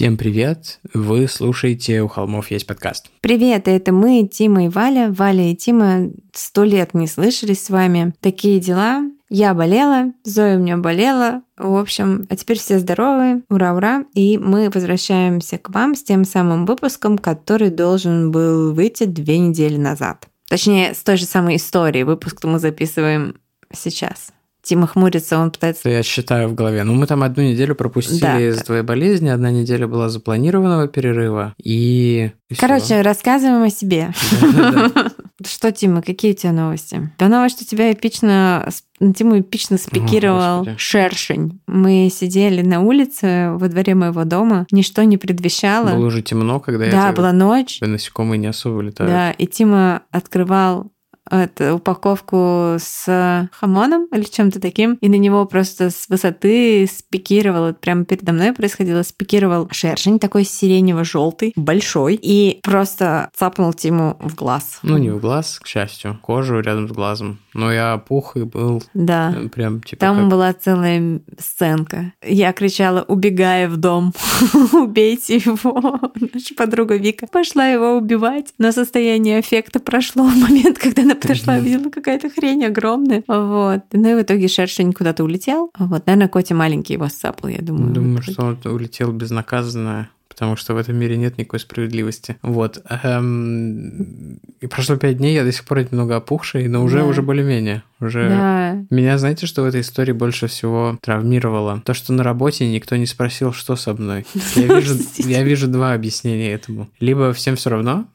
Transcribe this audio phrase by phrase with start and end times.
[0.00, 0.80] Всем привет!
[0.94, 3.10] Вы слушаете «У холмов есть подкаст».
[3.20, 5.12] Привет, это мы, Тима и Валя.
[5.12, 8.14] Валя и Тима сто лет не слышались с вами.
[8.20, 9.02] Такие дела.
[9.28, 11.42] Я болела, Зоя у меня болела.
[11.58, 14.06] В общем, а теперь все здоровы, ура-ура.
[14.14, 19.76] И мы возвращаемся к вам с тем самым выпуском, который должен был выйти две недели
[19.76, 20.28] назад.
[20.48, 22.04] Точнее, с той же самой историей.
[22.04, 23.34] Выпуск мы записываем
[23.70, 24.32] сейчас.
[24.70, 25.88] Тима хмурится, он пытается...
[25.88, 26.84] Я считаю в голове.
[26.84, 28.40] Ну, мы там одну неделю пропустили да.
[28.40, 32.30] из-за твоей болезни, одна неделя была запланированного перерыва, и...
[32.48, 33.00] и Короче, все.
[33.02, 34.12] рассказываем о себе.
[35.44, 37.12] Что, Тима, какие у тебя новости?
[37.18, 38.68] Да новость, что тебя эпично...
[39.16, 41.60] Тиму эпично спикировал О, шершень.
[41.66, 45.96] Мы сидели на улице во дворе моего дома, ничто не предвещало.
[45.96, 46.92] Было уже темно, когда да, я...
[46.92, 47.78] Да, была ночь.
[47.80, 49.10] Насекомые не особо летают.
[49.10, 50.92] Да, и Тима открывал
[51.28, 57.80] это, упаковку с хамоном или чем-то таким, и на него просто с высоты спикировал, вот
[57.80, 64.80] прямо передо мной происходило, спикировал шершень такой сиренево-желтый, большой, и просто цапнул Тиму в глаз.
[64.82, 67.38] Ну, не в глаз, к счастью, кожу рядом с глазом.
[67.54, 69.34] Но я пух и был да.
[69.52, 70.28] прям типа Там как...
[70.28, 72.12] была целая сценка.
[72.24, 74.12] Я кричала, убегая в дом,
[74.72, 76.00] убейте его.
[76.32, 81.58] Наша подруга Вика пошла его убивать, но состояние эффекта прошло в момент, когда она подошла,
[81.58, 83.22] видела какая-то хрень огромная.
[83.26, 83.82] Вот.
[83.92, 85.70] Ну и в итоге шершень куда-то улетел.
[85.78, 87.92] Вот, наверное, Котя маленький его сцапал, я думаю.
[87.92, 90.08] Думаю, что он улетел безнаказанно
[90.40, 92.38] потому что в этом мире нет никакой справедливости.
[92.40, 92.82] Вот.
[93.02, 97.04] Эм, и прошло пять дней, я до сих пор немного опухший, но уже, да.
[97.04, 97.82] уже более-менее.
[98.00, 98.26] Уже...
[98.26, 98.82] Да.
[98.88, 101.82] Меня, знаете, что в этой истории больше всего травмировало?
[101.84, 104.24] То, что на работе никто не спросил, что со мной.
[104.54, 106.88] Я вижу, я вижу два объяснения этому.
[107.00, 108.06] Либо всем все равно,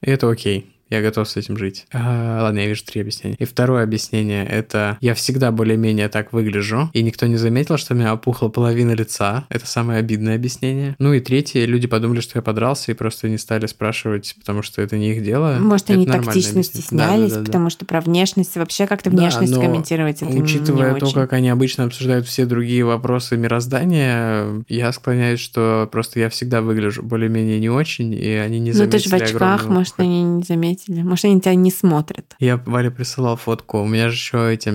[0.00, 1.86] и это окей я готов с этим жить.
[1.92, 3.36] А, ладно, я вижу три объяснения.
[3.38, 7.96] И второе объяснение— это я всегда более-менее так выгляжу, и никто не заметил, что у
[7.96, 9.46] меня опухла половина лица.
[9.48, 10.94] Это самое обидное объяснение.
[10.98, 14.82] Ну и третье, люди подумали, что я подрался, и просто не стали спрашивать, потому что
[14.82, 15.56] это не их дело.
[15.58, 19.54] Может, это они тактично стеснялись, да, да, да, потому что про внешность, вообще как-то внешность
[19.54, 21.14] да, комментировать это Учитывая не то, очень.
[21.14, 27.02] как они обычно обсуждают все другие вопросы мироздания, я склоняюсь, что просто я всегда выгляжу
[27.02, 30.42] более-менее не очень, и они не заметили Ну, ты же в очках, может, они не
[30.42, 31.02] заметили заметили.
[31.02, 32.34] Может, они тебя не смотрят.
[32.38, 33.80] Я Вале присылал фотку.
[33.80, 34.68] У меня же еще эти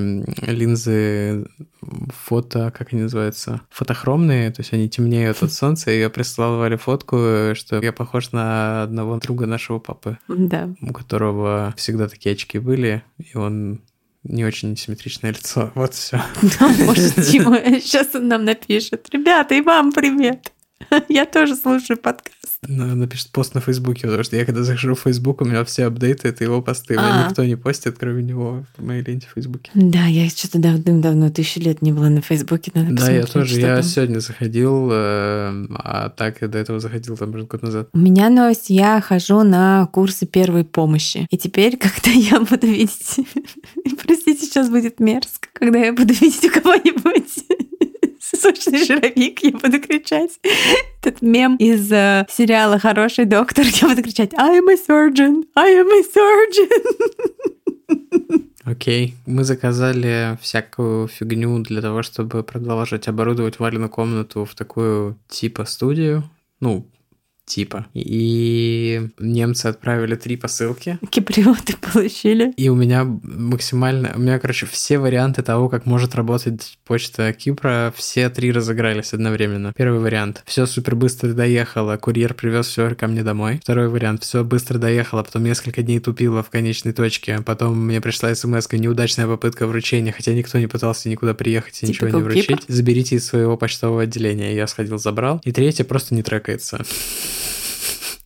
[0.49, 1.47] линзы
[2.25, 6.77] фото, как они называются, фотохромные, то есть они темнеют от солнца, и я присылал Вале
[6.77, 7.15] фотку,
[7.55, 10.69] что я похож на одного друга нашего папы, да.
[10.81, 13.81] у которого всегда такие очки были, и он
[14.23, 15.71] не очень симметричное лицо.
[15.75, 16.21] Вот все.
[16.85, 19.07] может, Тима сейчас он нам напишет.
[19.11, 20.51] Ребята, и вам привет.
[21.09, 22.35] Я тоже слушаю подкаст.
[22.67, 26.27] Напишет пост на Фейсбуке, потому что я когда захожу в Фейсбук, у меня все апдейты,
[26.27, 26.95] это его посты.
[26.97, 27.25] А.
[27.25, 29.71] Никто не постит, кроме него в моей ленте в Фейсбуке.
[29.73, 32.71] Да, я что-то давным-давно, тысячу лет не была на Фейсбуке.
[32.73, 33.59] Надо да, я тоже.
[33.59, 33.83] Я там.
[33.83, 37.89] сегодня заходил, э, а так я до этого заходил там уже год назад.
[37.93, 38.69] У меня новость.
[38.69, 41.27] Я хожу на курсы первой помощи.
[41.29, 43.19] И теперь, когда я буду видеть...
[44.03, 47.68] Простите, сейчас будет мерзко, когда я буду видеть у кого-нибудь
[48.37, 50.39] сочный жировик, я буду кричать.
[51.01, 55.43] Этот мем из э, сериала «Хороший доктор», я буду кричать «I am a surgeon!
[55.55, 56.69] I am a surgeon!»
[58.65, 65.65] Окей, мы заказали всякую фигню для того, чтобы продолжать оборудовать Валину комнату в такую типа
[65.65, 66.29] студию.
[66.59, 66.85] Ну,
[67.49, 67.87] типа.
[67.93, 70.99] И немцы отправили три посылки.
[71.09, 72.53] Киприоты получили.
[72.55, 74.13] И у меня максимально...
[74.15, 79.73] У меня, короче, все варианты того, как может работать почта Кипра, все три разыгрались одновременно.
[79.75, 80.43] Первый вариант.
[80.45, 83.59] Все супер быстро доехало, курьер привез все ко мне домой.
[83.63, 84.23] Второй вариант.
[84.23, 87.41] Все быстро доехало, потом несколько дней тупило в конечной точке.
[87.45, 92.05] Потом мне пришла смс неудачная попытка вручения, хотя никто не пытался никуда приехать и типа
[92.05, 92.47] ничего не вручить.
[92.47, 92.61] Кипр?
[92.67, 94.55] Заберите из своего почтового отделения.
[94.55, 95.41] Я сходил, забрал.
[95.43, 96.85] И третье просто не трекается.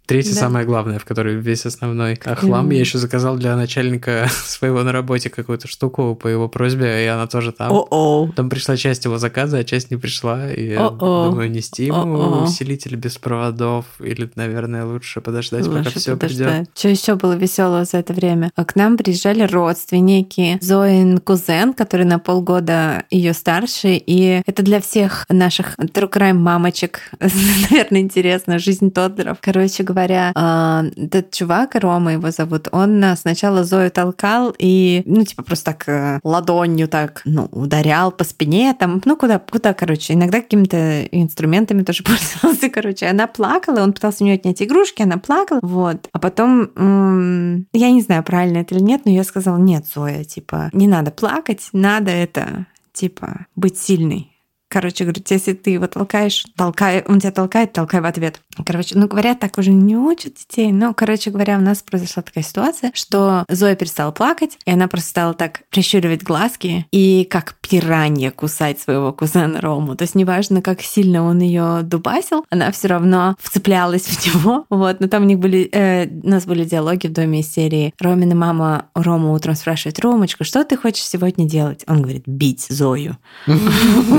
[0.06, 0.42] Третье Да.
[0.42, 2.66] самое главное, в которой весь основной хлам.
[2.66, 2.72] Мгм.
[2.74, 7.26] Я еще заказал для начальника своего на работе какую-то штуку по его просьбе, и она
[7.28, 7.72] тоже там.
[7.72, 8.30] О-о.
[8.36, 10.52] Там пришла часть его заказа, а часть не пришла.
[10.52, 11.30] И я О-о.
[11.30, 12.44] думаю, нести ему О-о.
[12.44, 16.70] усилитель без проводов, или, наверное, лучше подождать, пока Лучше все придет.
[16.76, 18.52] Что еще было веселого за это время?
[18.56, 20.58] А К нам приезжали родственники.
[20.62, 23.96] Зоин кузен, который на полгода ее старше.
[23.96, 28.60] И это для всех наших true crime мамочек, наверное, интересно.
[28.60, 29.38] Жизнь Тоддеров.
[29.42, 29.93] Короче говоря,
[30.36, 35.72] а, этот чувак, Рома его зовут, он а, сначала Зою толкал и, ну, типа, просто
[35.72, 41.06] так э, ладонью так, ну, ударял по спине, там, ну, куда, куда, короче, иногда какими-то
[41.06, 43.08] инструментами тоже пользовался, короче.
[43.08, 46.10] Она плакала, он пытался у нее отнять игрушки, она плакала, вот.
[46.12, 50.70] А потом, я не знаю, правильно это или нет, но я сказала, нет, Зоя, типа,
[50.74, 54.33] не надо плакать, надо это, типа, быть сильной.
[54.74, 58.42] Короче, говорит, если ты его толкаешь, толкай, он тебя толкает, толкай в ответ.
[58.66, 60.72] Короче, ну, говорят, так уже не учат детей.
[60.72, 65.10] Но, короче говоря, у нас произошла такая ситуация, что Зоя перестала плакать, и она просто
[65.12, 69.96] стала так прищуривать глазки и как пиранья кусать своего кузена Рому.
[69.96, 74.66] То есть неважно, как сильно он ее дубасил, она все равно вцеплялась в него.
[74.72, 77.94] Вот, но там у них были, э, у нас были диалоги в доме из серии.
[78.00, 81.84] Ромина мама Рому утром спрашивает, Ромочка, что ты хочешь сегодня делать?
[81.86, 83.18] Он говорит, бить Зою.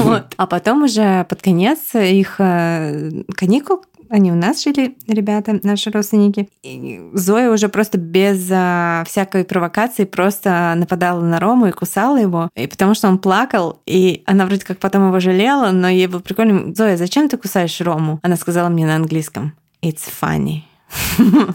[0.04, 0.34] Вот.
[0.44, 6.50] А потом уже под конец их э, каникул они у нас жили, ребята, наши родственники.
[6.62, 12.50] И Зоя уже просто без а, всякой провокации просто нападала на Рому и кусала его.
[12.55, 16.20] И потому что он плакал, и она вроде как потом его жалела, но ей было
[16.20, 16.75] прикольно.
[16.75, 18.20] Зоя, зачем ты кусаешь Рому?
[18.23, 19.55] Она сказала мне на английском.
[19.82, 20.61] It's funny.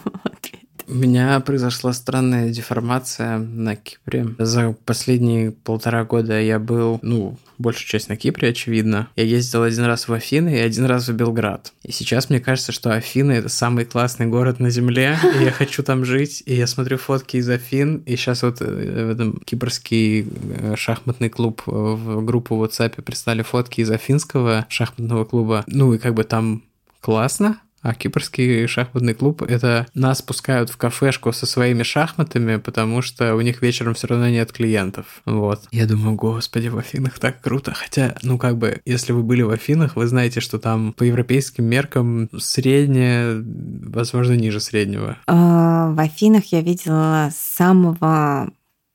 [0.90, 4.28] У меня произошла странная деформация на Кипре.
[4.40, 9.08] За последние полтора года я был, ну, большую часть на Кипре, очевидно.
[9.16, 11.74] Я ездил один раз в Афины и один раз в Белград.
[11.84, 15.84] И сейчас мне кажется, что Афины— это самый классный город на Земле, и я хочу
[15.84, 16.42] там жить.
[16.48, 21.30] И я смотрю фотки из Афин, и сейчас вот э, в этом кипрский э, шахматный
[21.30, 25.64] клуб э, в группу в WhatsApp прислали фотки из афинского шахматного клуба.
[25.68, 26.64] Ну и как бы там
[27.00, 33.36] классно, а кипрский шахматный клуб— это нас пускают в кафешку со своими шахматами, потому что
[33.36, 35.22] у них вечером все равно нет клиентов.
[35.26, 35.62] Вот.
[35.72, 37.74] Я думаю, господи, в Афинах так круто.
[37.74, 41.66] Хотя, ну как бы, если вы были в Афинах, вы знаете, что там по европейским
[41.66, 45.18] меркам среднее, возможно, ниже среднего.
[45.28, 48.52] А, В Афинах я видела самого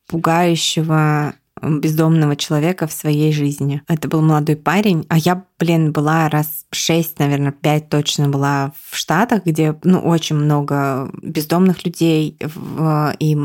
[0.08, 1.34] пугающего
[1.68, 3.82] бездомного человека в своей жизни.
[3.88, 8.96] Это был молодой парень, а я, блин, была раз шесть, наверное, пять точно была в
[8.96, 13.36] Штатах, где, ну, очень много бездомных людей в- и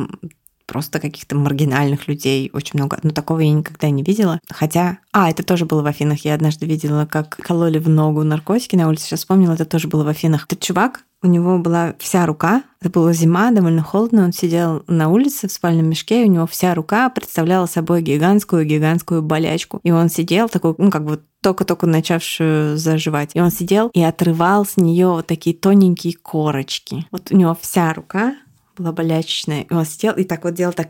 [0.69, 3.00] просто каких-то маргинальных людей очень много.
[3.01, 4.39] Но такого я никогда не видела.
[4.50, 5.00] Хотя...
[5.12, 6.24] А, это тоже было в Афинах.
[6.24, 9.06] Я однажды видела, как кололи в ногу наркотики на улице.
[9.06, 10.45] Сейчас вспомнила, это тоже было в Афинах.
[10.45, 12.63] Этот чувак, у него была вся рука.
[12.80, 14.24] Это была зима, довольно холодно.
[14.24, 19.24] Он сидел на улице в спальном мешке, и у него вся рука представляла собой гигантскую-гигантскую
[19.24, 19.80] болячку.
[19.83, 23.31] И он сидел такой, ну, как бы только-только начавшую заживать.
[23.33, 27.07] И он сидел и отрывал с нее вот такие тоненькие корочки.
[27.12, 28.36] Вот у него вся рука
[28.79, 29.61] была болячечная.
[29.63, 30.89] И он сидел и так вот делал так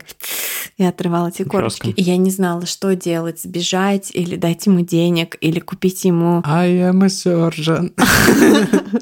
[0.76, 1.86] и отрывал эти корочки.
[1.86, 2.00] Жестко.
[2.00, 6.70] И я не знала, что делать, сбежать или дать ему денег, или купить ему I
[6.70, 7.92] am a surgeon.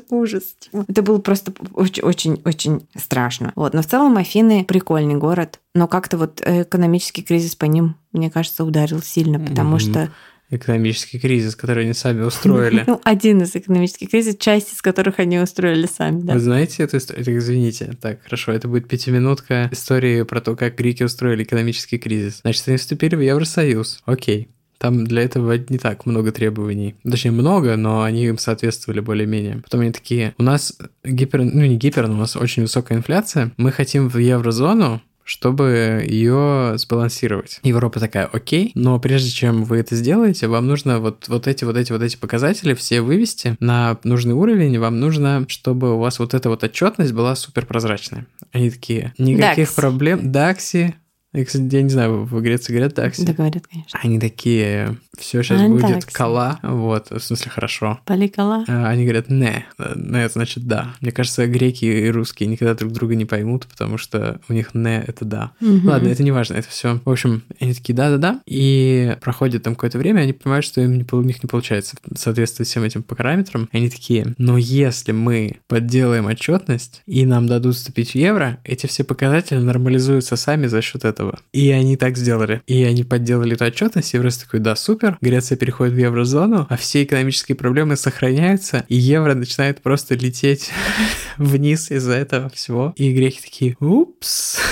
[0.11, 0.43] Ужас.
[0.73, 3.53] Это было просто очень-очень-очень страшно.
[3.55, 3.75] Вот.
[3.75, 5.61] Но в целом Афины прикольный город.
[5.75, 10.11] Но как-то вот экономический кризис по ним, мне кажется, ударил сильно, потому что...
[10.51, 12.85] Экономический кризис, который они сами устроили.
[12.89, 16.35] Ну, один из экономических кризисов, часть из которых они устроили сами, да.
[16.35, 17.39] Вы знаете эту историю?
[17.39, 17.97] Извините.
[18.01, 22.41] Так, хорошо, это будет пятиминутка истории про то, как греки устроили экономический кризис.
[22.43, 24.03] Значит, они вступили в Евросоюз.
[24.07, 24.49] Окей.
[24.79, 26.95] Там для этого не так много требований.
[27.03, 29.61] Точнее, много, но они им соответствовали более-менее.
[29.63, 31.43] Потом они такие, у нас гипер...
[31.43, 33.53] Ну, не гипер, но у нас очень высокая инфляция.
[33.57, 37.61] Мы хотим в еврозону, чтобы ее сбалансировать.
[37.63, 41.77] Европа такая, окей, но прежде чем вы это сделаете, вам нужно вот, вот эти, вот
[41.77, 46.33] эти, вот эти показатели все вывести на нужный уровень, вам нужно, чтобы у вас вот
[46.33, 48.27] эта вот отчетность была супер прозрачная.
[48.53, 49.77] Они такие, никаких DAX.
[49.77, 50.95] проблем, Дакси,
[51.35, 53.27] я, кстати, я не знаю, в Греции говорят такси.
[53.27, 54.01] Да, говорят, конечно.
[54.03, 56.17] Они такие, все сейчас А, будет такси.
[56.17, 58.01] кола, вот, в смысле хорошо.
[58.05, 58.65] Поликола.
[58.69, 60.95] А Они говорят «не», «не» это значит «да».
[61.01, 65.03] Мне кажется, греки и русские никогда друг друга не поймут, потому что у них «не»—
[65.07, 65.53] это «да».
[65.61, 65.89] Мгм.
[65.89, 67.01] Ладно, это не важно, это все.
[67.05, 71.07] В общем, они такие «да-да-да», и проходит там какое-то время, они понимают, что им не,
[71.11, 73.69] у них не получается соответствовать всем этим параметрам.
[73.73, 78.87] И они такие «но если мы подделаем отчетность и нам дадут вступить в евро, эти
[78.87, 81.39] все показатели нормализуются сами за счет этого».
[81.53, 82.63] И они так сделали.
[82.67, 85.08] И они подделали эту отчетность, и Еврос такой «да, супер».
[85.21, 90.71] Греция переходит в еврозону, а все экономические проблемы сохраняются, и евро начинает просто лететь
[91.37, 92.93] вниз из-за этого всего.
[92.97, 94.59] И греки такие, упс.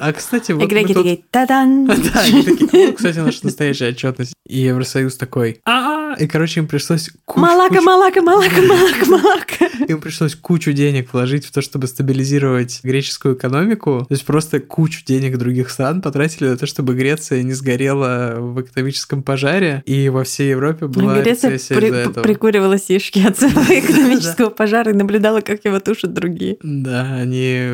[0.00, 1.86] А, кстати, вот И греки такие, та-дан!
[2.12, 4.34] Да, они такие, «О, кстати, наша настоящая отчетность.
[4.46, 9.64] И Евросоюз такой, а И, короче, им пришлось кучу, Малака, малака, малака, малака, малака.
[9.88, 14.04] им пришлось кучу денег вложить в то, чтобы стабилизировать греческую экономику.
[14.08, 18.60] То есть просто кучу денег других стран потратили на то, чтобы Греция не сгорела в
[18.60, 22.22] экономическом пожаре, и во всей Европе была Греция рецессия при- из-за этого.
[22.22, 26.58] прикуривала сишки от своего экономического пожара и наблюдала, как его тушат другие.
[26.62, 27.70] Да, они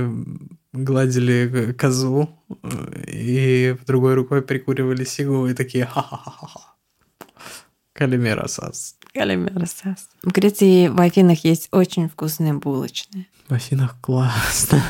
[0.73, 2.28] гладили козу
[2.62, 6.75] э, и другой рукой прикуривали сигу и такие ха-ха-ха-ха.
[7.93, 8.97] Калимера сас.
[9.12, 10.09] Калимерсас.
[10.23, 13.26] В Греции в Афинах есть очень вкусные булочные.
[13.49, 14.83] В Афинах классно.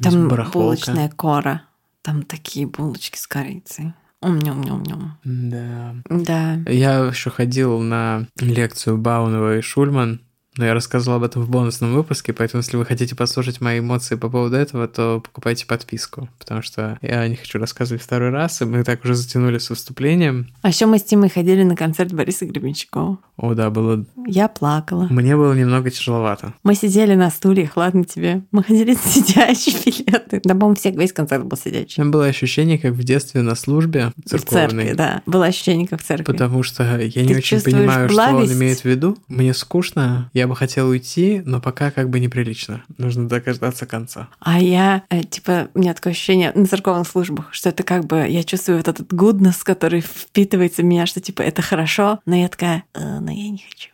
[0.00, 1.62] Там булочная кора.
[2.02, 3.92] Там такие булочки с корицей.
[4.22, 5.18] Ум-ням-ням-ням.
[5.24, 5.94] Да.
[6.08, 6.58] Да.
[6.66, 10.20] Я еще ходил на лекцию Баунова и Шульман,
[10.56, 14.14] но я рассказывал об этом в бонусном выпуске, поэтому если вы хотите послушать мои эмоции
[14.16, 18.64] по поводу этого, то покупайте подписку, потому что я не хочу рассказывать второй раз, и
[18.64, 20.48] мы так уже затянули с выступлением.
[20.62, 23.18] А еще мы с Тимой ходили на концерт Бориса Гребенщикова.
[23.36, 24.04] О, да, было...
[24.26, 25.08] Я плакала.
[25.10, 26.54] Мне было немного тяжеловато.
[26.62, 28.42] Мы сидели на стульях, ладно тебе.
[28.50, 30.40] Мы ходили на сидячие билеты.
[30.42, 31.96] Да, по-моему, всех, весь концерт был сидячий.
[31.96, 34.84] Там было ощущение, как в детстве на службе В церковной.
[34.84, 35.22] церкви, да.
[35.26, 36.24] Было ощущение, как в церкви.
[36.24, 38.52] Потому что я не Ты очень чувствуешь понимаю, что он благость?
[38.54, 39.18] имеет в виду.
[39.28, 42.82] Мне скучно, я бы хотел уйти, но пока как бы неприлично.
[42.98, 44.28] Нужно дождаться конца.
[44.40, 48.26] А я, э, типа, у меня такое ощущение на церковных службах, что это как бы,
[48.28, 52.48] я чувствую вот этот goodness, который впитывается в меня, что типа это хорошо, но я
[52.48, 53.90] такая, «Э, но я не хочу.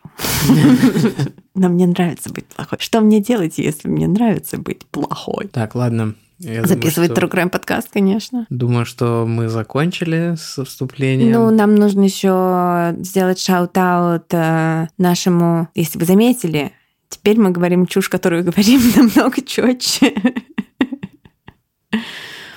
[1.55, 2.79] Но мне нравится быть плохой.
[2.81, 5.47] Что мне делать, если мне нравится быть плохой?
[5.47, 6.15] Так, ладно.
[6.39, 8.47] Я думаю, Записывать что- True Crime подкаст, конечно.
[8.49, 11.31] Думаю, что мы закончили с вступлением.
[11.31, 16.71] Ну, нам нужно еще сделать shout-out э, нашему, если вы заметили,
[17.09, 20.13] теперь мы говорим чушь, которую говорим намного четче.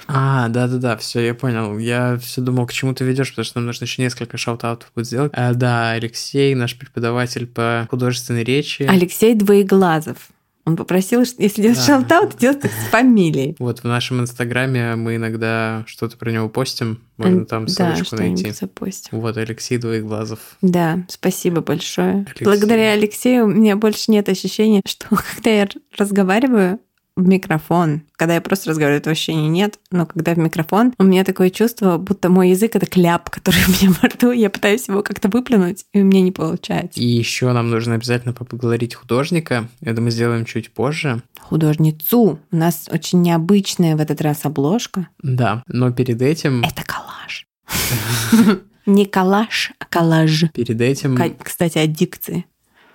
[0.09, 1.79] А, да-да-да, все, я понял.
[1.79, 4.91] Я все думал, к чему ты ведешь, потому что нам нужно еще несколько shout-out ов
[4.95, 5.33] будет сделать.
[5.35, 8.83] А, да, Алексей, наш преподаватель по художественной речи.
[8.83, 10.17] Алексей Двоеглазов.
[10.65, 11.85] Он попросил, если делать Да.
[11.85, 13.55] shout-out, делать их с фамилией.
[13.61, 17.03] Вот в нашем инстаграме мы иногда что-то про него постим.
[17.19, 18.37] Можно там да, ссылочку найти.
[18.37, 19.21] что-нибудь запустим.
[19.21, 20.41] Вот Алексей Двоеглазов.
[20.63, 22.25] Да, спасибо большое.
[22.27, 22.45] Алексей.
[22.45, 26.81] Благодаря Алексею у меня больше нет ощущения, что когда я разговариваю
[27.17, 31.25] в микрофон, когда я просто разговариваю, этого ощущения нет, но когда в микрофон, у меня
[31.25, 35.03] такое чувство, будто мой язык— это кляп, который у меня во рту, я пытаюсь его
[35.03, 37.01] как-то выплюнуть, и у меня не получается.
[37.01, 39.69] И еще нам нужно обязательно поблагодарить художника.
[39.81, 41.23] Это мы сделаем чуть позже.
[41.41, 42.39] Художницу.
[42.53, 45.09] У нас очень необычная в этот раз обложка.
[45.23, 47.47] Да, но перед этим, Это коллаж.
[48.87, 50.45] Не коллаж, а коллаж.
[50.53, 52.45] перед этим, Кстати, о дикции.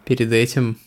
[0.06, 0.78] перед этим,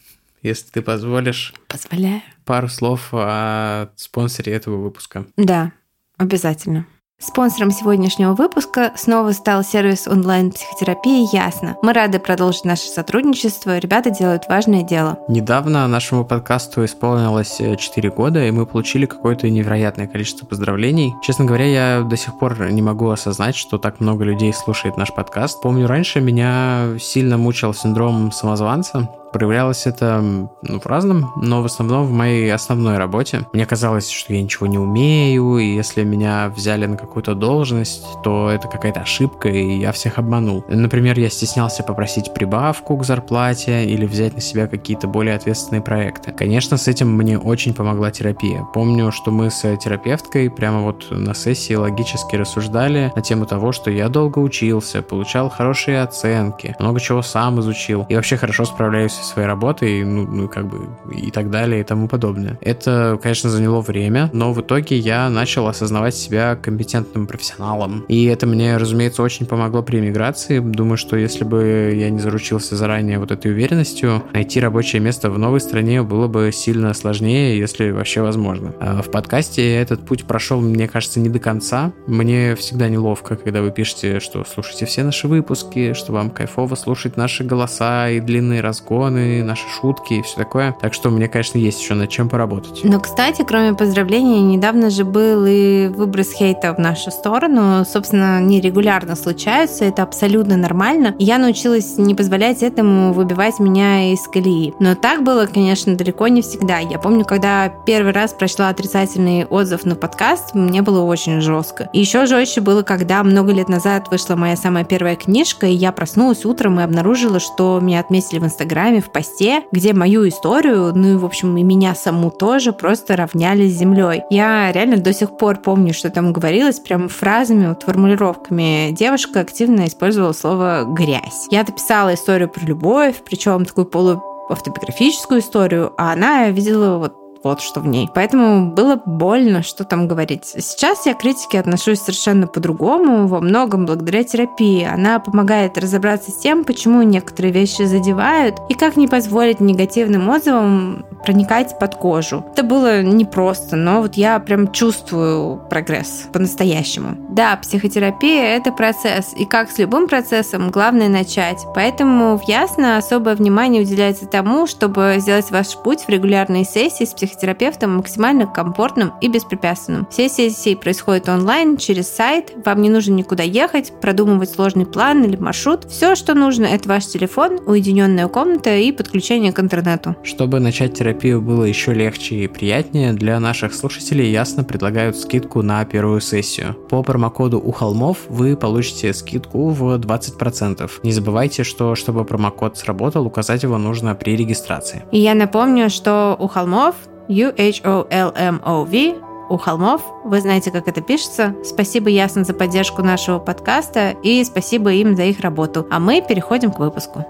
[0.45, 2.23] если ты позволишь, Позволяю.
[2.45, 5.25] пару слов о спонсоре этого выпуска.
[5.37, 5.73] Да,
[6.17, 6.87] обязательно.
[7.17, 11.77] Спонсором сегодняшнего выпуска снова стал сервис онлайн-психотерапии «Ясно».
[11.81, 13.79] Мы рады продолжить наше сотрудничество.
[13.79, 15.19] Ребята делают важное дело.
[15.29, 21.15] Недавно нашему подкасту исполнилось 4 года, и мы получили какое-то невероятное количество поздравлений.
[21.23, 25.15] Честно говоря, я до сих пор не могу осознать, что так много людей слушает наш
[25.15, 25.63] подкаст.
[25.63, 29.09] Помню, раньше меня сильно мучил синдром самозванца.
[29.35, 33.41] Проявлялось это ну, в разном, но в основном в моей основной работе.
[33.53, 38.49] Мне казалось, что я ничего не умею, и если меня взяли на какую-то должность, то
[38.49, 40.65] это какая-то ошибка, и я всех обманул.
[40.69, 46.31] Например, я стеснялся попросить прибавку к зарплате или взять на себя какие-то более ответственные проекты.
[46.31, 48.65] Конечно, с этим мне очень помогла терапия.
[48.73, 53.91] Помню, что мы с терапевткой прямо вот на сессии логически рассуждали на тему того, что
[53.91, 59.49] я долго учился, получал хорошие оценки, много чего сам изучил, и вообще хорошо справляюсь своей
[59.49, 62.59] работой, ну, ну как бы и так далее и тому подобное.
[62.61, 68.05] Это, конечно, заняло время, но в итоге я начал осознавать себя компетентным профессионалом.
[68.09, 70.59] И это мне, разумеется, очень помогло при эмиграции.
[70.59, 75.39] Думаю, что если бы я не заручился заранее вот этой уверенностью, найти рабочее место в
[75.39, 78.75] новой стране было бы сильно сложнее, если вообще возможно.
[78.81, 81.93] А В подкасте этот путь прошел, мне кажется, не до конца.
[82.07, 87.17] Мне всегда неловко, когда вы пишете, что слушайте все наши выпуски, что вам кайфово слушать
[87.17, 90.77] наши голоса и длинные разгоны, наши шутки и все такое.
[90.81, 92.81] Так что мне, конечно, есть еще над чем поработать.
[92.85, 97.85] Но, кстати, кроме поздравлений, недавно же был и выброс хейта в нашу сторону.
[97.85, 101.15] Собственно, они регулярно случаются, это абсолютно нормально.
[101.19, 104.75] Я научилась не позволять этому выбивать меня из колеи.
[104.81, 106.79] Но так было, конечно, далеко не всегда.
[106.79, 111.89] Я помню, когда первый раз прочла отрицательный отзыв на подкаст, мне было очень жестко.
[111.93, 115.93] И еще жестче было, когда много лет назад вышла моя самая первая книжка, и я
[115.93, 120.93] проснулась утром и обнаружила, что меня отметили в Инстаграме, постами в посте, где мою историю,
[120.95, 124.23] ну и, в общем, и меня саму тоже просто равняли с землей.
[124.31, 128.91] Я реально до сих пор помню, что там говорилось, прям фразами, вот формулировками.
[128.93, 131.47] Девушка активно использовала слово «грязь».
[131.51, 137.61] Я дописала историю про любовь, причем такую полу автобиографическую историю, а она видела вот вот
[137.61, 138.09] что в ней.
[138.15, 140.45] Поэтому было больно, что там говорить.
[140.45, 144.85] Сейчас я к критике отношусь совершенно по-другому, во многом благодаря терапии.
[144.85, 151.05] Она помогает разобраться с тем, почему некоторые вещи задевают, и как не позволить негативным отзывам
[151.25, 152.45] проникать под кожу.
[152.53, 157.17] Это было непросто, но вот я прям чувствую прогресс по-настоящему.
[157.31, 161.65] Да, психотерапия— это процесс, и как с любым процессом, главное начать.
[161.75, 167.13] Поэтому в Ясно особое внимание уделяется тому, чтобы сделать ваш путь в регулярные сессии с
[167.13, 170.07] психотерапией психотерапевтом максимально комфортным и беспрепятственным.
[170.11, 175.37] Все сессии происходят онлайн, через сайт, вам не нужно никуда ехать, продумывать сложный план или
[175.37, 175.85] маршрут.
[175.91, 180.17] Все, что нужно, это ваш телефон, уединенная комната и подключение к интернету.
[180.23, 185.85] Чтобы начать терапию было еще легче и приятнее, для наших слушателей ясно предлагают скидку на
[185.85, 186.75] первую сессию.
[186.89, 190.91] По промокоду у холмов вы получите скидку в 20%.
[191.03, 195.05] Не забывайте, что чтобы промокод сработал, указать его нужно при регистрации.
[195.11, 196.95] И я напомню, что у холмов
[197.29, 199.15] U-H-O-L-M-O-V
[199.51, 200.03] у холмов.
[200.25, 201.55] Вы знаете, как это пишется.
[201.65, 205.87] Спасибо Ясно за поддержку нашего подкаста и спасибо им за их работу.
[205.91, 207.27] А мы переходим к выпуску.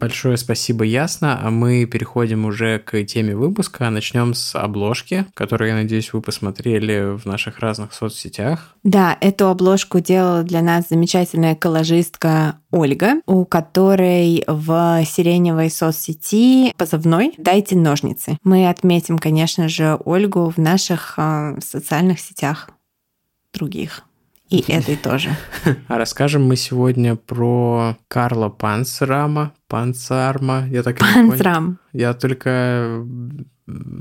[0.00, 1.38] Большое спасибо, ясно.
[1.42, 3.88] А мы переходим уже к теме выпуска.
[3.90, 8.76] Начнем с обложки, которую, я надеюсь, вы посмотрели в наших разных соцсетях.
[8.82, 17.34] Да, эту обложку делала для нас замечательная коллажистка Ольга, у которой в сиреневой соцсети позывной
[17.38, 18.38] «Дайте ножницы».
[18.44, 22.70] Мы отметим, конечно же, Ольгу в наших э, социальных сетях
[23.52, 24.07] других.
[24.48, 25.30] И этой тоже.
[25.88, 29.52] А расскажем мы сегодня про Карла Панцрама.
[29.68, 30.66] Панцарма.
[30.68, 31.78] Я так Панцрам.
[31.92, 33.04] Я только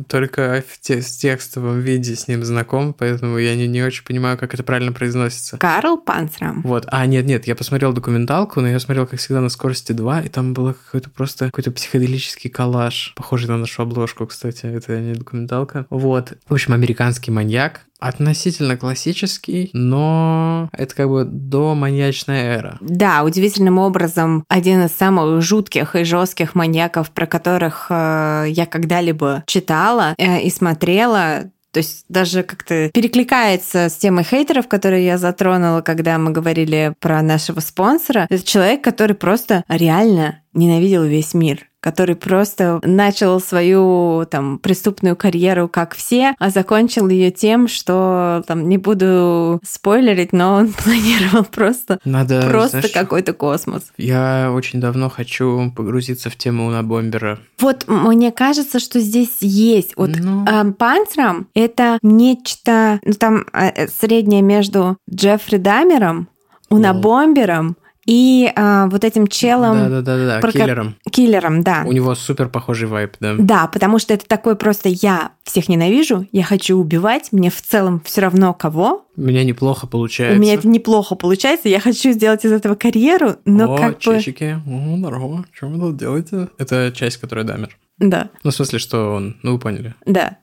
[0.07, 4.37] только в, те, в текстовом виде с ним знаком, поэтому я не, не очень понимаю,
[4.37, 5.57] как это правильно произносится.
[5.57, 6.61] Карл Панцрам.
[6.61, 6.85] Вот.
[6.87, 10.53] А, нет-нет, я посмотрел документалку, но я смотрел, как всегда, на скорости 2, и там
[10.53, 15.85] было какой-то просто какой-то психоделический коллаж, похожий на нашу обложку, кстати, это не документалка.
[15.89, 16.33] Вот.
[16.47, 22.77] В общем, американский маньяк, относительно классический, но это как бы до маньячная эра.
[22.81, 29.43] Да, удивительным образом один из самых жутких и жестких маньяков, про которых э, я когда-либо
[29.47, 35.81] читала э, и смотрела, то есть даже как-то перекликается с темой хейтеров, которые я затронула,
[35.81, 38.27] когда мы говорили про нашего спонсора.
[38.29, 45.69] Это человек, который просто реально ненавидел весь мир который просто начал свою там преступную карьеру
[45.69, 52.01] как все, а закончил ее тем, что там не буду спойлерить, но он планировал просто
[52.03, 53.83] Надо, просто знаешь, какой-то космос.
[53.95, 57.39] Я очень давно хочу погрузиться в тему на бомбера.
[57.57, 59.93] Вот мне кажется, что здесь есть.
[59.95, 60.45] Вот ну...
[60.45, 66.27] э, Панцером это нечто, ну там э, среднее между Джеффри Дамером,
[66.69, 69.89] Унабомбером, и а, вот этим челом...
[69.89, 70.51] Да-да-да, про...
[70.51, 70.95] киллером.
[71.11, 71.83] Киллером, да.
[71.85, 73.35] У него супер похожий вайп, да.
[73.37, 78.01] Да, потому что это такой просто я всех ненавижу, я хочу убивать, мне в целом
[78.05, 79.05] все равно кого.
[79.17, 80.37] У меня неплохо получается.
[80.37, 84.59] У меня это неплохо получается, я хочу сделать из этого карьеру, но О, как чечики.
[84.65, 84.93] бы...
[84.93, 86.47] О, здорово, что вы тут делаете?
[86.57, 87.77] Это часть, которая дамер.
[87.97, 88.29] Да.
[88.43, 89.95] Ну, в смысле, что он, ну, вы поняли.
[90.05, 90.37] Да.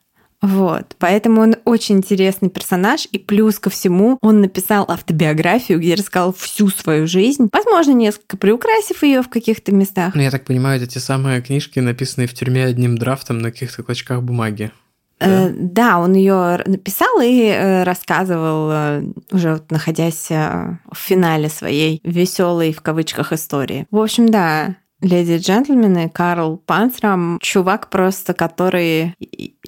[0.44, 6.34] Вот, поэтому он очень интересный персонаж, и плюс ко всему он написал автобиографию, где рассказал
[6.34, 10.14] всю свою жизнь, возможно, несколько приукрасив ее в каких-то местах.
[10.14, 13.82] Ну, я так понимаю, это те самые книжки, написанные в тюрьме одним драфтом на каких-то
[13.82, 14.70] клочках бумаги.
[15.18, 15.48] Да?
[15.48, 19.02] Э, да, он ее написал и э, рассказывал, э,
[19.32, 23.86] уже вот находясь в финале своей веселой в кавычках истории.
[23.90, 29.14] В общем, да, леди и джентльмены, Карл Панцрам, чувак просто, который,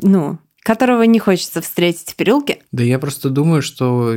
[0.02, 2.58] ну, которого не хочется встретить в переулке.
[2.72, 4.16] Да я просто думаю, что,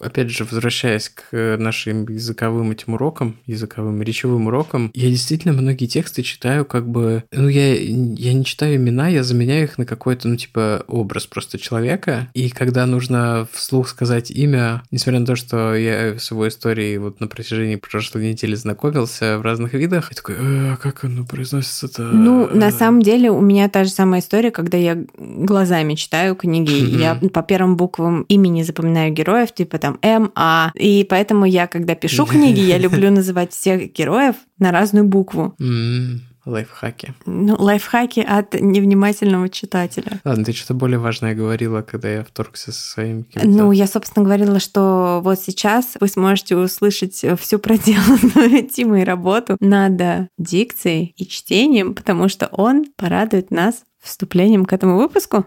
[0.00, 6.22] опять же, возвращаясь к нашим языковым этим урокам, языковым речевым урокам, я действительно многие тексты
[6.22, 7.24] читаю как бы...
[7.32, 11.58] Ну, я, я не читаю имена, я заменяю их на какой-то, ну, типа, образ просто
[11.58, 12.28] человека.
[12.32, 17.20] И когда нужно вслух сказать имя, несмотря на то, что я с его историей вот
[17.20, 22.04] на протяжении прошлой недели знакомился в разных видах, я такой, э, как оно произносится-то?
[22.04, 26.36] Ну, на самом деле у меня та же самая история, когда я глаза глазами читаю
[26.36, 26.70] книги.
[26.70, 27.00] Mm-hmm.
[27.00, 30.70] Я по первым буквам имени запоминаю героев, типа там М, А.
[30.74, 35.54] И поэтому я, когда пишу книги, я люблю называть всех героев на разную букву.
[35.60, 36.18] Mm-hmm.
[36.46, 37.14] Лайфхаки.
[37.26, 40.20] Ну, лайфхаки от невнимательного читателя.
[40.24, 44.58] Ладно, ты что-то более важное говорила, когда я вторгся со своим Ну, я, собственно, говорила,
[44.60, 52.28] что вот сейчас вы сможете услышать всю проделанную Тимой работу над дикцией и чтением, потому
[52.28, 55.46] что он порадует нас вступлением к этому выпуску.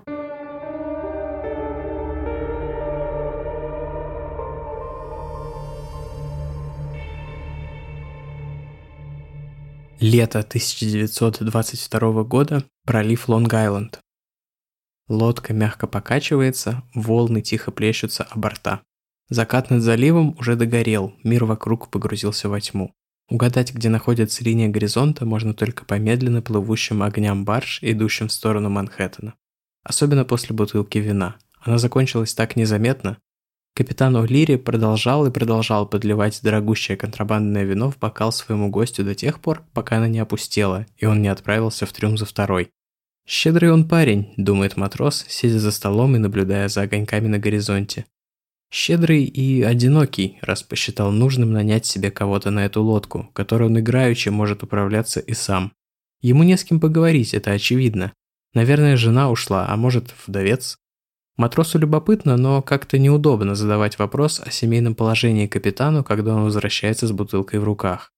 [9.99, 13.97] Лето 1922 года, пролив Лонг-Айленд.
[15.07, 18.81] Лодка мягко покачивается, волны тихо плещутся о борта.
[19.29, 22.93] Закат над заливом уже догорел, мир вокруг погрузился во тьму.
[23.27, 28.69] Угадать, где находится линия горизонта, можно только по медленно плывущим огням барж, идущим в сторону
[28.69, 29.33] Манхэттена.
[29.83, 31.37] Особенно после бутылки вина.
[31.59, 33.17] Она закончилась так незаметно,
[33.77, 39.39] Капитан О'Лири продолжал и продолжал подливать дорогущее контрабандное вино в бокал своему гостю до тех
[39.39, 42.71] пор, пока она не опустела, и он не отправился в трюм за второй.
[43.27, 48.07] «Щедрый он парень»,– думает матрос, сидя за столом и наблюдая за огоньками на горизонте.
[48.71, 54.29] Щедрый и одинокий, раз посчитал нужным нанять себе кого-то на эту лодку, которой он играючи
[54.29, 55.71] может управляться и сам.
[56.21, 58.11] Ему не с кем поговорить, это очевидно.
[58.55, 60.79] Наверное, жена ушла, а может, вдовец.
[61.37, 67.11] Матросу любопытно, но как-то неудобно задавать вопрос о семейном положении капитану, когда он возвращается с
[67.11, 68.11] бутылкой в руках.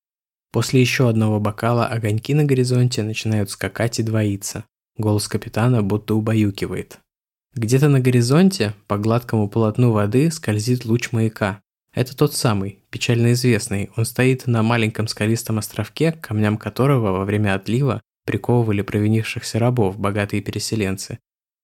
[0.52, 4.64] После еще одного бокала огоньки на горизонте начинают скакать и двоиться.
[4.98, 7.00] Голос капитана будто убаюкивает.
[7.56, 11.62] Где-то на горизонте, по гладкому полотну воды, скользит луч маяка.
[11.94, 13.90] Это тот самый, печально известный.
[13.98, 20.42] Он стоит на маленьком скалистом островке, камням которого во время отлива приковывали провинившихся рабов, богатые
[20.42, 21.20] переселенцы.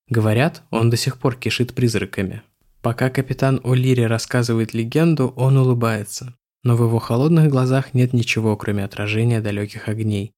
[0.08, 2.44] Говорят, он до сих пор кишит призраками.
[2.82, 6.36] Пока капитан О'Лири рассказывает легенду, он улыбается.
[6.64, 10.32] Но в его холодных глазах нет ничего, кроме отражения далеких огней.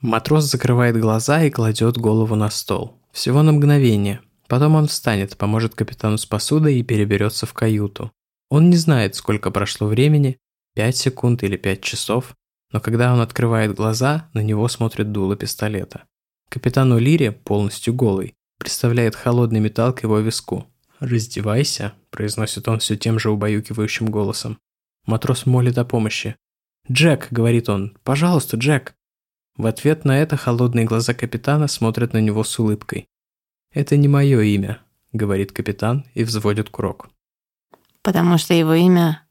[0.00, 3.00] Матрос закрывает глаза и кладет голову на стол.
[3.12, 4.20] Всего на мгновение.
[4.48, 8.10] Потом он встанет, поможет капитану с посудой и переберется в каюту.
[8.50, 10.38] Он не знает, сколько прошло времени,
[10.74, 12.34] 5 секунд или 5 часов,
[12.72, 16.04] но когда он открывает глаза, на него смотрит дуло пистолета.
[16.48, 20.66] Капитан О'Лири полностью голый представляет холодный металл к его виску.
[21.00, 24.58] «Раздевайся»,– произносит он все тем же убаюкивающим голосом.
[25.04, 26.36] Матрос молит о помощи.
[26.90, 28.94] «Джек»,– говорит он,– «пожалуйста, Джек».
[29.56, 33.08] В ответ на это холодные глаза капитана смотрят на него с улыбкой.
[33.72, 34.80] «Это не мое имя»,–
[35.12, 37.08] говорит капитан и взводит курок.
[38.02, 39.26] «Потому что его имя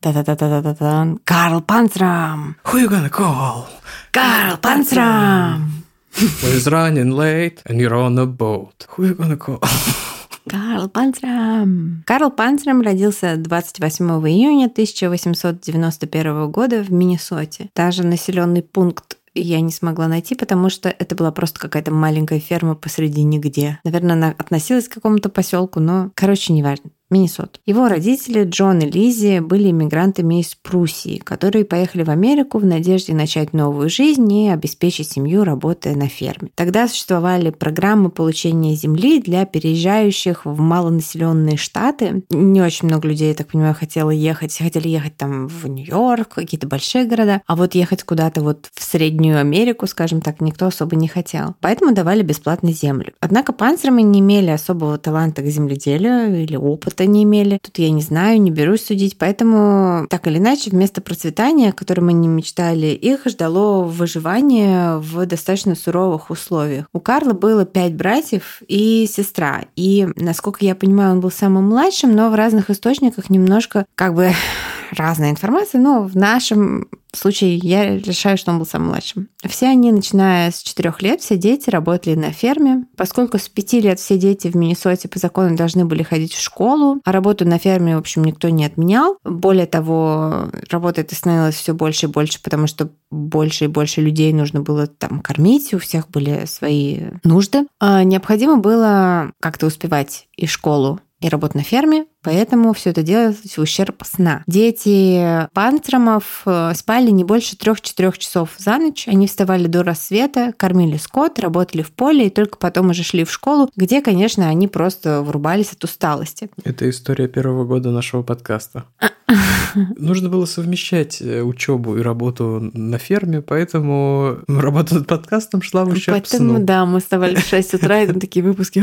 [0.00, 1.16] Да-да-да-да-да-да.
[1.24, 2.56] Карл Панцрам!
[2.64, 3.66] Who you gonna call?
[4.12, 5.84] Карл Панцрам!
[6.14, 8.86] Who's running late and you're on a boat?
[8.90, 9.60] Who you gonna call?
[10.48, 12.02] Карл Панцрам.
[12.06, 17.68] Карл Панцрам родился 28 июня 1891 года в Миннесоте.
[17.74, 22.74] Даже населенный пункт я не смогла найти, потому что это была просто какая-то маленькая ферма
[22.74, 23.78] посреди нигде.
[23.84, 26.90] Наверное, она относилась к какому-то поселку, но, короче, неважно.
[27.10, 27.60] Миннесот.
[27.64, 33.14] Его родители Джон и Лизи были иммигрантами из Пруссии, которые поехали в Америку в надежде
[33.14, 36.50] начать новую жизнь и обеспечить семью, работая на ферме.
[36.54, 42.24] Тогда существовали программы получения земли для переезжающих в малонаселенные штаты.
[42.28, 44.56] Не очень много людей, я так понимаю, хотело ехать.
[44.58, 47.40] Хотели ехать там в Нью-Йорк, какие-то большие города.
[47.46, 51.54] А вот ехать куда-то вот в Среднюю Америку, скажем так, никто особо не хотел.
[51.60, 53.12] Поэтому давали бесплатно землю.
[53.20, 57.58] Однако панцермы не имели особого таланта к земледелию или опыта опыта не имели.
[57.62, 59.18] Тут я не знаю, не берусь судить.
[59.18, 65.74] Поэтому, так или иначе, вместо процветания, о котором они мечтали, их ждало выживание в достаточно
[65.74, 66.86] суровых условиях.
[66.92, 69.64] У Карла было пять братьев и сестра.
[69.76, 74.32] И, насколько я понимаю, он был самым младшим, но в разных источниках немножко как бы
[74.96, 79.28] разная информация, но в нашем случае я решаю, что он был самым младшим.
[79.44, 82.84] Все они, начиная с четырех лет, все дети работали на ферме.
[82.96, 87.00] Поскольку с пяти лет все дети в Миннесоте по закону должны были ходить в школу,
[87.04, 89.18] а работу на ферме, в общем, никто не отменял.
[89.24, 94.32] Более того, работа это становилась все больше и больше, потому что больше и больше людей
[94.32, 97.66] нужно было там кормить, у всех были свои нужды.
[97.80, 103.36] А необходимо было как-то успевать и школу, и работать на ферме, поэтому все это делалось
[103.36, 104.42] в ущерб сна.
[104.46, 109.06] Дети панцрамов э, спали не больше трех-четырех часов за ночь.
[109.08, 113.30] Они вставали до рассвета, кормили скот, работали в поле и только потом уже шли в
[113.30, 116.50] школу, где, конечно, они просто врубались от усталости.
[116.64, 118.84] Это история первого года нашего подкаста.
[119.96, 125.88] Нужно было совмещать э, учебу и работу на ферме, поэтому работа над подкастом шла в
[125.88, 126.64] ущерб Поэтому, сну.
[126.64, 128.82] да, мы вставали в 6 утра, и там такие выпуски.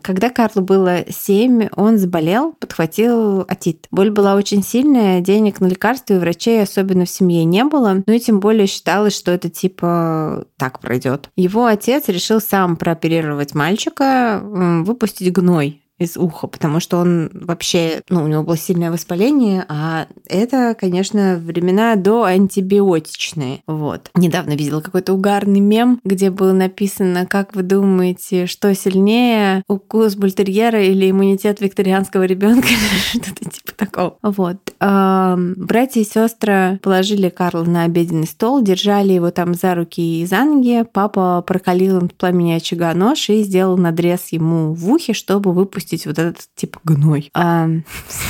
[0.02, 3.88] Когда Карлу было 7, он заболел, подхватил отит.
[3.90, 8.12] Боль была очень сильная, денег на лекарства и врачей особенно в семье не было, ну
[8.12, 11.30] и тем более считалось, что это типа так пройдет.
[11.34, 18.24] Его отец решил сам прооперировать мальчика, выпустить гной из уха, потому что он вообще, ну,
[18.24, 23.62] у него было сильное воспаление, а это, конечно, времена до антибиотичные.
[23.66, 24.10] Вот.
[24.14, 30.82] Недавно видела какой-то угарный мем, где было написано, как вы думаете, что сильнее, укус бультерьера
[30.82, 32.68] или иммунитет викторианского ребенка,
[33.10, 34.16] что-то типа такого.
[34.22, 34.56] Вот.
[34.78, 40.44] Братья и сестры положили Карла на обеденный стол, держали его там за руки и за
[40.44, 40.84] ноги.
[40.90, 46.06] Папа прокалил им пламени очага нож и сделал надрез ему в ухе, чтобы выпустить выпустить
[46.06, 47.30] вот этот типа гной.
[47.36, 47.84] Um,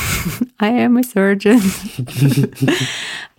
[0.59, 1.61] I am a surgeon.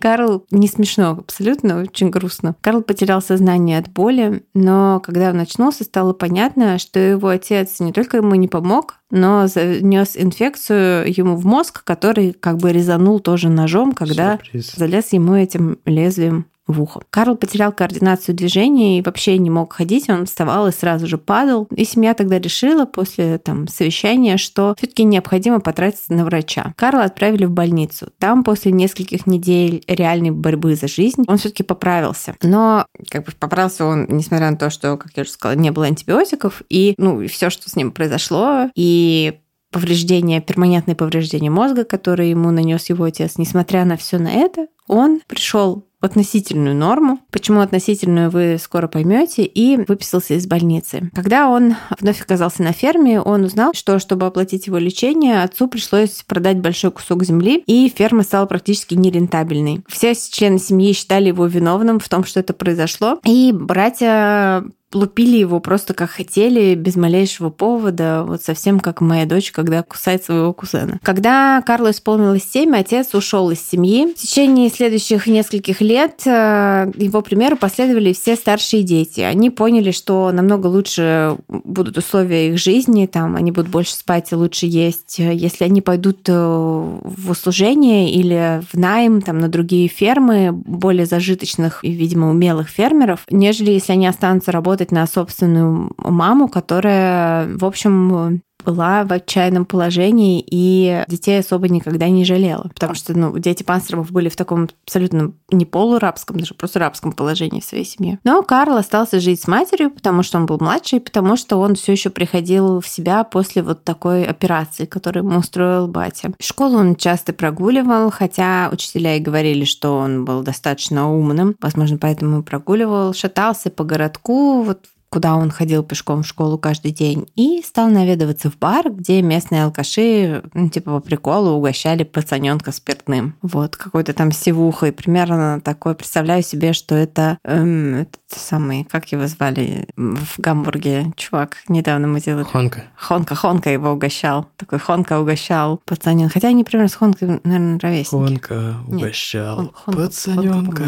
[0.00, 2.56] Карл не смешно, абсолютно, очень грустно.
[2.60, 7.92] Карл потерял сознание от боли, но когда он очнулся, стало понятно, что его отец не
[7.92, 13.48] только ему не помог, но занес инфекцию ему в мозг, который как бы резанул тоже
[13.48, 14.72] ножом, когда Сюрприз.
[14.74, 17.00] залез ему этим лезвием в ухо.
[17.10, 21.68] Карл потерял координацию движения и вообще не мог ходить, он вставал и сразу же падал.
[21.74, 26.74] И семья тогда решила после там, совещания, что все-таки необходимо потратиться на врача.
[26.76, 28.08] Карла отправили в больницу.
[28.18, 32.34] Там после нескольких недель реальной борьбы за жизнь он все-таки поправился.
[32.42, 35.86] Но как бы поправился он, несмотря на то, что, как я уже сказала, не было
[35.86, 39.38] антибиотиков, и ну, все, что с ним произошло, и
[39.72, 45.20] повреждение, перманентное повреждение мозга, которое ему нанес его отец, несмотря на все на это, он
[45.26, 47.20] пришел относительную норму.
[47.30, 51.10] Почему относительную, вы скоро поймете, и выписался из больницы.
[51.14, 56.22] Когда он вновь оказался на ферме, он узнал, что чтобы оплатить его лечение, отцу пришлось
[56.26, 59.82] продать большой кусок земли, и ферма стала практически нерентабельной.
[59.88, 65.60] Все члены семьи считали его виновным в том, что это произошло, и братья лупили его
[65.60, 70.98] просто как хотели, без малейшего повода, вот совсем как моя дочь, когда кусает своего кузена.
[71.02, 74.12] Когда Карлу исполнилось 7, отец ушел из семьи.
[74.12, 79.20] В течение следующих нескольких лет э, его примеру последовали все старшие дети.
[79.20, 84.34] Они поняли, что намного лучше будут условия их жизни, там они будут больше спать и
[84.34, 90.52] лучше есть, если они пойдут э, в услужение или в найм там, на другие фермы
[90.52, 96.48] более зажиточных и, видимо, умелых фермеров, нежели если они останутся работать работать на собственную маму,
[96.48, 102.70] которая, в общем, была в отчаянном положении и детей особо никогда не жалела.
[102.74, 107.60] Потому что ну, дети панцеровых были в таком абсолютно не полурабском, даже просто рабском положении
[107.60, 108.18] в своей семье.
[108.24, 111.92] Но Карл остался жить с матерью, потому что он был младший, потому что он все
[111.92, 116.32] еще приходил в себя после вот такой операции, которую ему устроил батя.
[116.40, 122.42] Школу он часто прогуливал, хотя учителя и говорили, что он был достаточно умным, возможно, поэтому
[122.42, 127.88] прогуливал, шатался по городку, вот куда он ходил пешком в школу каждый день, и стал
[127.88, 133.36] наведываться в бар, где местные алкаши, ну, типа по приколу, угощали пацаненка спиртным.
[133.42, 139.12] Вот, какой-то там сивуха, и примерно такое, представляю себе, что это эм, этот самый, как
[139.12, 142.44] его звали в Гамбурге, чувак, недавно мы делали.
[142.44, 142.84] Хонка.
[142.96, 144.48] Хонка, Хонка его угощал.
[144.56, 146.30] Такой Хонка угощал пацанен.
[146.30, 148.16] Хотя они примерно с Хонкой, наверное, ровесники.
[148.16, 150.84] Хонка угощал Нет, Хонка, пацаненка.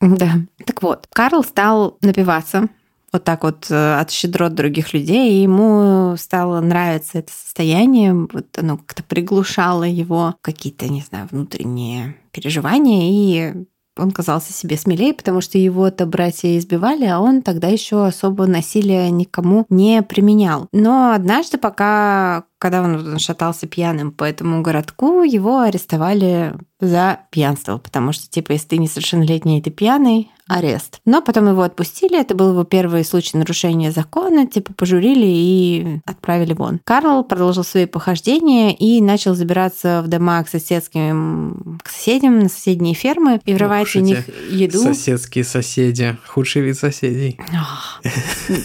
[0.00, 0.32] да.
[0.64, 2.68] Так вот, Карл стал напиваться
[3.12, 8.46] вот так вот э, от щедрот других людей, и ему стало нравиться это состояние, вот
[8.56, 13.66] оно как-то приглушало его какие-то, не знаю, внутренние переживания, и
[13.98, 19.10] он казался себе смелее, потому что его-то братья избивали, а он тогда еще особо насилия
[19.10, 20.68] никому не применял.
[20.72, 28.12] Но однажды, пока когда он шатался пьяным по этому городку, его арестовали за пьянство, потому
[28.12, 31.00] что, типа, если ты несовершеннолетний ты пьяный, арест.
[31.04, 36.54] Но потом его отпустили, это был его первый случай нарушения закона, типа пожурили и отправили
[36.54, 36.80] вон.
[36.84, 42.94] Карл продолжил свои похождения и начал забираться в дома к соседским к соседям на соседние
[42.94, 44.78] фермы и воровать у них еду.
[44.78, 47.38] Соседские соседи, худший вид соседей.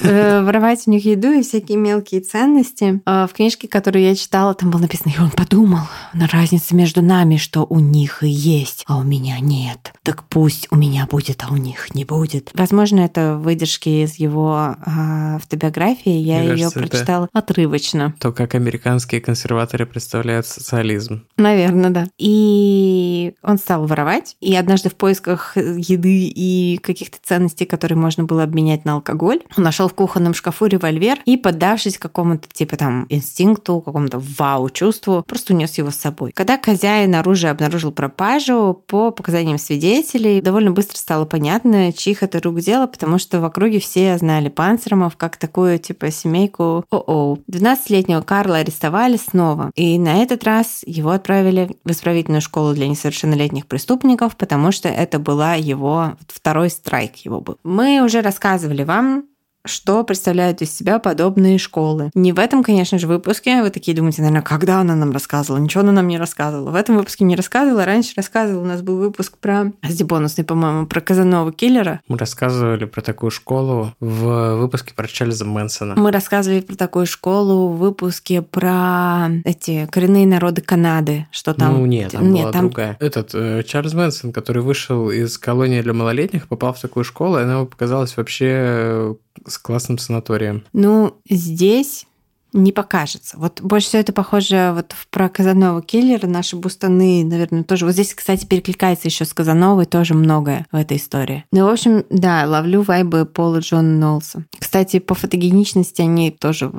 [0.03, 3.01] Э, воровать у них еду и всякие мелкие ценности.
[3.05, 5.81] А в книжке, которую я читала, там было написано, и он подумал
[6.13, 9.93] на разнице между нами, что у них и есть, а у меня нет.
[10.03, 12.51] Так пусть у меня будет, а у них не будет.
[12.53, 14.89] Возможно, это выдержки из его э,
[15.35, 16.11] автобиографии.
[16.11, 18.13] Я Мне ее кажется, прочитала отрывочно.
[18.19, 21.25] То, как американские консерваторы представляют социализм.
[21.37, 22.07] Наверное, да.
[22.17, 24.35] И он стал воровать.
[24.41, 29.63] И однажды в поисках еды и каких-то ценностей, которые можно было обменять на алкоголь, он
[29.63, 35.77] нашел в кухонном шкафу револьвер и, поддавшись какому-то типа там инстинкту, какому-то вау-чувству, просто унес
[35.77, 36.31] его с собой.
[36.33, 40.41] Когда хозяин оружия обнаружил пропажу, по показаниям свидетелей.
[40.41, 45.15] Довольно быстро стало понятно, чьих это рук дело, потому что в округе все знали Панцеромов
[45.17, 47.37] как такую, типа, семейку о-о.
[47.49, 49.71] 12-летнего Карла арестовали снова.
[49.75, 55.19] И на этот раз его отправили в исправительную школу для несовершеннолетних преступников, потому что это
[55.19, 57.57] была его второй страйк его был.
[57.63, 59.25] Мы уже рассказывали вам,
[59.65, 62.11] что представляют из себя подобные школы.
[62.13, 63.61] Не в этом, конечно же, выпуске.
[63.61, 65.59] Вы такие думаете, наверное, когда она нам рассказывала?
[65.59, 66.71] Ничего она нам не рассказывала.
[66.71, 67.85] В этом выпуске не рассказывала.
[67.85, 68.63] Раньше рассказывала.
[68.63, 69.71] У нас был выпуск про
[70.03, 72.01] бонусный, по-моему, про Казанова киллера.
[72.07, 75.95] Мы рассказывали про такую школу в выпуске про Чарльза Мэнсона.
[75.95, 81.27] Мы рассказывали про такую школу в выпуске про эти коренные народы Канады.
[81.31, 81.73] Что там?
[81.73, 82.61] Ну, нет, там нет, была там...
[82.67, 82.97] другая.
[82.99, 87.43] Этот э, Чарльз Мэнсон, который вышел из колонии для малолетних, попал в такую школу, и
[87.43, 89.15] она ему показалась вообще
[89.45, 90.65] с классным санаторием.
[90.73, 92.05] Ну, здесь
[92.53, 93.37] не покажется.
[93.37, 96.27] Вот больше всего это похоже вот про Казанова киллера.
[96.27, 97.85] Наши бустаны, наверное, тоже.
[97.85, 101.45] Вот здесь, кстати, перекликается еще с Казановой тоже многое в этой истории.
[101.51, 104.45] Ну, в общем, да, ловлю вайбы Пола Джона Нолса.
[104.57, 106.71] Кстати, по фотогеничности они тоже...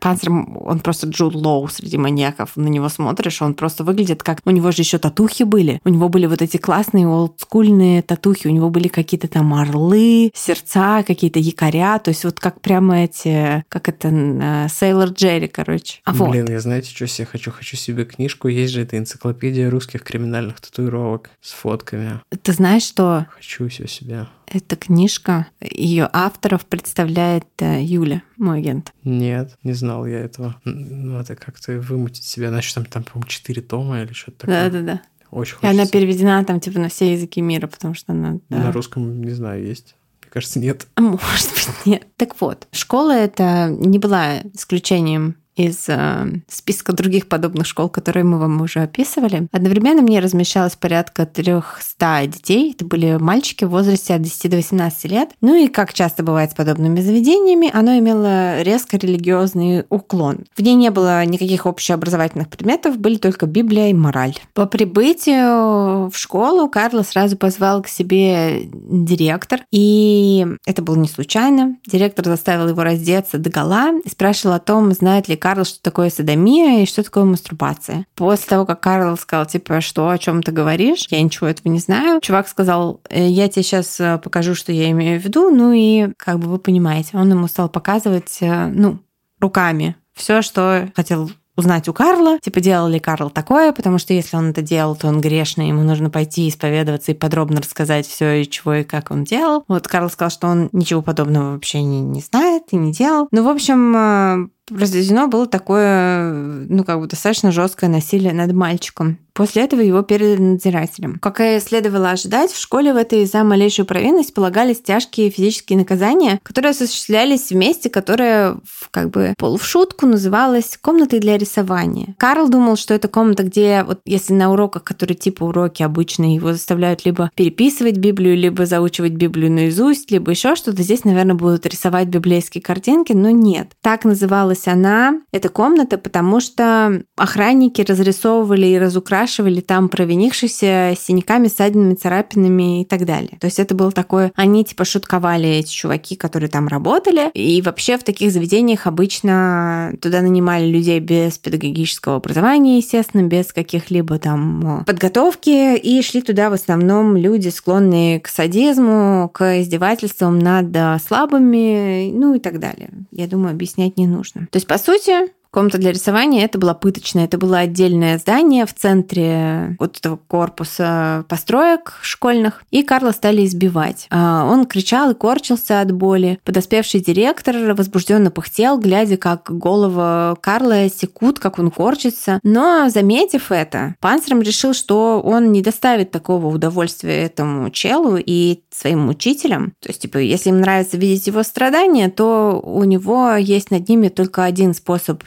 [0.00, 2.56] Панцер, он просто Джуд Лоу среди маньяков.
[2.56, 4.40] На него смотришь, он просто выглядит как...
[4.44, 5.80] У него же еще татухи были.
[5.84, 8.48] У него были вот эти классные олдскульные татухи.
[8.48, 11.98] У него были какие-то там орлы, сердца, какие-то якоря.
[11.98, 13.64] То есть вот как прямо эти...
[13.68, 14.68] Как это...
[14.70, 16.00] Сейлор Сейлор Джерри, короче.
[16.04, 16.50] А Блин, вот.
[16.50, 17.50] я знаете, что себе хочу?
[17.50, 18.48] Хочу себе книжку.
[18.48, 22.20] Есть же эта энциклопедия русских криминальных татуировок с фотками.
[22.42, 23.26] Ты знаешь, что...
[23.30, 24.26] Хочу все себе.
[24.46, 28.92] Эта книжка, ее авторов представляет э, Юля, мой агент.
[29.02, 30.56] Нет, не знал я этого.
[30.64, 32.50] Ну, это как-то вымутить себя.
[32.50, 34.70] Значит, там, там по-моему, четыре тома или что-то такое.
[34.70, 35.02] Да-да-да.
[35.30, 35.66] Очень хочется.
[35.66, 38.38] И она переведена там, типа, на все языки мира, потому что она...
[38.48, 38.58] Да.
[38.58, 39.96] На русском, не знаю, есть
[40.34, 40.88] кажется, нет.
[40.98, 42.06] Может быть, нет.
[42.16, 48.38] Так вот, школа это не была исключением из э, списка других подобных школ, которые мы
[48.38, 49.48] вам уже описывали.
[49.52, 52.72] Одновременно мне размещалось порядка 300 детей.
[52.72, 55.30] Это были мальчики в возрасте от 10 до 18 лет.
[55.40, 60.44] Ну и, как часто бывает с подобными заведениями, оно имело резко религиозный уклон.
[60.56, 64.34] В ней не было никаких общеобразовательных предметов, были только Библия и мораль.
[64.54, 71.76] По прибытию в школу Карло сразу позвал к себе директор, и это было не случайно.
[71.86, 76.08] Директор заставил его раздеться до гола и спрашивал о том, знает ли Карл, что такое
[76.08, 78.06] садомия и что такое мастурбация.
[78.14, 81.80] После того, как Карл сказал, типа, что, о чем ты говоришь, я ничего этого не
[81.80, 85.70] знаю, чувак сказал, «Э, я тебе сейчас э, покажу, что я имею в виду, ну
[85.72, 89.00] и, как бы вы понимаете, он ему стал показывать, э, ну,
[89.38, 94.38] руками все, что хотел узнать у Карла, типа, делал ли Карл такое, потому что если
[94.38, 98.48] он это делал, то он грешный, ему нужно пойти исповедоваться и подробно рассказать все, и
[98.48, 99.64] чего и как он делал.
[99.68, 103.28] Вот Карл сказал, что он ничего подобного вообще не, не знает и не делал.
[103.30, 109.18] Ну, в общем, произведено было такое, ну, как бы достаточно жесткое насилие над мальчиком.
[109.34, 111.18] После этого его передали надзирателям.
[111.18, 116.38] Как и следовало ожидать, в школе в этой за малейшую провинность полагались тяжкие физические наказания,
[116.44, 118.58] которые осуществлялись в месте, которое
[118.92, 122.14] как бы полу в шутку называлось комнатой для рисования.
[122.16, 126.52] Карл думал, что это комната, где вот если на уроках, которые типа уроки обычные, его
[126.52, 132.06] заставляют либо переписывать Библию, либо заучивать Библию наизусть, либо еще что-то, здесь, наверное, будут рисовать
[132.06, 133.72] библейские картинки, но нет.
[133.80, 141.94] Так называлась она, эта комната, потому что охранники разрисовывали и разукрашивали там провинившихся синяками, ссадинами,
[141.94, 143.38] царапинами и так далее.
[143.40, 147.30] То есть это было такое, они типа шутковали эти чуваки, которые там работали.
[147.34, 154.18] И вообще в таких заведениях обычно туда нанимали людей без педагогического образования, естественно, без каких-либо
[154.18, 155.76] там э, подготовки.
[155.76, 162.38] И шли туда в основном люди, склонные к садизму, к издевательствам над слабыми, ну и
[162.38, 162.90] так далее.
[163.10, 164.43] Я думаю, объяснять не нужно.
[164.50, 168.74] То есть, по сути, Комната для рисования это была пыточная, это было отдельное здание в
[168.74, 174.08] центре вот этого корпуса построек школьных, и Карла стали избивать.
[174.10, 176.40] А, он кричал и корчился от боли.
[176.42, 182.40] Подоспевший директор возбужденно пыхтел, глядя, как голова Карла секут, как он корчится.
[182.42, 189.08] Но, заметив это, Панцером решил, что он не доставит такого удовольствия этому челу и своим
[189.08, 189.72] учителям.
[189.80, 194.08] То есть, типа, если им нравится видеть его страдания, то у него есть над ними
[194.08, 195.22] только один способ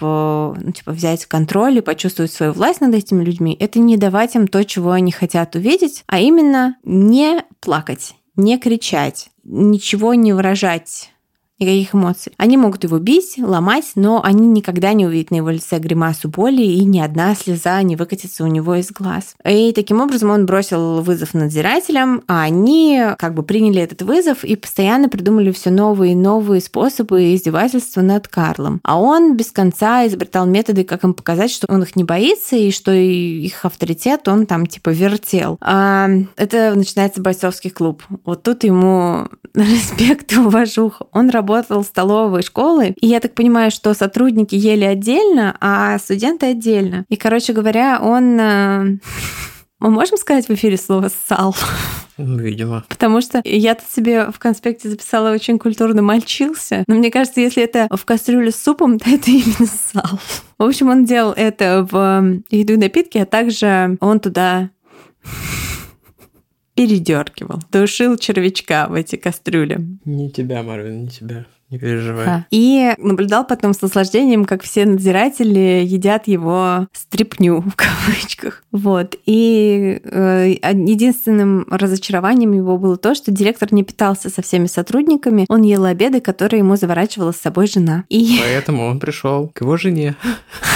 [0.59, 4.47] ну, типа, взять контроль и почувствовать свою власть над этими людьми, это не давать им
[4.47, 11.11] то, чего они хотят увидеть, а именно не плакать, не кричать, ничего не выражать
[11.59, 12.33] никаких эмоций.
[12.37, 16.61] Они могут его бить, ломать, но они никогда не увидят на его лице гримасу боли,
[16.61, 19.35] и ни одна слеза не выкатится у него из глаз.
[19.45, 24.55] И таким образом он бросил вызов надзирателям, а они как бы приняли этот вызов и
[24.55, 28.79] постоянно придумали все новые и новые способы издевательства над Карлом.
[28.83, 32.71] А он без конца изобретал методы, как им показать, что он их не боится, и
[32.71, 35.57] что их авторитет он там типа вертел.
[35.61, 38.03] А это начинается бойцовский клуб.
[38.25, 41.05] Вот тут ему респект и уважуха.
[41.11, 46.47] Он работал в столовой школы, и я так понимаю, что сотрудники ели отдельно, а студенты
[46.47, 47.05] отдельно.
[47.09, 48.39] И, короче говоря, он...
[48.39, 48.83] Э,
[49.79, 51.55] мы можем сказать в эфире слово «ссал»?
[52.17, 52.83] Видимо.
[52.89, 56.83] Потому что я-то себе в конспекте записала очень культурно «мальчился».
[56.87, 60.19] Но мне кажется, если это в кастрюле с супом, то это именно ссал.
[60.57, 64.71] В общем, он делал это в еду и напитки, а также он туда
[66.77, 69.79] передергивал, душил червячка в эти кастрюли.
[70.05, 71.47] Не тебя, Марвин, не тебя.
[71.69, 72.25] Не переживай.
[72.25, 72.45] Да.
[72.49, 78.63] И наблюдал потом с наслаждением, как все надзиратели едят его стрипню в кавычках.
[78.71, 79.15] Вот.
[79.25, 85.45] И э, единственным разочарованием его было то, что директор не питался со всеми сотрудниками.
[85.49, 88.05] Он ел обеды, которые ему заворачивала с собой жена.
[88.07, 88.39] И...
[88.43, 90.15] Поэтому он пришел к его жене.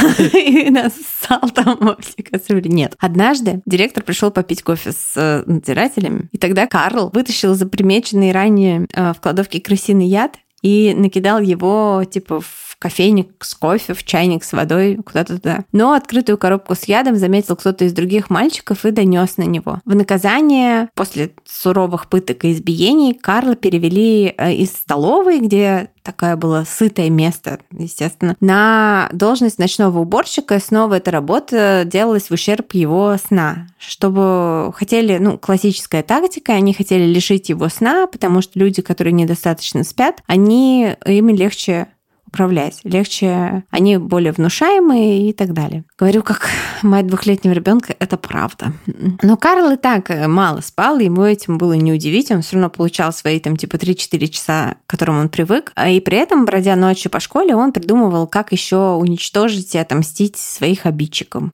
[0.33, 2.67] И нассал там во все кастрюли.
[2.67, 2.95] Нет.
[2.99, 9.13] Однажды директор пришел попить кофе с э, надзирателями, и тогда Карл вытащил запримеченный ранее э,
[9.13, 14.53] в кладовке крысиный яд и накидал его типа в кофейник с кофе, в чайник с
[14.53, 15.66] водой, куда-то туда.
[15.72, 19.80] Но открытую коробку с ядом заметил кто-то из других мальчиков и донес на него.
[19.86, 26.66] В наказание после суровых пыток и избиений Карла перевели э, из столовой, где такое было
[26.68, 30.60] сытое место, естественно, на должность ночного уборщика.
[30.60, 33.68] снова эта работа делалась в ущерб его сна.
[33.78, 39.84] Чтобы хотели, ну, классическая тактика, они хотели лишить его сна, потому что люди, которые недостаточно
[39.84, 41.88] спят, они, им легче
[42.32, 45.84] управлять, легче, они более внушаемые и так далее.
[45.97, 46.49] Говорю, как
[46.82, 48.73] мать двухлетнего ребенка, это правда.
[49.21, 53.11] Но Карл и так мало спал, ему этим было не удивить, он все равно получал
[53.11, 57.19] свои там типа 3-4 часа, к которым он привык, и при этом, бродя ночью по
[57.19, 61.51] школе, он придумывал, как еще уничтожить и отомстить своих обидчикам.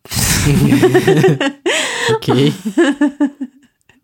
[2.15, 2.53] Окей.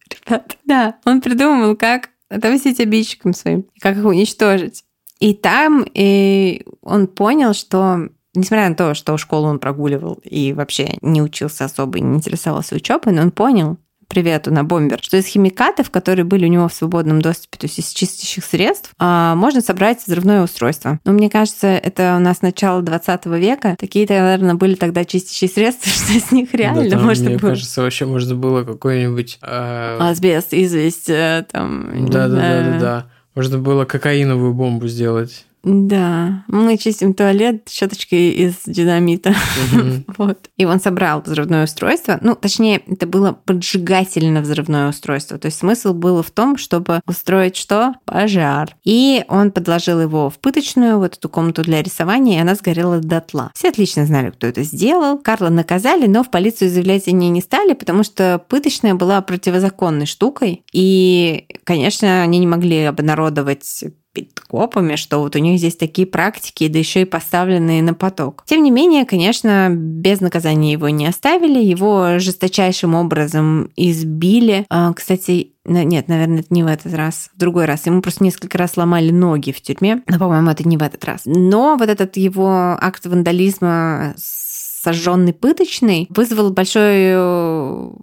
[0.10, 4.84] Ребят, да, он придумывал, как отомстить обидчикам своим, как их уничтожить.
[5.20, 10.98] И там и он понял, что несмотря на то, что школу он прогуливал и вообще
[11.02, 13.78] не учился особо и не интересовался учебой, но он понял,
[14.14, 17.80] привету на бомбер, что из химикатов, которые были у него в свободном доступе, то есть
[17.80, 21.00] из чистящих средств, а, можно собрать взрывное устройство.
[21.04, 23.76] Но мне кажется, это у нас начало 20 века.
[23.80, 27.52] Такие-то, наверное, были тогда чистящие средства, что с них реально да, там, можно мне было...
[27.52, 29.40] кажется, вообще можно было какой-нибудь...
[29.42, 29.98] Э...
[30.00, 32.06] Асбест, известь, э, там...
[32.08, 33.08] Да-да-да-да-да.
[33.36, 35.46] Можно было кокаиновую бомбу сделать.
[35.64, 39.34] Да, мы чистим туалет щеточкой из динамита.
[40.18, 40.50] вот.
[40.58, 42.20] И он собрал взрывное устройство.
[42.22, 45.38] Ну, точнее, это было поджигательно взрывное устройство.
[45.38, 47.94] То есть смысл был в том, чтобы устроить что?
[48.04, 48.76] Пожар.
[48.84, 53.52] И он подложил его в пыточную, вот эту комнату для рисования, и она сгорела дотла.
[53.56, 55.18] Все отлично знали, кто это сделал.
[55.18, 60.66] Карла наказали, но в полицию заявлять они не стали, потому что пыточная была противозаконной штукой.
[60.74, 66.68] И, конечно, они не могли обнародовать перед копами, что вот у них здесь такие практики,
[66.68, 68.44] да еще и поставленные на поток.
[68.46, 74.66] Тем не менее, конечно, без наказания его не оставили, его жесточайшим образом избили.
[74.70, 77.30] А, кстати, нет, наверное, это не в этот раз.
[77.36, 77.86] В другой раз.
[77.86, 80.04] Ему просто несколько раз ломали ноги в тюрьме.
[80.08, 81.22] Но, по-моему, это не в этот раз.
[81.26, 87.94] Но вот этот его акт вандализма сожженный пыточный вызвал большой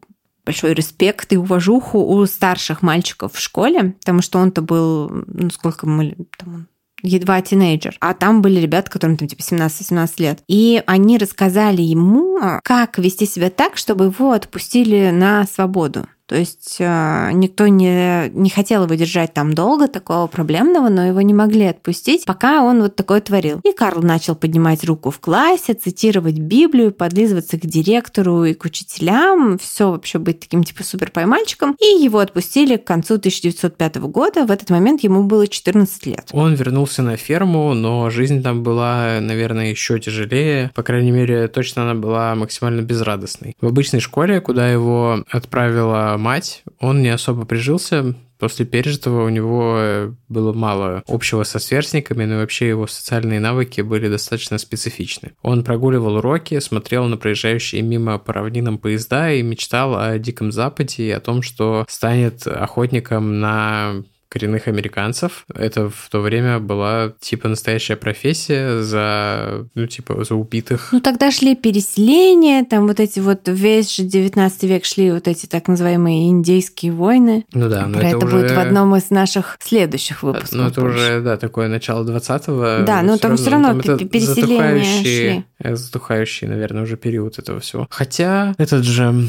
[0.45, 5.87] большой респект и уважуху у старших мальчиков в школе, потому что он-то был, ну, сколько
[5.87, 6.69] мы, там,
[7.03, 7.97] едва тинейджер.
[8.01, 10.43] А там были ребята, которым там типа 17-18 лет.
[10.49, 16.07] И они рассказали ему, как вести себя так, чтобы его отпустили на свободу.
[16.31, 21.21] То есть э, никто не, не хотел его держать там долго, такого проблемного, но его
[21.23, 23.59] не могли отпустить, пока он вот такое творил.
[23.65, 29.59] И Карл начал поднимать руку в классе, цитировать Библию, подлизываться к директору и к учителям,
[29.59, 31.75] все вообще быть таким типа супер поймальчиком.
[31.81, 34.47] И его отпустили к концу 1905 года.
[34.47, 36.29] В этот момент ему было 14 лет.
[36.31, 40.71] Он вернулся на ферму, но жизнь там была, наверное, еще тяжелее.
[40.77, 43.57] По крайней мере, точно она была максимально безрадостной.
[43.61, 48.15] В обычной школе, куда его отправила мать, он не особо прижился.
[48.39, 53.83] После пережитого у него э, было мало общего со сверстниками, но вообще его социальные навыки
[53.83, 55.33] были достаточно специфичны.
[55.43, 61.05] Он прогуливал уроки, смотрел на проезжающие мимо по равнинам поезда и мечтал о Диком Западе
[61.05, 65.45] и о том, что станет охотником на коренных американцев.
[65.53, 70.89] Это в то время была типа настоящая профессия за, ну, типа, за убитых.
[70.93, 75.47] Ну, тогда шли переселения, там вот эти вот весь же 19 век шли вот эти
[75.47, 77.45] так называемые индейские войны.
[77.53, 78.37] Ну да, но Про это, это, уже...
[78.37, 80.53] будет в одном из наших следующих выпусков.
[80.53, 80.97] Ну, это больше.
[80.97, 82.85] уже, да, такое начало 20-го.
[82.87, 85.45] Да, но там всё равно пе- переселения затухающий- шли.
[85.59, 87.89] э, Затухающий, наверное, уже период этого всего.
[87.91, 89.27] Хотя этот же...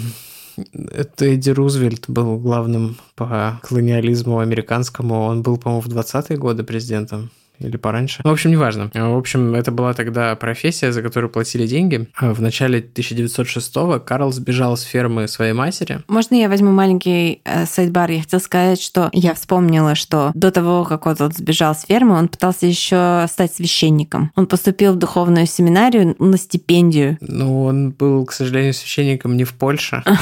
[0.73, 5.21] Это Эдди Рузвельт был главным по колониализму американскому.
[5.21, 7.29] Он был, по-моему, в 20-е годы президентом.
[7.61, 8.21] Или пораньше.
[8.23, 8.89] Ну, в общем, неважно.
[8.93, 12.07] В общем, это была тогда профессия, за которую платили деньги.
[12.15, 16.01] А В начале 1906-го Карл сбежал с фермы своей матери.
[16.07, 18.11] Можно я возьму маленький э, сайдбар?
[18.11, 22.17] Я хотела сказать, что я вспомнила, что до того, как он вот сбежал с фермы,
[22.17, 24.31] он пытался еще стать священником.
[24.35, 27.17] Он поступил в духовную семинарию на стипендию.
[27.21, 30.03] Но он был, к сожалению, священником не в Польше.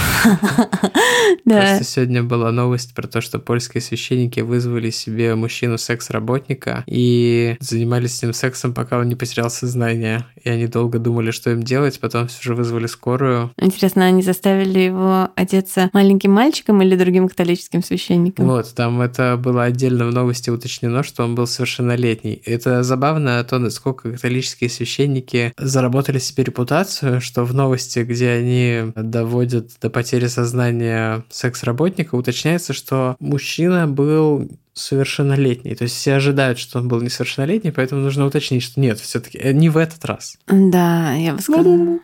[1.46, 1.62] Да.
[1.62, 7.29] Просто сегодня была новость про то, что польские священники вызвали себе мужчину-секс-работника и
[7.60, 10.26] занимались с ним сексом, пока он не потерял сознание.
[10.44, 13.52] И они долго думали, что им делать, потом все же вызвали скорую.
[13.58, 18.46] Интересно, они заставили его одеться маленьким мальчиком или другим католическим священником?
[18.46, 22.42] Вот, там это было отдельно в новости уточнено, что он был совершеннолетний.
[22.46, 29.72] Это забавно то, насколько католические священники заработали себе репутацию, что в новости, где они доводят
[29.82, 34.50] до потери сознания секс-работника, уточняется, что мужчина был
[34.80, 35.76] совершеннолетний.
[35.76, 39.70] То есть все ожидают, что он был несовершеннолетний, поэтому нужно уточнить, что нет, все-таки не
[39.70, 40.38] в этот раз.
[40.48, 42.00] Да, я бы сказала.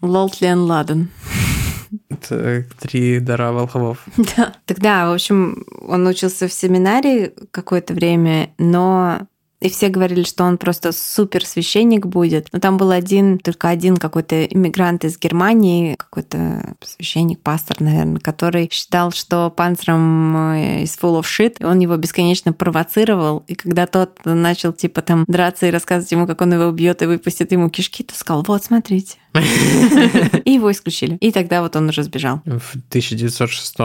[0.00, 1.10] Лолтлен Ладен.
[2.08, 4.04] Это три дара волхвов.
[4.36, 4.54] Да.
[4.64, 9.26] Тогда, в общем, он учился в семинарии какое-то время, но
[9.60, 12.48] и все говорили, что он просто супер священник будет.
[12.52, 18.68] Но там был один, только один какой-то иммигрант из Германии, какой-то священник, пастор, наверное, который
[18.70, 23.44] считал, что панцером э, is full of shit, и он его бесконечно провоцировал.
[23.46, 27.06] И когда тот начал, типа, там драться и рассказывать ему, как он его убьет и
[27.06, 29.16] выпустит ему кишки, то сказал, вот, смотрите.
[30.44, 31.16] И его исключили.
[31.20, 32.40] И тогда вот он уже сбежал.
[32.44, 33.76] В 1906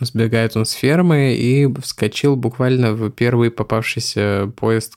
[0.00, 4.94] сбегает он с фермы и вскочил буквально в первый попавшийся поезд,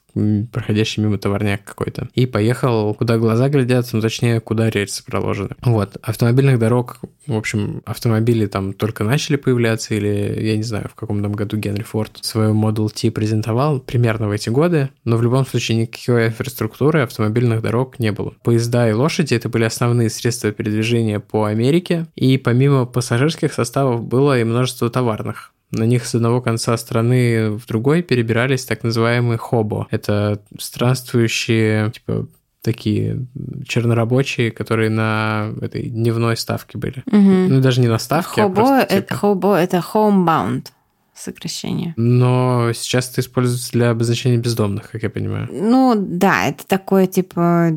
[0.52, 2.10] проходящий мимо товарняк какой-то.
[2.14, 5.56] И поехал, куда глаза глядят, ну, точнее, куда рельсы проложены.
[5.62, 5.98] Вот.
[6.02, 11.22] Автомобильных дорог, в общем, автомобили там только начали появляться, или, я не знаю, в каком
[11.22, 15.46] там году Генри Форд свою Model T презентовал, примерно в эти годы, но в любом
[15.46, 18.34] случае никакой инфраструктуры автомобильных дорог не было.
[18.44, 24.40] Поезда и лошади— это были основные средства передвижения по Америке, и помимо пассажирских составов было
[24.40, 25.54] и множество товарных.
[25.72, 29.88] На них с одного конца страны в другой перебирались так называемые хобо.
[29.92, 32.28] Это странствующие, типа,
[32.68, 33.26] такие
[33.66, 37.02] чернорабочие, которые на этой дневной ставке были.
[37.06, 37.48] Мгм.
[37.48, 39.16] Ну, даже не на ставке, а Хобо просто, это, типа.
[39.16, 40.68] хобо это homebound
[41.16, 41.94] сокращение.
[41.96, 45.48] Но сейчас это используется для обозначения бездомных, как я понимаю.
[45.50, 47.70] Ну да, это такое типа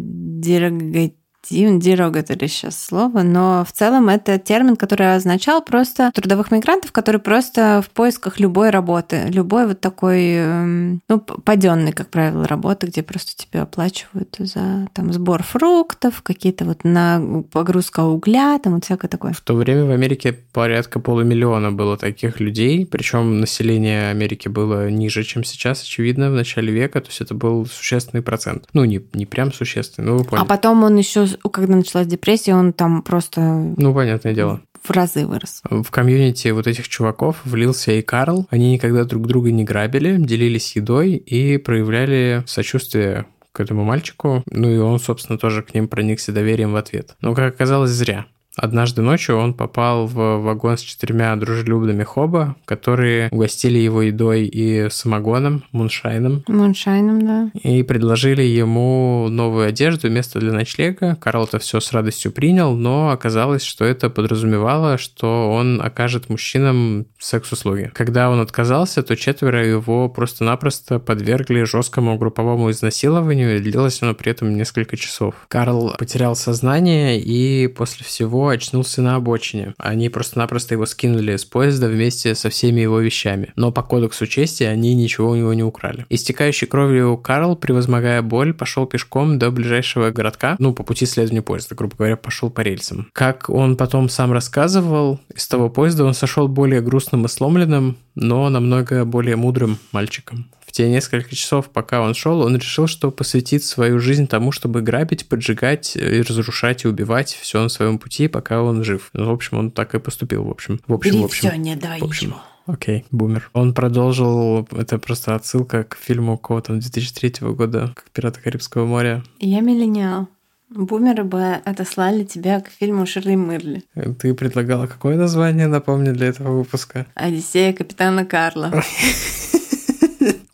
[1.49, 7.21] дерогатив, дерогатори сейчас слово, но в целом это термин, который означал просто трудовых мигрантов, которые
[7.21, 13.03] просто в поисках любой работы, любой вот такой, эм, ну, паденной, как правило, работы, где
[13.03, 19.09] просто тебе оплачивают за там сбор фруктов, какие-то вот на погрузка угля, там вот всякое
[19.09, 19.33] такое.
[19.33, 25.25] В то время в Америке порядка полумиллиона было таких людей, причем население Америки было ниже,
[25.25, 28.69] чем сейчас, очевидно, в начале века, то есть это был существенный процент.
[28.73, 30.45] Ну, не, не прям существенный, ну вы поняли.
[30.45, 33.41] А потом он еще, когда началась депрессия, он там просто
[33.77, 34.61] Ну, понятное дело.
[34.83, 35.63] в разы вырос.
[35.69, 38.47] В комьюнити вот этих чуваков влился и Карл.
[38.51, 44.43] Они никогда друг друга не грабили, делились едой и проявляли сочувствие к этому мальчику.
[44.51, 47.17] Ну и он, собственно, тоже к ним проникся доверием в ответ.
[47.21, 48.27] Но, как оказалось, зря.
[48.57, 54.89] Однажды ночью он попал в вагон с четырьмя дружелюбными хоба, которые угостили его едой и
[54.91, 57.51] самогоном, муншайном, Муншайном, да.
[57.55, 61.17] и предложили ему новую одежду, место для ночлега.
[61.21, 67.07] Карл это все с радостью принял, но оказалось, что это подразумевало, что он окажет мужчинам
[67.19, 67.91] секс-услуги.
[67.95, 74.33] Когда он отказался, то четверо его просто-напросто подвергли жесткому групповому изнасилованию, и длилось оно при
[74.33, 75.35] этом несколько часов.
[75.49, 79.75] Карл потерял сознание и после всего очнулся на обочине.
[79.79, 83.53] Они просто-напросто его скинули с поезда вместе со всеми его вещами.
[83.57, 86.07] Но по кодексу чести они ничего у него не украли.
[86.09, 91.75] Истекающий кровью Карл, превозмогая боль, пошел пешком до ближайшего городка, ну, по пути следования поезда,
[91.75, 93.09] грубо говоря, пошел по рельсам.
[93.13, 98.49] Как он потом сам рассказывал, из того поезда он сошел более грустным и сломленным, но
[98.49, 100.51] намного более мудрым мальчиком.
[100.71, 104.83] В те несколько часов, пока он шел, он решил, что посвятит свою жизнь тому, чтобы
[104.83, 109.11] грабить, поджигать, и разрушать и убивать все на своем пути, пока он жив.
[109.13, 110.81] Ну, в общем, он так и поступил, в общем.
[110.87, 111.61] В общем, в общем.
[111.61, 112.29] не дай в общем.
[112.29, 112.43] ничего.
[112.67, 113.51] Окей, бумер.
[113.53, 119.25] Он продолжил, это просто отсылка к фильму кого там 2003 года, как «Пираты Карибского моря».
[119.41, 120.29] Я миллениал.
[120.69, 123.83] Бумеры бы отослали тебя к фильму Ширли Мырли.
[124.21, 127.07] Ты предлагала какое название, напомню, для этого выпуска?
[127.17, 128.85] Одиссея капитана Карла.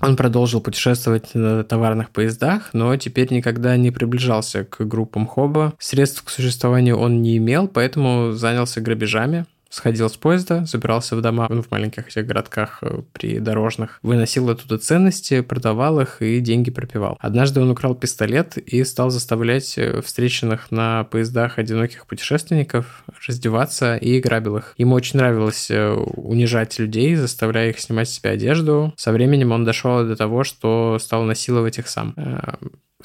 [0.01, 5.75] Он продолжил путешествовать на товарных поездах, но теперь никогда не приближался к группам Хоба.
[5.79, 9.47] Средств к существованию он не имел, поэтому занялся грабежами
[9.77, 14.79] сходил с поезда, забирался в дома ну, в маленьких этих городках э, придорожных, выносил оттуда
[14.79, 17.19] ценности, продавал их и деньги пропивал.
[17.21, 24.19] Однажды он украл пистолет и стал заставлять э, встреченных на поездах одиноких путешественников раздеваться и
[24.19, 24.75] грабил их.
[24.79, 28.95] Ему очень нравилось э, унижать людей, заставляя их снимать с себя одежду.
[28.97, 32.15] Со временем он дошел до того, что стал насиловать их сам.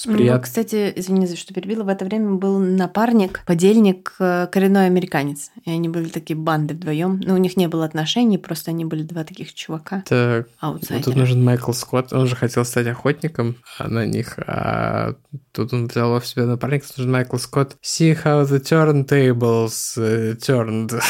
[0.04, 0.38] Прият...
[0.38, 5.52] Ну, кстати, извини, за что перебила, в это время был напарник, подельник, э, коренной американец.
[5.66, 7.20] И они были такие банды вдвоем.
[7.20, 10.04] Но ну, у них не было отношений, просто они были два таких чувака.
[10.08, 12.14] Так, вот тут нужен Майкл Скотт.
[12.14, 15.16] Он же хотел стать охотником на них, а
[15.52, 17.78] тут он взял в себя напарника, нужен Майкл Скотт.
[17.82, 21.02] See how the turntables uh, turned.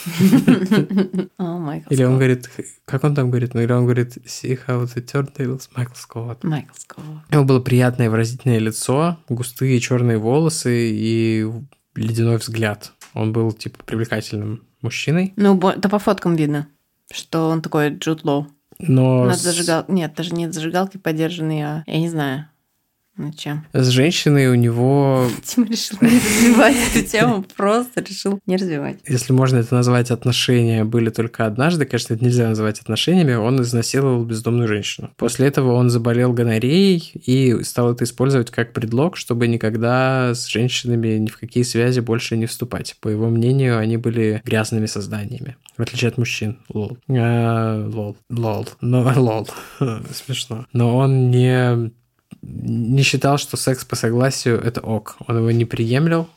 [1.90, 2.50] Или он говорит,
[2.84, 3.54] как он там говорит?
[3.54, 6.44] Ну, или он говорит, see how the turntables, Майкл Скотт.
[6.44, 7.04] Майкл Скотт.
[7.30, 11.46] У него было приятное выразительное лицо, густые черные волосы и
[11.94, 12.92] ледяной взгляд.
[13.14, 15.32] Он был, типа, привлекательным мужчиной.
[15.36, 16.68] Ну, это по фоткам видно,
[17.12, 18.46] что он такой Джуд Лоу.
[18.78, 19.24] Но...
[19.24, 19.84] Над зажигал...
[19.88, 22.46] Нет, даже нет зажигалки подержанные, а я не знаю.
[23.20, 23.66] Ну чем?
[23.74, 25.28] С женщиной у него...
[25.44, 28.98] Тима решил не развивать эту тему, просто решил не развивать.
[29.06, 34.24] Если можно это назвать отношения были только однажды, конечно, это нельзя называть отношениями, он изнасиловал
[34.24, 35.10] бездомную женщину.
[35.18, 41.18] После этого он заболел гонореей и стал это использовать как предлог, чтобы никогда с женщинами
[41.18, 42.96] ни в какие связи больше не вступать.
[43.00, 46.56] По его мнению, они были грязными созданиями, в отличие от мужчин.
[46.72, 46.96] Лол.
[47.10, 48.16] А, лол.
[48.30, 48.66] Лол.
[48.80, 49.46] Но лол.
[50.10, 50.64] Смешно.
[50.72, 51.92] Но он не
[52.42, 55.16] не считал, что секс по согласию это ок.
[55.26, 56.28] Он его не приемлил.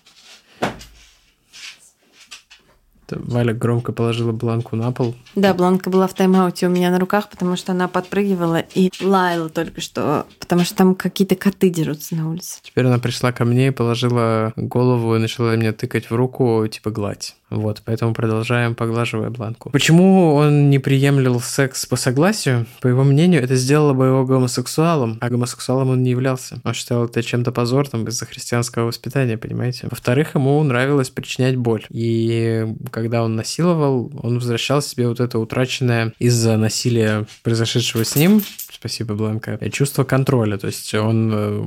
[3.15, 5.15] Валя громко положила бланку на пол.
[5.35, 9.49] Да, бланка была в тайм-ауте у меня на руках, потому что она подпрыгивала и лаяла
[9.49, 12.59] только что, потому что там какие-то коты дерутся на улице.
[12.63, 16.91] Теперь она пришла ко мне и положила голову и начала мне тыкать в руку, типа
[16.91, 17.35] гладь.
[17.53, 19.69] Вот, поэтому продолжаем, поглаживая бланку.
[19.69, 22.65] Почему он не приемлил секс по согласию?
[22.81, 26.59] По его мнению, это сделало бы его гомосексуалом, а гомосексуалом он не являлся.
[26.63, 29.87] Он считал это чем-то позорным из-за христианского воспитания, понимаете?
[29.89, 31.85] Во-вторых, ему нравилось причинять боль.
[31.89, 38.41] И когда он насиловал, он возвращал себе вот это утраченное из-за насилия, произошедшего с ним,
[38.71, 40.57] спасибо, Бланка, чувство контроля.
[40.57, 41.63] То есть он э,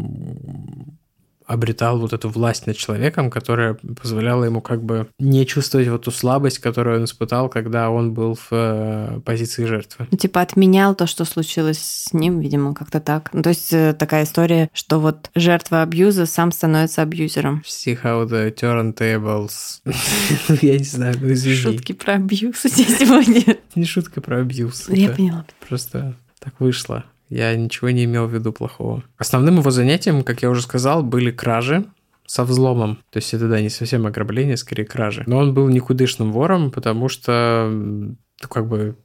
[1.47, 6.11] обретал вот эту власть над человеком, которая позволяла ему как бы не чувствовать вот ту
[6.11, 10.07] слабость, которую он испытал, когда он был в э, позиции жертвы.
[10.11, 13.31] Ну, типа отменял то, что случилось с ним, видимо, как-то так.
[13.33, 17.63] Ну, то есть э, такая история, что вот жертва абьюза сам становится абьюзером.
[17.67, 19.81] See how the turntables...
[20.63, 21.57] Я не знаю, ну извини.
[21.57, 23.57] Шутки про абьюз тебя сегодня.
[23.75, 24.89] Не шутка про абьюз.
[24.89, 25.45] Я поняла.
[25.69, 27.05] Просто так вышло.
[27.29, 29.03] Я ничего не имел в виду плохого.
[29.19, 31.85] Основным его занятием, как я уже сказал, были кражи
[32.27, 32.99] со взломом.
[33.11, 35.25] То есть это, да, не совсем ограбление, скорее кражи.
[35.27, 38.17] Но он был никудышным вором, потому что ну,
[38.49, 38.97] как бы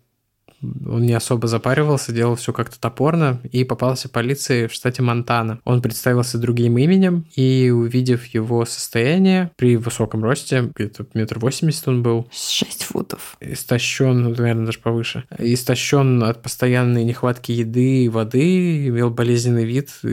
[0.61, 5.59] он не особо запаривался, делал все как-то топорно и попался полиции в штате Монтана.
[5.63, 12.03] Он представился другим именем и, увидев его состояние при высоком росте, где-то метр восемьдесят он
[12.03, 12.27] был.
[12.31, 13.37] Шесть футов.
[13.39, 15.23] Истощен, ну, наверное, даже повыше.
[15.37, 20.07] Истощен от постоянной нехватки еды и воды, имел болезненный вид, и,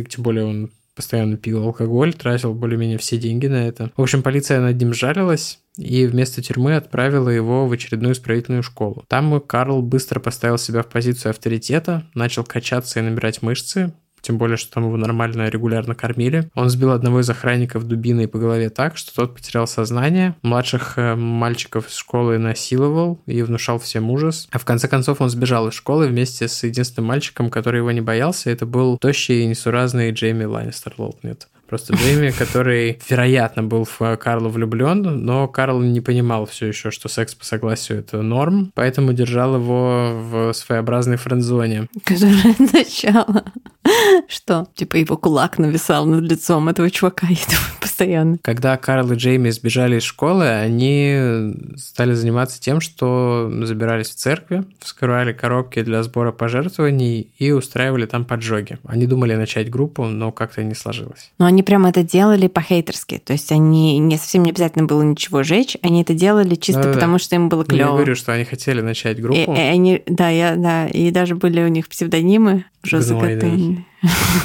[0.00, 3.90] и тем более он постоянно пил алкоголь, тратил более-менее все деньги на это.
[3.96, 9.04] В общем, полиция над ним жалилась, и вместо тюрьмы отправила его в очередную исправительную школу.
[9.08, 13.92] Там Карл быстро поставил себя в позицию авторитета, начал качаться и набирать мышцы,
[14.22, 16.48] тем более, что там его нормально, регулярно кормили.
[16.54, 20.36] Он сбил одного из охранников дубиной по голове так, что тот потерял сознание.
[20.42, 24.48] Младших э, мальчиков из школы насиловал и внушал всем ужас.
[24.52, 28.00] А в конце концов он сбежал из школы вместе с единственным мальчиком, который его не
[28.00, 28.50] боялся.
[28.50, 31.48] Это был тощий и несуразный Джейми Ланнистер Лоутнет.
[31.72, 37.08] Просто Джейми, который, вероятно, был в Карлу влюблен, но Карл не понимал все еще, что
[37.08, 41.88] секс по согласию это норм, поэтому держал его в своеобразной френдзоне.
[42.04, 43.42] Которое начало
[44.28, 44.68] Что?
[44.74, 48.38] Типа его кулак нависал над лицом этого чувака, я думаю, постоянно.
[48.42, 54.64] Когда Карл и Джейми сбежали из школы, они стали заниматься тем, что забирались в церкви,
[54.80, 58.78] вскрывали коробки для сбора пожертвований и устраивали там поджоги.
[58.84, 61.32] Они думали начать группу, но как-то не сложилось.
[61.38, 63.18] Но они прямо это делали по-хейтерски.
[63.24, 66.94] То есть они не совсем не обязательно было ничего жечь, они это делали чисто Да-да-да.
[66.98, 67.96] потому, что им было Ну, Я клево.
[67.96, 69.38] говорю, что они хотели начать группу.
[69.52, 72.98] И, и они, да, я, да, и даже были у них псевдонимы уже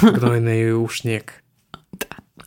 [0.01, 0.73] Гнойный.
[0.73, 1.43] ушник.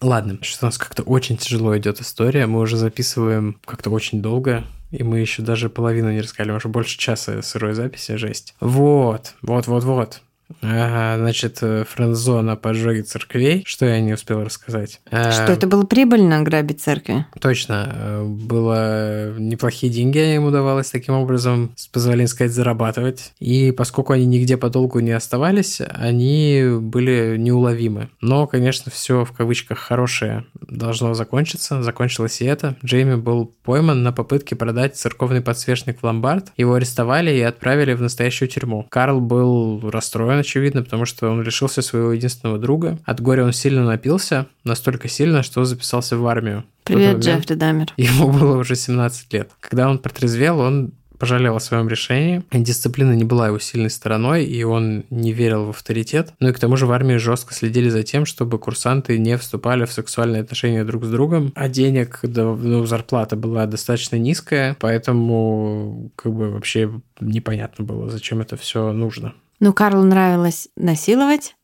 [0.01, 2.47] Ладно, что у нас как-то очень тяжело идет история.
[2.47, 4.65] Мы уже записываем как-то очень долго.
[4.91, 8.55] И мы еще даже половину не рассказали, уже больше часа сырой записи, жесть.
[8.61, 10.23] Вот, вот, вот, вот.
[10.63, 13.63] Ага, значит, э, френдзона поджоги церквей.
[13.67, 15.01] Что я не успел рассказать?
[15.11, 17.27] А, Что это было прибыльно грабить церкви?
[17.41, 17.89] Точно.
[17.93, 23.33] э, Было неплохие деньги, им удавалось таким образом, с позволения сказать, зарабатывать.
[23.39, 28.11] И поскольку они нигде подолгу не оставались, они были неуловимы.
[28.21, 31.83] Но, конечно, все в кавычках хорошее должно закончиться.
[31.83, 32.77] Закончилось и это.
[32.85, 36.53] Джейми был пойман на попытке продать церковный подсвечник в ломбард.
[36.57, 38.87] Его арестовали и отправили в настоящую тюрьму.
[38.91, 42.99] Карл был расстроен, очевидно, потому что он лишился своего единственного друга.
[43.05, 46.65] От горя он сильно напился, настолько сильно, что записался в армию.
[46.83, 47.93] В Привет, момент Джеффри Дамер.
[47.97, 49.51] Ему было уже 17 лет.
[49.61, 52.43] Когда он протрезвел, он пожалел о своем решении.
[52.51, 56.33] Дисциплина не была его сильной стороной, и он не верил в авторитет.
[56.41, 59.85] Ну и к тому же в армии жестко следили за тем, чтобы курсанты не вступали
[59.85, 61.53] в сексуальные отношения друг с другом.
[61.55, 68.57] А денег, ну, зарплата была достаточно низкая, поэтому как бы вообще непонятно было, зачем это
[68.57, 69.35] все нужно.
[69.61, 71.55] Ну, Карлу нравилось насиловать,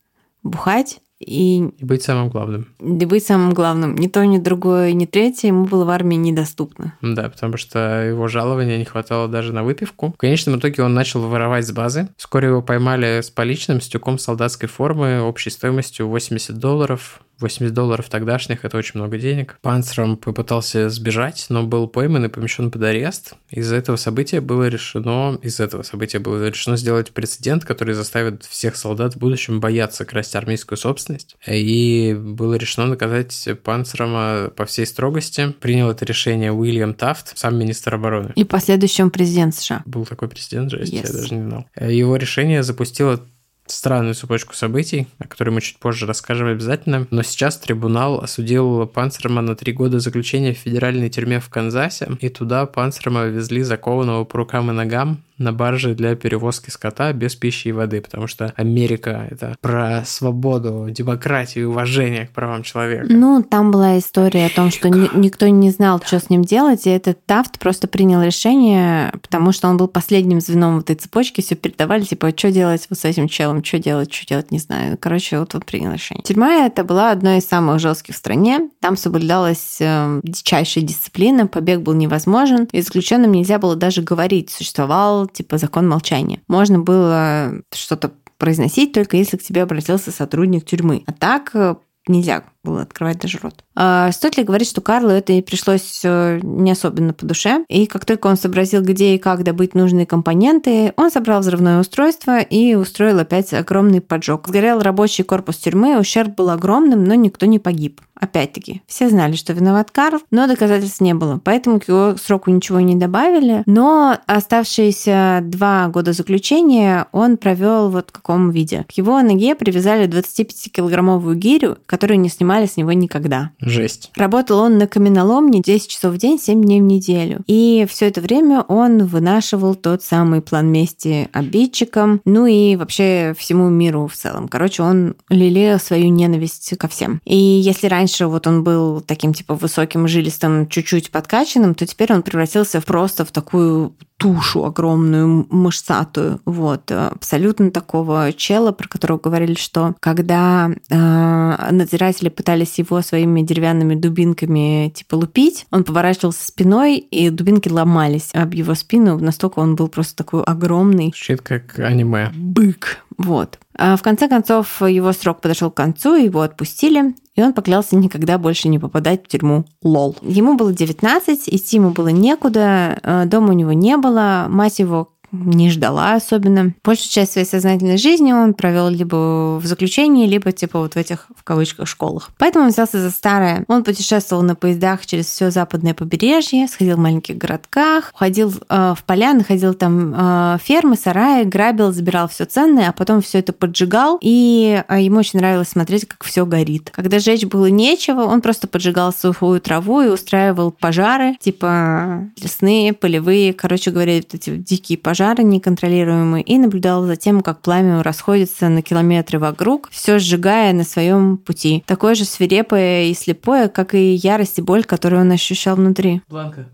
[0.43, 2.67] бухать и И быть самым главным.
[2.79, 3.95] быть самым главным.
[3.95, 6.93] Ни то, ни другое, ни третье ему было в армии недоступно.
[7.01, 10.11] Да, потому что его жалования не хватало даже на выпивку.
[10.11, 12.09] В конечном итоге он начал воровать с базы.
[12.17, 17.21] Вскоре его поймали с поличным, с тюком солдатской формы общей стоимостью 80 долларов.
[17.39, 19.57] 80 долларов тогдашних– это очень много денег.
[19.61, 23.33] Панцером попытался сбежать, но был пойман и помещен под арест.
[23.49, 28.75] Из-за этого события было решено, из этого события было решено сделать прецедент, который заставит всех
[28.75, 31.35] солдат в будущем бояться красть армейскую собственность.
[31.47, 35.53] И было решено наказать Панцером по всей строгости.
[35.59, 38.31] Принял это решение Уильям Тафт, сам министр обороны.
[38.35, 39.83] И последующем президент США.
[39.85, 41.07] Был такой президент, жесть, Yes.
[41.07, 41.65] я даже не знал.
[41.79, 43.23] Его решение запустило
[43.71, 47.07] странную цепочку событий, о которой мы чуть позже расскажем обязательно.
[47.11, 52.29] Но сейчас трибунал осудил Панцерма на три года заключения в федеральной тюрьме в Канзасе, и
[52.29, 57.67] туда Панцерма везли закованного по рукам и ногам на барже для перевозки скота без пищи
[57.67, 63.05] и воды, потому что Америка— это про свободу, демократию и уважение к правам человека.
[63.09, 66.87] Ну, там была история о том, что ни- никто не знал, что с ним делать,
[66.87, 71.41] и этот Тафт просто принял решение, потому что он был последним звеном в этой цепочке,
[71.41, 74.97] все передавали, типа, что делать вот с этим челом, что делать, что делать, не знаю.
[74.99, 76.23] Короче, вот он принял решение.
[76.23, 78.69] Тюрьма это была одной из самых жестких в стране.
[78.79, 84.49] Там соблюдалась э, дичайшая дисциплина, побег был невозможен, и заключенным нельзя было даже говорить.
[84.51, 86.41] Существовал, типа, закон молчания.
[86.47, 91.03] Можно было что-то произносить только если к тебе обратился сотрудник тюрьмы.
[91.07, 91.75] А так э,
[92.07, 93.63] нельзя было открывать даже рот.
[93.75, 97.85] А стоит ли говорить, что Карлу это и пришлось э, не особенно по душе, и
[97.85, 102.75] как только он сообразил, где и как добыть нужные компоненты, он собрал взрывное устройство и
[102.75, 104.47] устроил опять огромный поджог.
[104.47, 108.01] Сгорел рабочий корпус тюрьмы, ущерб был огромным, но никто не погиб.
[108.19, 112.79] Опять-таки, все знали, что виноват Карл, но доказательств не было, поэтому к его сроку ничего
[112.79, 113.61] не добавили.
[113.67, 118.85] Но оставшиеся два года заключения он провел вот в каком виде.
[118.89, 123.51] К его ноге привязали 25-килограммовую гирю, которую не снимали с него никогда.
[123.59, 124.11] Жесть.
[124.15, 127.41] Работал он на каменоломне 10 часов в день, 7 дней в неделю.
[127.47, 133.69] И все это время он вынашивал тот самый план мести обидчикам, ну и вообще всему
[133.69, 134.47] миру в целом.
[134.47, 137.21] Короче, он лелеял свою ненависть ко всем.
[137.25, 142.23] И если раньше вот он был таким типа высоким, жилистым, чуть-чуть подкачанным, то теперь он
[142.23, 146.41] превратился в просто в такую тушу огромную, мышцатую.
[146.45, 146.91] Вот.
[146.91, 154.89] Абсолютно такого чела, про которого говорили, что когда э, надзиратели пытались его своими деревянными дубинками
[154.95, 159.17] типа лупить, он поворачивался спиной, и дубинки ломались об его спину.
[159.17, 162.31] Настолько он был просто такой огромный Звучит как аниме.
[162.35, 162.99] бык.
[163.17, 163.59] Вот.
[163.75, 168.37] А в конце концов, его срок подошел к концу, его отпустили, и он поклялся никогда
[168.37, 169.65] больше не попадать в тюрьму.
[169.81, 170.15] Лол.
[170.21, 175.13] Ему было 19, идти ему было некуда, э, дома у него не было, мать его
[175.31, 176.73] не ждала особенно.
[176.83, 181.27] Большую часть своей сознательной жизни он провел либо в заключении, либо типа вот в этих,
[181.35, 182.29] в кавычках, школах.
[182.37, 183.65] Поэтому он взялся за старое.
[183.67, 189.03] Он путешествовал на поездах через все западное побережье, сходил в маленьких городках, ходил э, в
[189.03, 194.17] поля, находил там э, фермы, сараи, грабил, забирал все ценное, а потом все это поджигал,
[194.21, 196.89] и э, ему очень нравилось смотреть, как все горит.
[196.93, 203.53] Когда жечь было нечего, он просто поджигал сухую траву и устраивал пожары, типа лесные, полевые,
[203.53, 208.81] короче говоря, вот эти дикие пожары неконтролируемые, и наблюдал за тем, как пламя расходится на
[208.81, 211.83] километры вокруг, все сжигая на своем пути.
[211.85, 216.21] Такое же свирепое и слепое, как и ярость и боль, которую он ощущал внутри.
[216.29, 216.67] Бланка.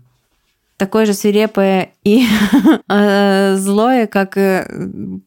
[0.76, 2.26] Такое же свирепое и
[2.88, 4.36] э, злое, как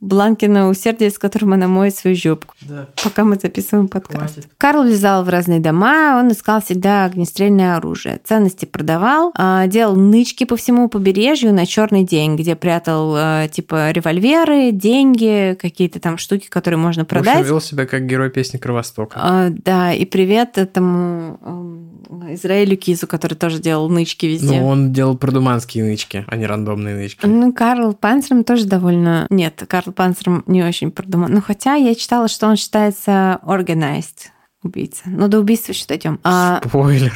[0.01, 2.53] Бланкино усердие, с которым она моет свою жопку.
[2.61, 2.87] Да.
[3.03, 4.33] Пока мы записываем подкаст.
[4.33, 4.49] Хватит.
[4.57, 8.19] Карл влезал в разные дома, он искал всегда огнестрельное оружие.
[8.23, 13.91] Ценности продавал, а, делал нычки по всему побережью на черный день, где прятал э, типа
[13.91, 17.45] револьверы, деньги, какие-то там штуки, которые можно В общем, продать.
[17.45, 19.17] вел себя как герой песни Кровостока.
[19.21, 21.96] А, да, и привет этому эм,
[22.33, 24.59] Израилю Кизу, который тоже делал нычки везде.
[24.59, 27.25] Ну, он делал продуманские нычки, а не рандомные нычки.
[27.25, 29.27] Ну, Карл Панцером тоже довольно...
[29.29, 31.33] Нет, Карл Панцером не очень продуман.
[31.33, 34.29] Ну, хотя я читала, что он считается organized
[34.63, 35.03] убийца.
[35.05, 36.19] Но до убийства еще дойдем.
[36.23, 36.61] А...
[36.65, 37.13] Спойлеры.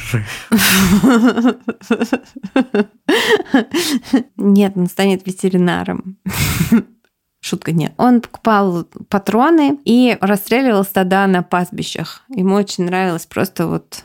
[4.36, 6.18] Нет, он станет ветеринаром.
[7.40, 7.92] Шутка нет.
[7.96, 12.22] Он покупал патроны и расстреливал стада на пастбищах.
[12.28, 14.04] Ему очень нравилось просто вот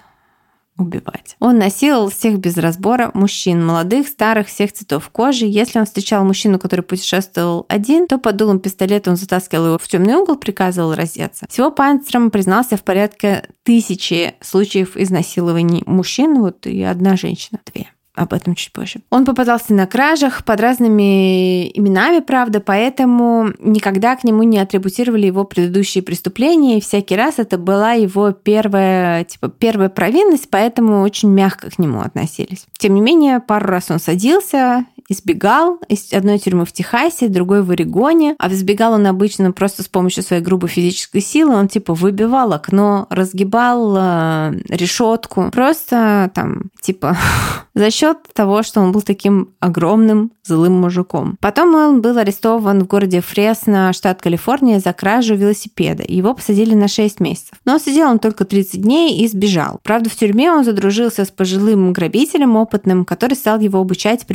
[0.78, 1.36] убивать.
[1.40, 5.46] Он насиловал всех без разбора, мужчин, молодых, старых, всех цветов кожи.
[5.46, 9.88] Если он встречал мужчину, который путешествовал один, то под дулом пистолета он затаскивал его в
[9.88, 11.48] темный угол, приказывал раздеться.
[11.50, 17.88] Всего Панцером признался в порядке тысячи случаев изнасилований мужчин, вот и одна женщина, две
[18.18, 19.00] об этом чуть позже.
[19.12, 25.44] Он попадался на кражах под разными именами, правда, поэтому никогда к нему не атрибутировали его
[25.44, 31.70] предыдущие преступления, и всякий раз это была его первая, типа, первая провинность, поэтому очень мягко
[31.70, 32.66] к нему относились.
[32.78, 37.72] Тем не менее, пару раз он садился, избегал из одной тюрьмы в Техасе, другой в
[37.72, 42.54] Орегоне, а избегал он обычно просто с помощью своей грубой физической силы, он типа выбивал
[42.54, 47.18] окно, разгибал э, решетку, просто там типа
[47.74, 51.38] за счет того, что он был таким огромным злым мужиком.
[51.42, 56.04] Потом он был арестован в городе Фресно, штат Калифорния, за кражу велосипеда.
[56.08, 57.58] Его посадили на 6 месяцев.
[57.66, 59.80] Но сидел он только 30 дней и сбежал.
[59.84, 64.26] Правда, в тюрьме он задружился с пожилым грабителем опытным, который стал его обучать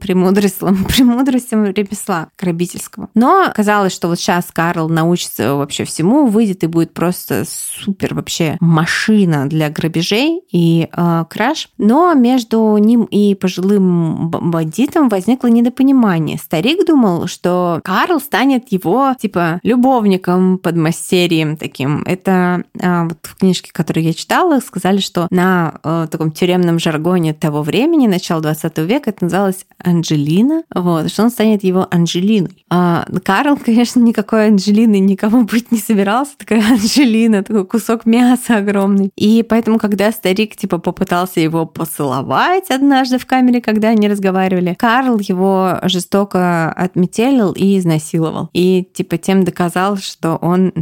[0.00, 3.08] премудростям, премудростям, премудростям ремесла грабительского.
[3.14, 8.56] Но казалось, что вот сейчас Карл научится вообще всему, выйдет и будет просто супер вообще
[8.60, 11.68] машина для грабежей и э, краж.
[11.78, 16.38] Но между ним и пожилым бандитом возникло недопонимание.
[16.38, 22.02] Старик думал, что Карл станет его, типа, любовником, подмастерьем таким.
[22.04, 27.34] Это а, вот в книжке, которую я читала, сказали, что на а, таком тюремном жаргоне
[27.34, 32.64] того времени, начала 20 века, это называлось Анджелина, вот, что он станет его Анджелиной.
[32.70, 39.10] А Карл, конечно, никакой Анджелины никому быть не собирался, такая Анджелина, такой кусок мяса огромный.
[39.16, 45.18] И поэтому, когда старик, типа, попытался его поцеловать однажды в камере, когда они разговаривали, Карл
[45.18, 48.50] его жестоко отметелил и изнасиловал.
[48.52, 50.72] И, типа, тем доказал, что он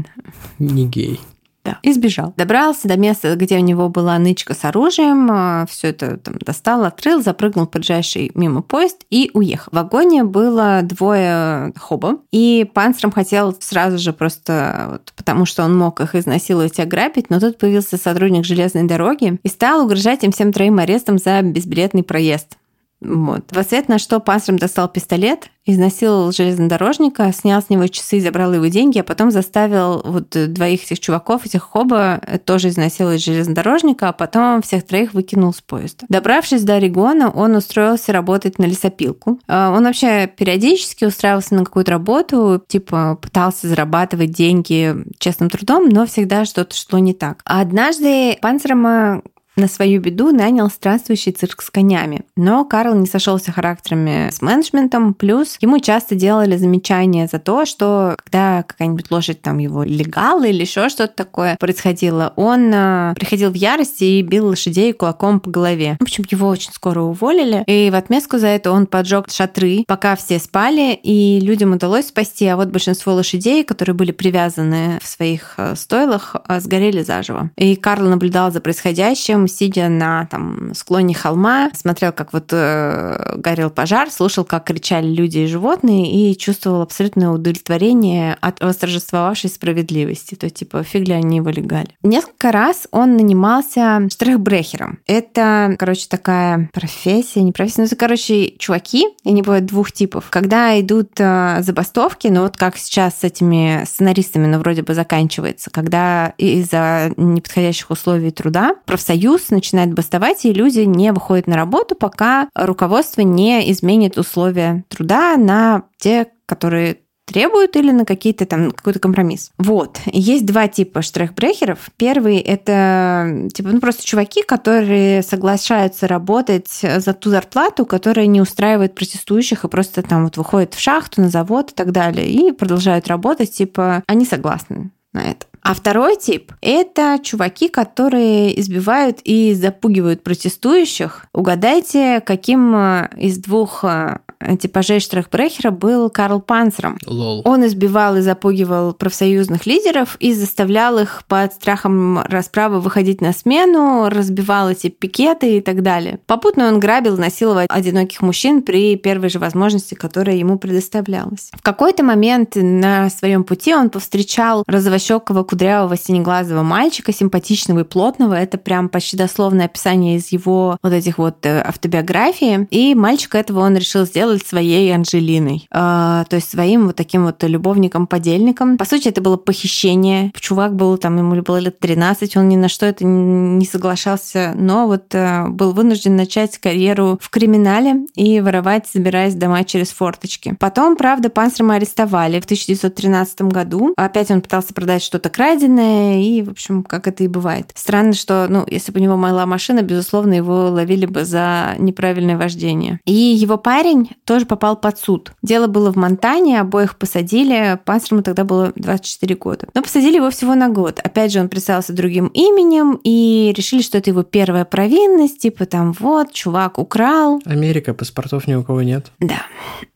[0.58, 1.20] Не гей.
[1.64, 1.78] Да.
[1.82, 2.34] И сбежал.
[2.36, 7.22] Добрался до места, где у него была нычка с оружием, все это там достал, открыл,
[7.22, 9.70] запрыгнул в поджайший мимо поезд и уехал.
[9.70, 15.76] В вагоне было двое хоба, и Панцером хотел сразу же просто, вот, потому что он
[15.76, 20.32] мог их изнасиловать и ограбить, но тут появился сотрудник железной дороги и стал угрожать им
[20.32, 22.56] всем троим арестом за безбилетный проезд.
[23.04, 23.44] Вот.
[23.50, 28.66] В ответ на что Панцером достал пистолет, изнасиловал железнодорожника, снял с него часы, забрал его
[28.66, 34.62] деньги, а потом заставил вот двоих этих чуваков, этих хоба, тоже изнасиловать железнодорожника, а потом
[34.62, 36.06] всех троих выкинул с поезда.
[36.08, 39.38] Добравшись до Орегона, он устроился работать на лесопилку.
[39.46, 46.06] А Он вообще периодически устраивался на какую-то работу, типа пытался зарабатывать деньги честным трудом, но
[46.06, 47.40] всегда что-то шло не так.
[47.44, 49.22] А однажды Панцерема
[49.56, 52.22] на свою беду нанял странствующий цирк с конями.
[52.36, 58.16] Но Карл не сошелся характерами с менеджментом, плюс ему часто делали замечания за то, что
[58.24, 63.54] когда какая-нибудь лошадь там его легала или еще что-то такое происходило, он э, приходил в
[63.54, 65.96] ярость и бил лошадей кулаком по голове.
[66.00, 70.16] В общем, его очень скоро уволили, и в отместку за это он поджег шатры, пока
[70.16, 75.54] все спали, и людям удалось спасти, а вот большинство лошадей, которые были привязаны в своих
[75.56, 77.50] э, стойлах, э, сгорели заживо.
[77.56, 83.34] И Карл наблюдал за происходящим, вечером, сидя на там, склоне холма, смотрел, как вот э,
[83.36, 90.34] горел пожар, слушал, как кричали люди и животные, и чувствовал абсолютное удовлетворение от восторжествовавшей справедливости.
[90.34, 91.88] То типа, фиг ли они его легали.
[92.02, 94.98] Несколько раз он нанимался штрихбрехером.
[95.06, 100.26] Это, короче, такая профессия, не профессия, ну, это, короче, чуваки, они бывают двух типов.
[100.30, 105.70] Когда идут э, забастовки, ну вот как сейчас с этими сценаристами, ну вроде бы заканчивается,
[105.70, 112.48] когда из-за неподходящих условий труда профсоюз начинает бастовать, и люди не выходят на работу, пока
[112.54, 119.50] руководство не изменит условия труда на те, которые требуют или на какие-то там какой-то компромисс.
[119.58, 120.00] Вот.
[120.06, 121.78] Есть два типа штрехбрехеров.
[121.96, 128.94] Первый это типа ну просто чуваки, которые соглашаются работать за ту зарплату, которая не устраивает
[128.94, 133.08] протестующих и просто там вот выходят в шахту, на завод и так далее и продолжают
[133.08, 135.46] работать, типа они согласны на это.
[135.62, 141.26] А второй тип– это чуваки, которые избивают и запугивают протестующих.
[141.32, 144.18] Угадайте, каким э, из двух э,
[144.60, 146.98] типажей Штрахбрехера был Карл Панцером.
[147.06, 147.42] Лол.
[147.44, 154.08] Он избивал и запугивал профсоюзных лидеров и заставлял их под страхом расправы выходить на смену,
[154.08, 156.18] разбивал эти пикеты и так далее.
[156.26, 161.50] Попутно он грабил, насиловал одиноких мужчин при первой же возможности, которая ему предоставлялась.
[161.52, 168.34] В какой-то момент на своем пути он повстречал розовощекого кудрявого синеглазого мальчика, симпатичного и плотного.
[168.34, 172.66] Это прям почти дословное описание из его вот этих вот э, автобиографии.
[172.70, 175.68] И мальчика этого он решил сделать своей Анжелиной.
[175.70, 178.78] Э, то есть своим вот таким вот любовником-подельником.
[178.78, 180.32] По сути, это было похищение.
[180.38, 184.86] Чувак был там, ему было лет 13, он ни на что это не соглашался, но
[184.86, 190.56] вот э, был вынужден начать карьеру в криминале и воровать, забираясь дома через форточки.
[190.58, 193.94] Потом, правда, Панцерма арестовали в 1913 году.
[193.96, 197.72] Опять он пытался продать что-то краденое, и, в общем, как это и бывает.
[197.74, 202.36] Странно, что, ну, если бы у него была машина, безусловно, его ловили бы за неправильное
[202.36, 203.00] вождение.
[203.04, 205.32] И его парень тоже попал под суд.
[205.42, 209.68] Дело было в Монтане, обоих посадили, Панцерму тогда было 24 года.
[209.74, 211.00] Но посадили его всего на год.
[211.02, 215.92] Опять же, он представился другим именем, и решили, что это его первая провинность, типа там
[215.92, 217.40] вот, чувак украл.
[217.44, 219.10] Америка, паспортов ни у кого нет.
[219.18, 219.42] Да.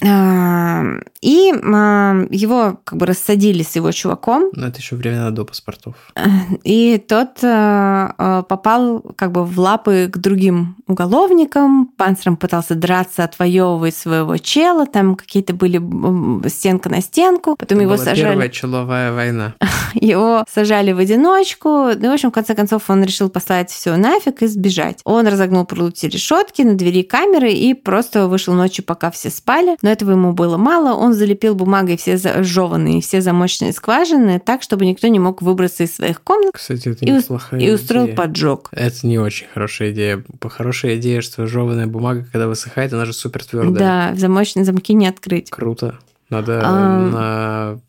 [0.05, 0.83] А,
[1.21, 4.51] и а, его как бы рассадили с его чуваком.
[4.53, 5.95] Но это еще времена до паспортов.
[6.65, 11.87] И тот а, попал как бы в лапы к другим уголовникам.
[11.97, 14.87] Панцером пытался драться, отвоевывать своего чела.
[14.87, 15.81] Там какие-то были
[16.49, 17.57] стенка на стенку.
[17.57, 18.31] Потом Это его сажали.
[18.31, 19.55] Первая человая война.
[19.95, 21.69] Его сажали в одиночку.
[21.69, 25.01] Ну, в общем, в конце концов, он решил послать все нафиг и сбежать.
[25.05, 29.77] Он разогнул прутья решетки на двери камеры и просто вышел ночью, пока все спали.
[29.83, 30.95] Но этого ему было мало.
[30.95, 35.95] Он залепил бумагой все зажеванные, все замочные скважины так, чтобы никто не мог выбраться из
[35.95, 38.17] своих комнат Кстати, это и, неплохая и устроил идея.
[38.17, 38.69] поджог.
[38.73, 40.23] Это не очень хорошая идея.
[40.47, 43.79] Хорошая идея, что жеванная бумага, когда высыхает, она же супер твердая.
[43.79, 45.51] Да, замочные замки не открыть.
[45.51, 45.99] Круто.
[46.31, 47.01] Надо А.
[47.11, 47.81] на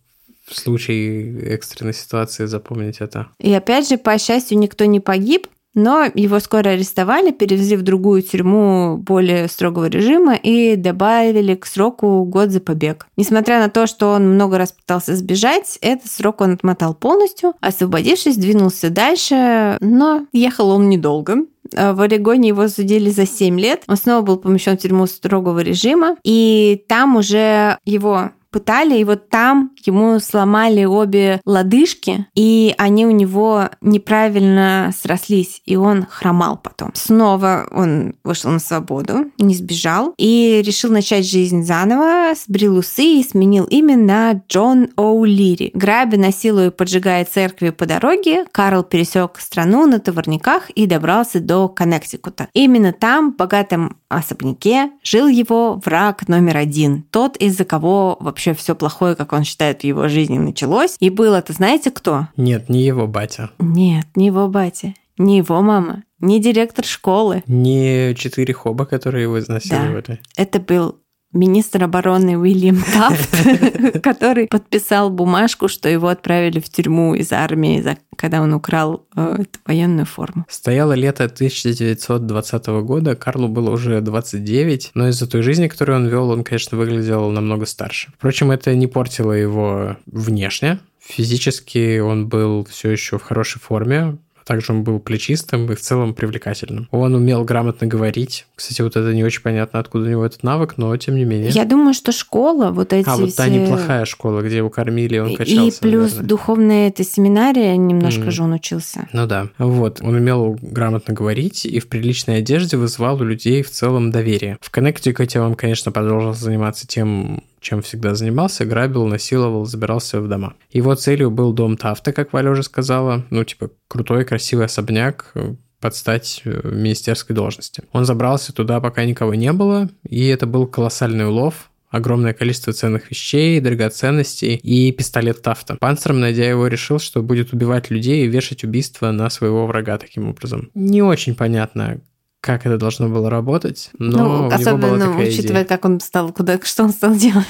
[0.45, 3.27] в случае экстренной ситуации запомнить это.
[3.39, 5.47] И опять же, по счастью, никто не погиб,
[5.77, 12.25] но его скоро арестовали, перевезли в другую тюрьму более строгого режима и добавили к сроку
[12.25, 13.07] год за побег.
[13.15, 18.37] Несмотря на то, что он много раз пытался сбежать, этот срок он отмотал полностью, освободившись,
[18.37, 21.45] двинулся дальше, но ехал он недолго.
[21.75, 23.83] А В Орегоне его судили за 7 лет.
[23.87, 26.15] Он снова был помещен в тюрьму строгого режима.
[26.23, 33.11] И там уже его пытали, и вот там ему сломали обе лодыжки, и они у
[33.11, 36.91] него неправильно срослись, и он хромал потом.
[36.93, 43.23] Снова он вышел на свободу, не сбежал, и решил начать жизнь заново, сбрил усы и
[43.23, 45.71] сменил имя на Джон О'Лири.
[45.73, 51.67] Грабя, насилуя и поджигая церкви по дороге, Карл пересек страну на товарниках и добрался до
[51.67, 52.47] Коннектикута.
[52.53, 58.75] Именно там, в богатом особняке, жил его враг номер один, тот, из-за кого вообще все
[58.75, 60.95] плохое, как он считает, в его жизни началось.
[60.99, 62.27] И был это, знаете, кто?
[62.37, 63.51] Нет, не его батя.
[63.59, 67.43] Нет, не его батя, не его мама, не директор школы.
[67.47, 70.19] Не четыре хоба, которые его изнасиловали.
[70.35, 70.99] Это был
[71.37, 78.41] министр обороны Уильям Тафт, который подписал бумажку, что его отправили в тюрьму из армии, когда
[78.41, 80.45] он украл э, эту военную форму.
[80.49, 86.29] Стояло лето 1920 года, Карлу было уже 29, но из-за той жизни, которую он вел,
[86.29, 88.11] он, конечно, выглядел намного старше.
[88.17, 90.79] Впрочем, это не портило его внешне.
[90.99, 94.17] Физически он был все еще в хорошей форме,
[94.47, 96.87] Также он был плечистым и в целом привлекательным.
[96.91, 98.45] Он умел грамотно говорить.
[98.55, 101.49] Кстати, вот это не очень понятно, откуда у него этот навык, но тем не менее.
[101.49, 105.35] Я думаю, что школа, вот эти А, вот та неплохая школа, где его кормили, он
[105.35, 105.77] качался.
[105.77, 106.27] И плюс наверное.
[106.29, 108.31] духовная эта семинария, немножко Мгм.
[108.31, 109.07] же он учился.
[109.11, 109.49] Ну да.
[109.57, 109.99] Вот.
[110.01, 114.57] Он умел грамотно говорить и в приличной одежде вызывал у людей в целом доверие.
[114.61, 120.53] В Коннектикуте он, конечно, продолжил заниматься тем, чем всегда занимался, грабил, насиловал, забирался в дома.
[120.71, 123.25] Его целью был дом Тафта, как Валя уже сказала.
[123.29, 127.83] Ну, типа, крутой, красивый особняк, э, под стать э, министерской должности.
[127.91, 133.11] Он забрался туда, пока никого не было, и это был колоссальный улов, огромное количество ценных
[133.11, 135.75] вещей, драгоценностей и пистолет Тафта.
[135.75, 140.29] Панцером, найдя его, решил, что будет убивать людей и вешать убийство на своего врага таким
[140.29, 140.71] образом.
[140.73, 141.99] Не очень понятно,
[142.47, 145.65] как это должно было работать, но ну, особенно была такая учитывая, идея.
[145.65, 147.45] как он стал, куда, что он стал делать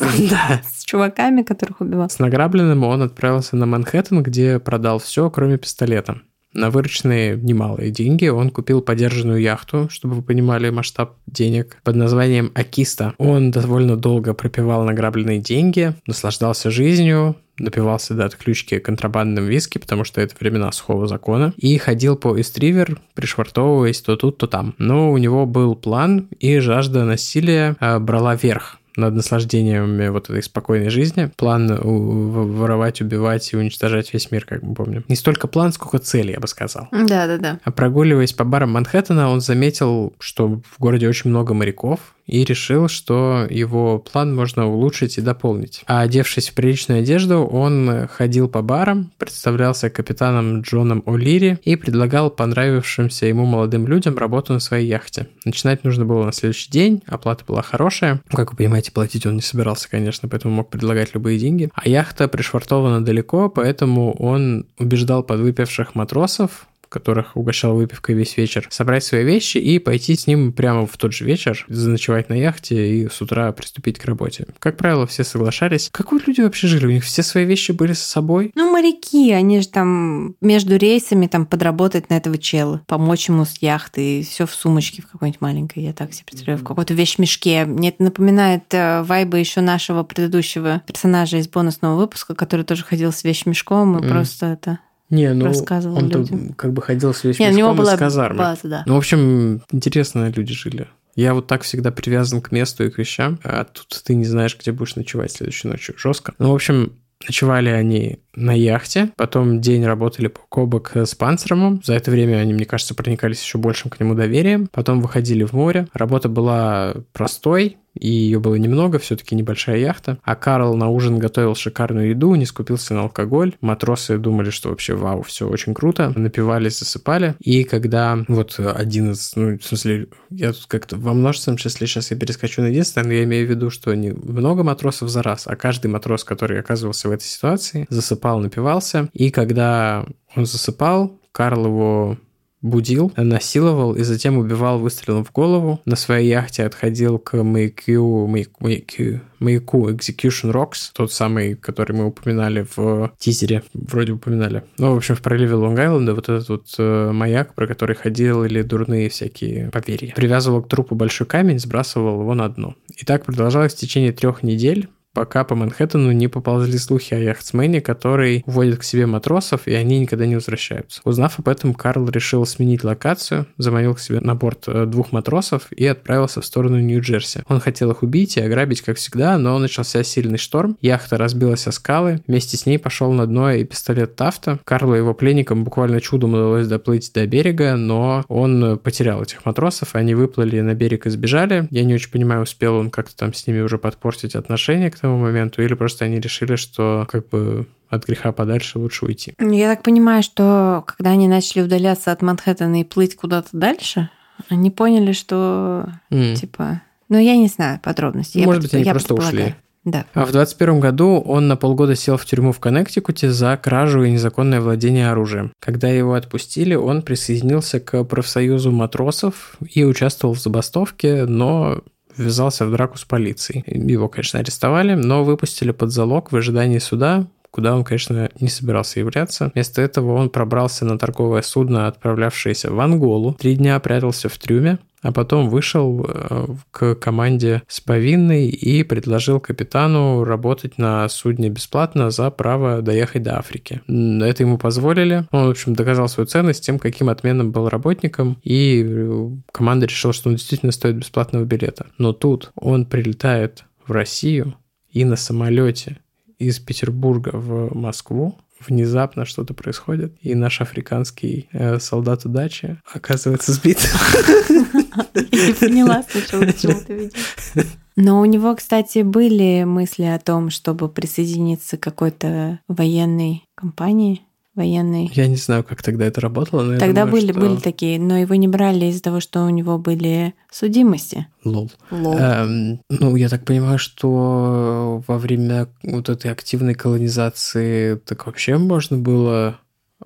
[0.76, 2.10] с чуваками, которых убивал.
[2.10, 6.22] С награбленным он отправился на Манхэттен, где продал все, кроме пистолета.
[6.54, 12.52] На вырученные немалые деньги он купил подержанную яхту, чтобы вы понимали масштаб денег, под названием
[12.54, 13.14] Акиста.
[13.18, 20.20] Он довольно долго пропивал награбленные деньги, наслаждался жизнью, напивался до отключки контрабандным виски, потому что
[20.20, 24.74] это времена сухого закона, и ходил по Истривер, пришвартовываясь то тут, то там.
[24.78, 30.42] Но у него был план, и жажда насилия э, брала верх над наслаждениями вот этой
[30.42, 31.30] спокойной жизни.
[31.36, 35.04] План в- воровать, убивать и уничтожать весь мир, как мы помним.
[35.08, 36.88] Не столько план, сколько цель, я бы сказал.
[36.92, 37.58] Да, да, да.
[37.64, 42.88] А прогуливаясь по барам Манхэттена, он заметил, что в городе очень много моряков, и решил,
[42.88, 45.82] что его план можно улучшить и дополнить.
[45.86, 52.30] А одевшись в приличную одежду, он ходил по барам, представлялся капитаном Джоном О'Лири и предлагал
[52.30, 55.28] понравившимся ему молодым людям работу на своей яхте.
[55.44, 58.20] Начинать нужно было на следующий день, оплата была хорошая.
[58.30, 61.70] Ну, Как вы понимаете, платить он не собирался, конечно, поэтому мог предлагать любые деньги.
[61.74, 69.02] А яхта пришвартована далеко, поэтому он убеждал подвыпивших матросов, которых угощал выпивкой весь вечер, собрать
[69.04, 73.08] свои вещи и пойти с ним прямо в тот же вечер, заночевать на яхте и
[73.08, 74.46] с утра приступить к работе.
[74.58, 75.88] Как правило, все соглашались.
[75.92, 76.86] Как вот люди вообще жили?
[76.86, 78.52] У них все свои вещи были с собой?
[78.54, 83.58] Ну, моряки, они же там между рейсами там подработать на этого чела, помочь ему с
[83.60, 87.64] яхты, и все в сумочке в какой-нибудь маленькой, я так себе представляю, в какой-то вещмешке.
[87.64, 93.12] Мне это напоминает э, вайбы еще нашего предыдущего персонажа из бонусного выпуска, который тоже ходил
[93.12, 94.08] с вещмешком и Мгм.
[94.10, 94.78] просто это...
[95.12, 96.54] Не, ну Рассказывал он людям.
[96.54, 98.38] как бы ходил с весь Нет, у него была казармы.
[98.38, 98.82] база, да.
[98.86, 100.88] Ну, в общем, интересно люди жили.
[101.14, 104.56] Я вот так всегда привязан к месту и к вещам, а тут ты не знаешь,
[104.58, 105.94] где будешь ночевать следующей ночью.
[105.98, 106.32] Жестко.
[106.38, 106.94] Ну, в общем,
[107.28, 111.82] ночевали они на яхте, потом день работали бок о бок с Панцеромом.
[111.84, 114.68] За это время они, мне кажется, проникались еще большим к нему доверием.
[114.72, 115.88] Потом выходили в море.
[115.92, 120.18] Работа была простой, и ее было немного, все-таки небольшая яхта.
[120.22, 123.54] А Карл на ужин готовил шикарную еду, не скупился на алкоголь.
[123.60, 126.12] Матросы думали, что вообще вау, все очень круто.
[126.16, 127.34] Напивались, засыпали.
[127.40, 132.10] И когда вот один из, ну, в смысле, я тут как-то во множественном числе сейчас
[132.10, 135.46] я перескочу на единственное, но я имею в виду, что не много матросов за раз,
[135.46, 139.08] а каждый матрос, который оказывался в этой ситуации, засыпал, напивался.
[139.12, 142.18] И когда он засыпал, Карл его
[142.62, 145.80] будил, насиловал и затем убивал выстрелом в голову.
[145.84, 152.06] На своей яхте отходил к маяку, маяку, маяку, маяку Execution Rocks, тот самый, который мы
[152.06, 154.62] упоминали в тизере, вроде упоминали.
[154.78, 158.62] Ну, в общем, в проливе Лонг-Айленда вот этот вот э, маяк, про который ходил, или
[158.62, 160.14] дурные всякие поверья.
[160.14, 162.76] Привязывал к трупу большой камень, сбрасывал его на дно.
[162.96, 167.80] И так продолжалось в течение трех недель, пока по Манхэттену не поползли слухи о яхтсмене,
[167.80, 171.00] который уводит к себе матросов, и они никогда не возвращаются.
[171.04, 175.70] Узнав об этом, Карл решил сменить локацию, заманил к себе на борт э, двух матросов
[175.72, 177.42] и отправился в сторону Нью-Джерси.
[177.48, 181.72] Он хотел их убить и ограбить, как всегда, но начался сильный шторм, яхта разбилась о
[181.72, 184.58] скалы, вместе с ней пошел на дно и пистолет Тафта.
[184.64, 189.94] Карлу и его пленникам буквально чудом удалось доплыть до берега, но он потерял этих матросов,
[189.94, 191.66] они выплыли на берег и сбежали.
[191.70, 195.18] Я не очень понимаю, успел он как-то там с ними уже подпортить отношения к тому
[195.18, 199.34] моменту, или просто они решили, что как бы от греха подальше лучше уйти.
[199.38, 204.08] Ну, Я так понимаю, что когда они начали удаляться от Манхэттена и плыть куда-то дальше,
[204.48, 206.34] они поняли, что М.
[206.34, 206.80] типа...
[207.08, 208.42] Ну, я не знаю подробностей.
[208.46, 209.54] Может быть, они я просто ушли.
[209.84, 210.06] Да.
[210.14, 214.12] А в 21 году он на полгода сел в тюрьму в Коннектикуте за кражу и
[214.12, 215.52] незаконное владение оружием.
[215.60, 221.82] Когда его отпустили, он присоединился к профсоюзу матросов и участвовал в забастовке, но
[222.16, 223.64] ввязался в драку с полицией.
[223.66, 229.00] Его, конечно, арестовали, но выпустили под залог в ожидании суда, куда он, конечно, не собирался
[229.00, 229.50] являться.
[229.54, 233.34] Вместо этого он пробрался на торговое судно, отправлявшееся в Анголу.
[233.34, 239.40] Три дня прятался в трюме, а потом вышел э, к команде с повинной и предложил
[239.40, 243.82] капитану работать на судне бесплатно за право доехать до Африки.
[243.86, 245.26] Это ему позволили.
[245.32, 250.12] Он, в общем, доказал свою ценность тем, каким отменным был работником, и э, команда решила,
[250.12, 251.86] что он действительно стоит бесплатного билета.
[251.98, 254.54] Но тут он прилетает в Россию
[254.90, 255.98] и на самолете
[256.38, 263.78] из Петербурга в Москву внезапно что-то происходит, и наш африканский э, солдат удачи оказывается сбит.
[265.14, 267.66] Я не поняла сначала, к чему ты видишь.
[267.96, 274.22] Но у него, кстати, были мысли о том, чтобы присоединиться к какой-то военной компании
[274.54, 275.10] военной.
[275.14, 277.40] Я не знаю, как тогда это работало, но Тогда я думаю, были, что...
[277.40, 281.26] были такие, но его не брали из-за того, что у него были судимости.
[281.44, 281.70] Лол.
[281.90, 282.16] Лол.
[282.18, 288.98] Эм, ну, я так понимаю, что во время вот этой активной колонизации так вообще можно
[288.98, 289.58] было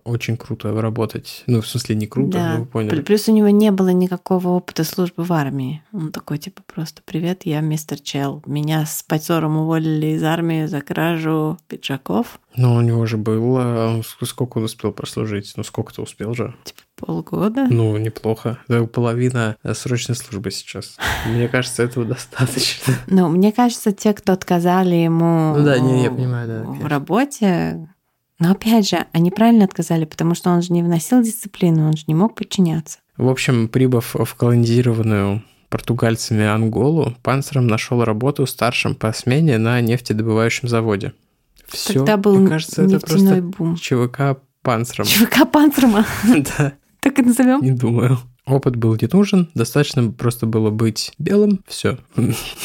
[0.04, 1.42] очень круто работать.
[1.46, 2.52] Ну, в смысле, не круто, Да.
[2.54, 3.00] но вы поняли.
[3.02, 5.82] Плюс у него не было никакого опыта службы в армии.
[5.92, 8.42] Он такой, типа, просто «Привет, я мистер Чел.
[8.46, 12.38] Меня с позором уволили из армии за кражу пиджаков.
[12.56, 14.02] Но у него же было...
[14.22, 15.52] Сколько он успел прослужить?
[15.56, 16.54] Ну, сколько-то успел же.
[16.64, 17.66] Типа, полгода».
[17.68, 18.58] Ну, неплохо.
[18.68, 20.96] Это половина э, срочной службы сейчас.
[21.26, 22.94] Мне кажется, этого достаточно.
[23.06, 26.88] Ну, мне кажется, те, кто отказали ему Ну да, не, я понимаю, да, в конечно.
[26.88, 27.88] работе,
[28.38, 32.04] но опять же, они правильно отказали, потому что он же не вносил дисциплину, он же
[32.06, 32.98] не мог подчиняться.
[33.16, 40.68] В общем, прибыв в колонизированную португальцами Анголу, Панцером нашел работу старшим по смене на нефтедобывающем
[40.68, 41.12] заводе.
[41.66, 43.76] Все, Тогда был мне кажется, это просто бум.
[43.76, 45.06] ЧВК Панцером.
[45.06, 46.06] ЧВК Панцерма,
[46.58, 47.60] Да, так и назовем.
[47.62, 48.18] не думаю.
[48.46, 51.98] Опыт был не нужен, достаточно просто было быть белым, все.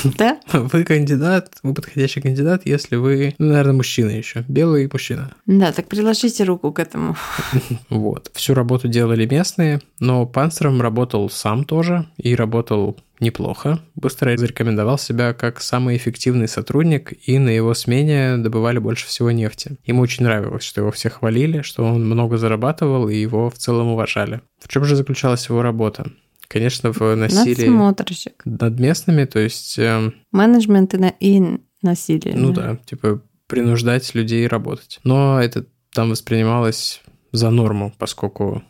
[0.04, 0.40] Да?
[0.52, 5.32] Вы кандидат, вы подходящий кандидат, если вы, ну, наверное, мужчина еще, белый мужчина.
[5.48, 7.16] Да, так приложите руку к этому.
[7.90, 8.32] Вот.
[8.34, 13.80] Всю работу делали местные, но Панцером работал сам тоже и работал неплохо.
[13.96, 19.78] Быстро зарекомендовал себя как самый эффективный сотрудник, и на его смене добывали больше всего нефти.
[19.86, 23.88] Ему очень нравилось, что его все хвалили, что он много зарабатывал, и его в целом
[23.88, 24.42] уважали.
[24.60, 26.12] В чем же заключалась его работа?
[26.48, 28.42] Конечно, в насилии Надсмотрщик.
[28.44, 31.42] над местными, то есть, эм, Менеджмент и, на- и
[31.82, 32.36] насилие.
[32.36, 35.00] ну да, типа принуждать людей работать.
[35.06, 38.64] Но это там воспринималось за норму, поскольку,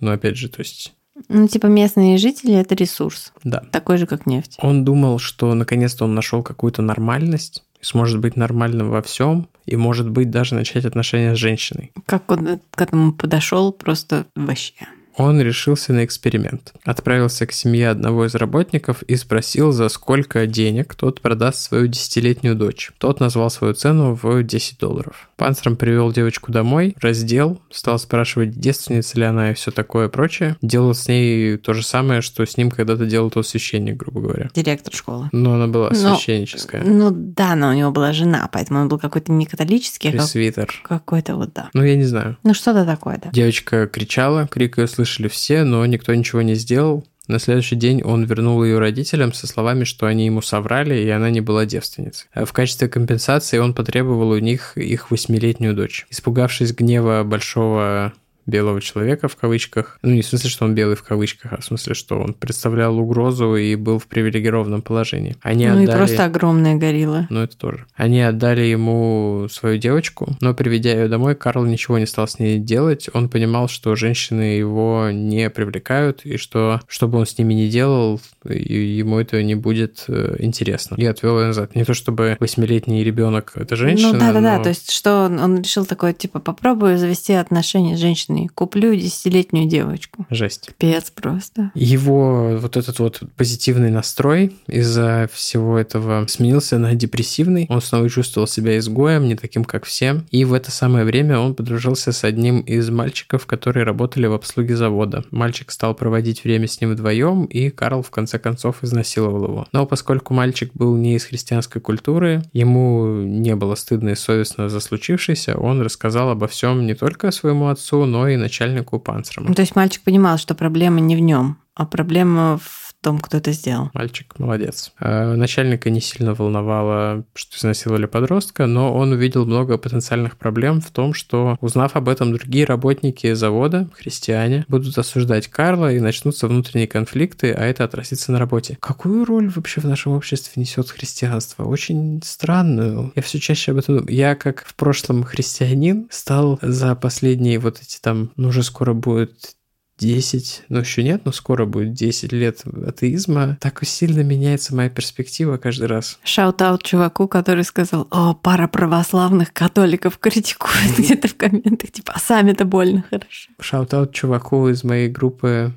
[0.00, 0.94] ну опять же, то есть,
[1.28, 3.62] Ну, типа местные жители— это ресурс, да.
[3.72, 4.56] такой же, как нефть.
[4.60, 10.08] Он думал, что наконец-то он нашел какую-то нормальность, сможет быть нормальным во всем, и может
[10.08, 11.92] быть даже начать отношения с женщиной.
[12.06, 14.74] Как он к этому подошел, просто вообще.
[15.18, 16.72] Он решился на эксперимент.
[16.84, 22.54] Отправился к семье одного из работников и спросил, за сколько денег тот продаст свою десятилетнюю
[22.54, 22.92] дочь.
[22.98, 25.28] Тот назвал свою цену в 10 долларов.
[25.36, 30.56] Панцером привел девочку домой, раздел, стал спрашивать, девственница ли она и все такое прочее.
[30.62, 34.50] Делал с ней то же самое, что с ним когда-то делал тот священник, грубо говоря.
[34.54, 35.28] Директор школы.
[35.32, 36.82] Но она была Но- священническая.
[36.84, 40.20] Ну да, но у него была жена, поэтому он был какой-то не католический, а как-
[40.22, 40.72] Пресвитер.
[40.84, 41.70] какой-то вот, да.
[41.74, 42.36] Ну, я не знаю.
[42.44, 43.30] Ну что-то такое, да.
[43.32, 47.04] Девочка кричала, крик ее слышали все, но никто ничего не сделал.
[47.26, 51.28] На следующий день он вернул ее родителям со словами, что они ему соврали, и она
[51.30, 52.28] не была девственницей.
[52.32, 56.06] А В качестве компенсации он потребовал у них их восьмилетнюю дочь.
[56.10, 58.14] Испугавшись гнева большого
[58.48, 61.64] белого человека в кавычках, ну не в смысле, что он белый в кавычках, а в
[61.64, 65.36] смысле, что он представлял угрозу и был в привилегированном положении.
[65.42, 65.96] Они ну и отдали...
[65.98, 67.26] просто огромная горилла.
[67.30, 67.86] Ну, это тоже.
[67.94, 72.58] Они отдали ему свою девочку, но приведя ее домой, Карл ничего не стал с ней
[72.58, 73.08] делать.
[73.12, 77.68] Он понимал, что женщины его не привлекают, и что, что бы он с ними не
[77.68, 80.94] делал, и- ему это не будет э, интересно.
[80.96, 81.74] И отвел ее назад.
[81.74, 84.12] Не то чтобы восьмилетний ребенок это женщина.
[84.14, 84.56] ну да, да, да.
[84.58, 88.37] но- То есть, что он, он решил такое, типа, попробую завести отношения с женщиной.
[88.46, 90.26] Куплю десятилетнюю девочку.
[90.30, 90.70] Жесть.
[90.78, 91.72] Пец просто.
[91.74, 97.66] Его вот этот вот позитивный настрой из-за всего этого сменился на депрессивный.
[97.68, 100.22] Он снова чувствовал себя изгоем, не таким, как все.
[100.30, 104.76] И в это самое время он подружился с одним из мальчиков, которые работали в обслуге
[104.76, 105.24] завода.
[105.30, 109.66] Мальчик стал проводить время с ним вдвоем, и Карл в конце концов изнасиловал его.
[109.72, 114.80] Но поскольку мальчик был не из христианской культуры, ему не было стыдно и совестно за
[114.80, 119.48] случившееся, он рассказал обо всем не только своему отцу, но и начальнику Панцерому.
[119.48, 123.36] Ну, то есть мальчик понимал, что проблема не в нем, а проблема в том, кто
[123.38, 123.90] это сделал.
[123.94, 124.92] Мальчик молодец.
[125.00, 130.90] Э, Начальника не сильно волновало, что изнасиловали подростка, но он увидел много потенциальных проблем в
[130.90, 136.88] том, что, узнав об этом, другие работники завода, христиане, будут осуждать Карла и начнутся внутренние
[136.88, 138.76] конфликты, а это отразится на работе.
[138.80, 141.64] Какую роль вообще в нашем обществе несет христианство?
[141.64, 143.12] Очень странную.
[143.14, 144.14] Я все чаще об этом думаю.
[144.14, 149.57] Я, как в прошлом христианин, стал за последние вот эти там, ну уже скоро будет
[149.98, 155.56] 10, ну еще нет, но скоро будет 10 лет атеизма, так сильно меняется моя перспектива
[155.56, 156.18] каждый раз.
[156.24, 162.64] Shout-out чуваку, который сказал, о, пара православных католиков критикуют где-то в комментах, типа, а сами-то
[162.64, 163.50] больно хорошо.
[163.60, 165.72] Shout-out чуваку из моей группы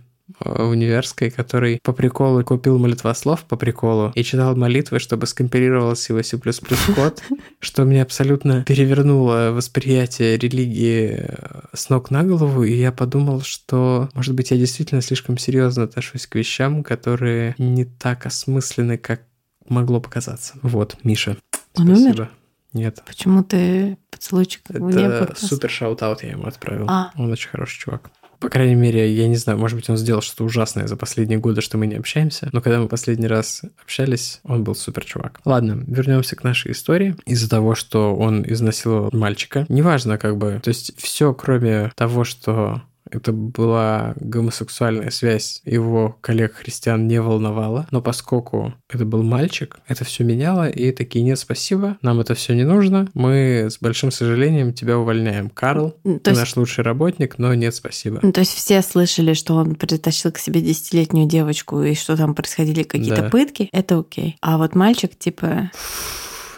[0.45, 6.38] универской, который по приколу купил молитвослов по приколу и читал молитвы, чтобы скомпилировался его C++
[6.38, 7.23] код,
[7.59, 14.09] что мне абсолютно перевернуло восприятие религии э, с ног на голову, и я подумал, что,
[14.13, 19.22] может быть, я действительно слишком серьезно отношусь к вещам, которые не так осмысленны, как
[19.68, 20.53] могло показаться.
[20.61, 21.38] Вот, Миша.
[21.77, 22.07] Он спасибо.
[22.07, 22.31] умер?
[22.73, 23.03] Нет.
[23.05, 26.85] Почему ты поцелуйчик Это супер shout-out я ему отправил.
[26.89, 27.11] А.
[27.18, 28.11] Он очень хороший чувак.
[28.41, 31.61] По крайней мере, я не знаю, может быть, он сделал что-то ужасное за последние годы,
[31.61, 32.49] что мы не общаемся.
[32.51, 35.39] Но когда мы последний раз общались, он был супер чувак.
[35.45, 37.15] Ладно, вернемся к нашей истории.
[37.26, 42.81] Из-за того, что он изнасиловал мальчика, неважно, как бы, то есть все, кроме того, что
[43.11, 47.88] это была гомосексуальная связь, его коллег-христиан не волновала.
[47.91, 52.53] Но поскольку это был мальчик, это все меняло, и такие, нет, спасибо, нам это все
[52.55, 55.49] не нужно, мы с большим сожалением тебя увольняем.
[55.49, 58.19] Карл, То ты есть- наш лучший работник, но нет, спасибо.
[58.21, 62.35] Ну, то есть все слышали, что он притащил к себе десятилетнюю девочку и что там
[62.35, 63.29] происходили какие-то Да.
[63.29, 64.38] пытки, это окей.
[64.41, 65.71] А вот мальчик, типа...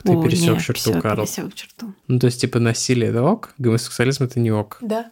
[0.03, 1.25] Ты «О, пересек нет, черту, всё, Карл.
[1.25, 1.93] пересек черту.
[2.07, 4.77] Ну, то есть, типа, насилие это ок, гомосексуализм это не ок.
[4.81, 5.11] Да.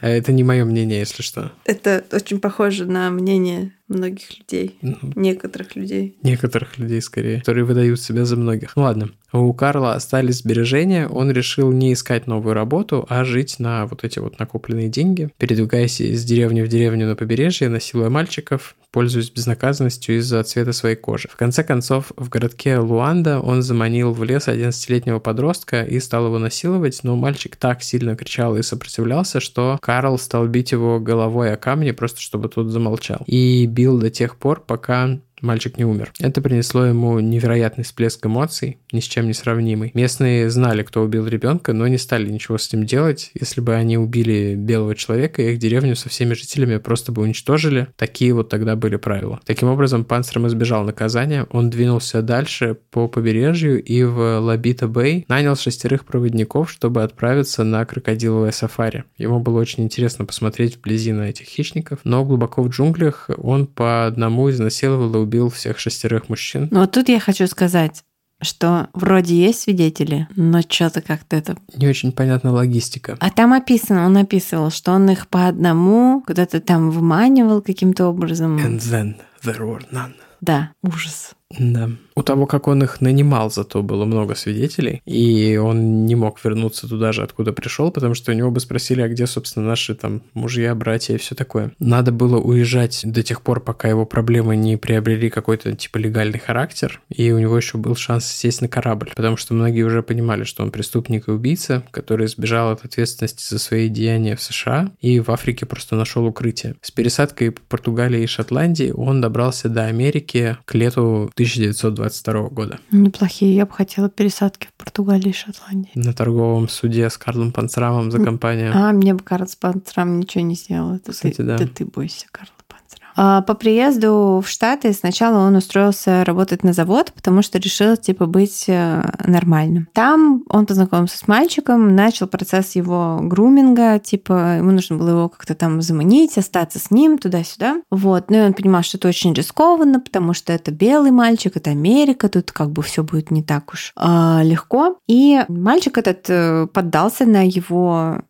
[0.00, 1.52] А Это не мое мнение, если что.
[1.64, 6.16] Это очень похоже на мнение многих людей, Ну, некоторых людей.
[6.22, 8.74] Некоторых людей, скорее, которые выдают себя за многих.
[8.74, 13.86] Ну ладно, у Карла остались сбережения, он решил не искать новую работу, а жить на
[13.86, 19.30] вот эти вот накопленные деньги, передвигаясь из деревни в деревню на побережье, насилуя мальчиков, пользуясь
[19.30, 21.28] безнаказанностью из-за цвета своей кожи.
[21.28, 26.38] В конце концов, в городке Луанда он заманил в лес 11-летнего подростка и стал его
[26.38, 31.56] насиловать, но мальчик так сильно кричал и сопротивлялся, что Карл стал бить его головой о
[31.56, 33.22] камни, просто чтобы тот замолчал.
[33.26, 36.12] И бил до тех пор, пока мальчик не умер.
[36.20, 39.90] Это принесло ему невероятный всплеск эмоций, ни с чем не сравнимый.
[39.94, 43.30] Местные знали, кто убил ребенка, но не стали ничего с этим делать.
[43.38, 47.88] Если бы они убили белого человека, их деревню со всеми жителями просто бы уничтожили.
[47.96, 49.40] Такие вот тогда были правила.
[49.44, 51.46] Таким образом, Панцрам избежал наказания.
[51.50, 58.52] Он двинулся дальше по побережью и в Лобито-Бэй нанял шестерых проводников, чтобы отправиться на крокодиловое
[58.52, 59.04] сафари.
[59.16, 64.06] Ему было очень интересно посмотреть вблизи на этих хищников, но глубоко в джунглях он по
[64.06, 66.68] одному изнасиловал и убил всех шестерых мужчин.
[66.70, 68.04] Но вот тут я хочу сказать,
[68.40, 71.56] что вроде есть свидетели, но что-то как-то это...
[71.74, 73.16] Не очень понятна логистика.
[73.20, 78.58] А там описано, он описывал, что он их по одному куда-то там выманивал каким-то образом.
[78.58, 80.14] And then there were none.
[80.40, 81.34] Да, ужас.
[81.58, 81.90] Да.
[82.14, 86.88] У того, как он их нанимал, зато было много свидетелей, и он не мог вернуться
[86.88, 90.22] туда же, откуда пришел, потому что у него бы спросили, а где, собственно, наши там
[90.34, 91.72] мужья, братья и все такое.
[91.78, 97.00] Надо было уезжать до тех пор, пока его проблемы не приобрели какой-то типа легальный характер,
[97.08, 100.62] и у него еще был шанс сесть на корабль, потому что многие уже понимали, что
[100.62, 105.30] он преступник и убийца, который сбежал от ответственности за свои деяния в США и в
[105.30, 106.74] Африке просто нашел укрытие.
[106.82, 112.78] С пересадкой по Португалии и Шотландии он добрался до Америки к лету 1922 года.
[112.90, 113.54] Неплохие.
[113.54, 115.90] Я бы хотела пересадки в Португалии и Шотландии.
[115.94, 118.72] На торговом суде с Карлом Панцрамом за компанию.
[118.74, 120.96] А, мне бы Карл Спанцерам ничего не сделал.
[120.96, 121.54] Это Кстати, ты, да.
[121.56, 122.26] это ты бойся.
[122.32, 122.71] А,
[123.14, 128.64] по приезду в Штаты сначала он устроился работать на завод, потому что решил, типа, быть
[128.68, 129.88] э, нормальным.
[129.92, 135.54] Там он познакомился с мальчиком, начал процесс его груминга, типа, ему нужно было его как-то
[135.54, 137.82] там заманить, остаться с ним туда-сюда.
[137.90, 138.30] Вот.
[138.30, 142.28] Ну и он понимал, что это очень рискованно, потому что это белый мальчик, это Америка,
[142.28, 144.98] тут как бы все будет не так уж а, легко.
[145.06, 148.22] И мальчик этот э, поддался на его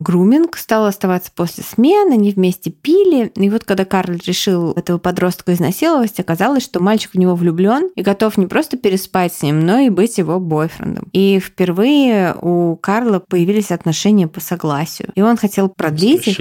[0.00, 3.32] груминг, стал оставаться после смены, они вместе пили.
[3.36, 8.02] И вот когда Карл решил этого подростка изнасиловать, оказалось, что мальчик в него влюблен и
[8.02, 11.08] готов не просто переспать с ним, но и быть его бойфрендом.
[11.12, 15.10] И впервые у Карла появились отношения по согласию.
[15.14, 16.36] И он хотел продлить их.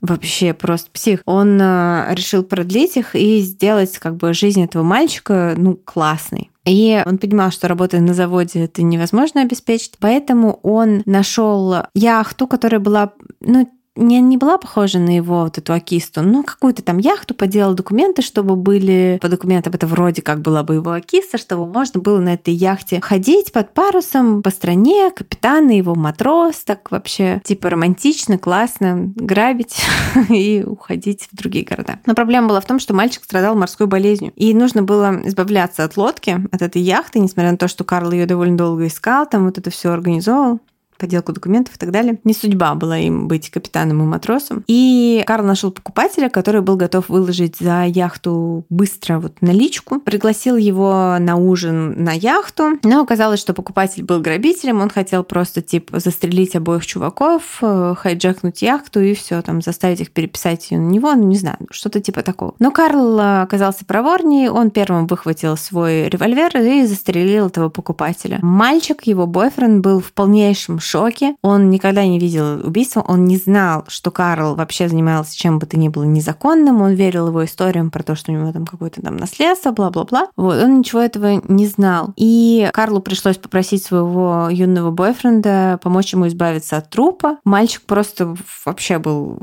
[0.00, 1.20] Вообще просто псих.
[1.24, 6.50] Он э, решил продлить их и сделать как бы жизнь этого мальчика, ну, классной.
[6.66, 12.80] И он понимал, что работая на заводе это невозможно обеспечить, поэтому он нашел яхту, которая
[12.80, 17.34] была, ну, не, не была похожа на его вот эту акисту, но какую-то там яхту,
[17.34, 22.00] поделал документы, чтобы были по документам, это вроде как была бы его акиста, чтобы можно
[22.00, 27.40] было на этой яхте ходить под парусом по стране, капитан и его матрос, так вообще
[27.44, 29.76] типа романтично, классно, грабить
[30.28, 31.98] и уходить в другие города.
[32.06, 35.96] Но проблема была в том, что мальчик страдал морской болезнью, и нужно было избавляться от
[35.96, 39.58] лодки, от этой яхты, несмотря на то, что Карл ее довольно долго искал, там вот
[39.58, 40.60] это все организовал
[40.98, 42.18] подделку документов и так далее.
[42.24, 44.64] Не судьба была им быть капитаном и матросом.
[44.66, 50.00] И Карл нашел покупателя, который был готов выложить за яхту быстро вот наличку.
[50.00, 55.62] Пригласил его на ужин на яхту, но оказалось, что покупатель был грабителем, он хотел просто
[55.62, 60.88] типа застрелить обоих чуваков, э, хайджекнуть яхту и все, там заставить их переписать ее на
[60.88, 62.54] него, ну не знаю, что-то типа такого.
[62.58, 68.38] Но Карл э, оказался проворнее, он первым выхватил свой револьвер и застрелил этого покупателя.
[68.42, 71.36] Мальчик, его бойфренд, был в полнейшем шоке.
[71.42, 75.78] Он никогда не видел убийства, он не знал, что Карл вообще занимался чем бы то
[75.78, 79.16] ни было незаконным, он верил его историям про то, что у него там какое-то там
[79.16, 80.28] наследство, бла-бла-бла.
[80.36, 82.12] Вот, он ничего этого не знал.
[82.16, 87.38] И Карлу пришлось попросить своего юного бойфренда помочь ему избавиться от трупа.
[87.44, 88.34] Мальчик просто
[88.64, 89.38] вообще был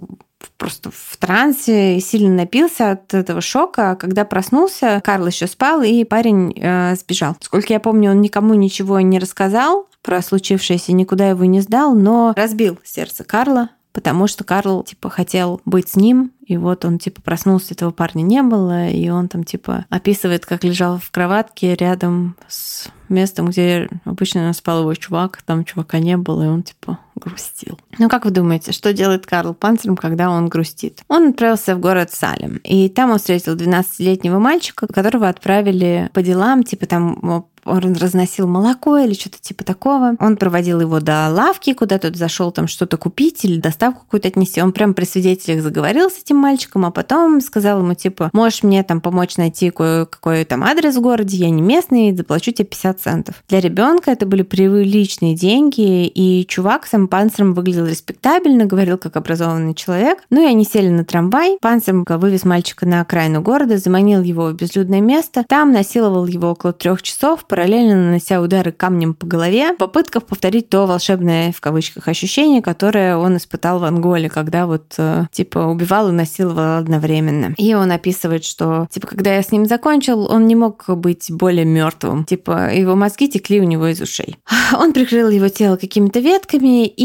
[0.57, 3.91] просто в трансе и сильно напился от этого шока.
[3.91, 7.35] А когда проснулся, Карл еще спал, и парень э, сбежал.
[7.41, 12.33] Сколько я помню, он никому ничего не рассказал про случившееся, никуда его не сдал, но
[12.35, 17.21] разбил сердце Карла, потому что Карл, типа, хотел быть с ним, и вот он, типа,
[17.21, 22.35] проснулся, этого парня не было, и он там, типа, описывает, как лежал в кроватке рядом
[22.47, 27.79] с местом, где обычно спал его чувак, там чувака не было, и он, типа, грустил.
[27.97, 31.01] Ну, как вы думаете, что делает Карл Панцером, когда он грустит?
[31.07, 36.63] Он отправился в город Салем, и там он встретил 12-летнего мальчика, которого отправили по делам,
[36.63, 40.15] типа, там он разносил молоко или что-то типа такого.
[40.19, 44.61] Он проводил его до лавки, куда тот зашел там что-то купить или доставку какую-то отнести.
[44.61, 48.83] Он прям при свидетелях заговорил с этим мальчиком, а потом сказал ему, типа, можешь мне
[48.83, 53.43] там помочь найти какой там адрес в городе, я не местный, заплачу тебе 50 центов.
[53.47, 59.75] Для ребенка это были приличные деньги, и чувак сам панцером выглядел респектабельно, говорил как образованный
[59.75, 60.17] человек.
[60.31, 61.59] Ну и они сели на трамвай.
[61.61, 65.45] Панцером вывез мальчика на окраину города, заманил его в безлюдное место.
[65.47, 70.69] Там насиловал его около трех часов, параллельно нанося удары камнем по голове, в попытках повторить
[70.69, 76.09] то волшебное, в кавычках, ощущение, которое он испытал в Анголе, когда вот, э, типа, убивал
[76.09, 77.53] и насиловал одновременно.
[77.59, 81.65] И он описывает, что, типа, когда я с ним закончил, он не мог быть более
[81.65, 82.25] мертвым.
[82.25, 84.37] Типа, его мозги текли у него из ушей.
[84.75, 87.02] Он прикрыл его тело какими-то ветками и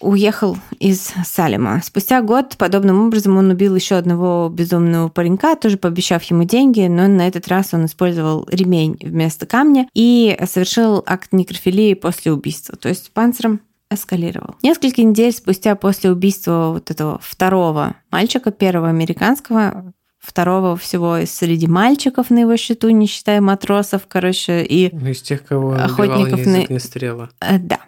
[0.00, 1.80] уехал из Салема.
[1.82, 7.08] Спустя год подобным образом он убил еще одного безумного паренька, тоже пообещав ему деньги, но
[7.08, 12.76] на этот раз он использовал ремень вместо камня и совершил акт некрофилии после убийства.
[12.76, 13.60] То есть панциром
[13.90, 14.56] эскалировал.
[14.62, 22.30] Несколько недель спустя после убийства вот этого второго мальчика, первого американского, второго всего среди мальчиков
[22.30, 26.78] на его счету, не считая матросов, короче, и ну, из тех, кого охотников на...
[26.78, 27.30] стрела.
[27.40, 27.80] Э, да,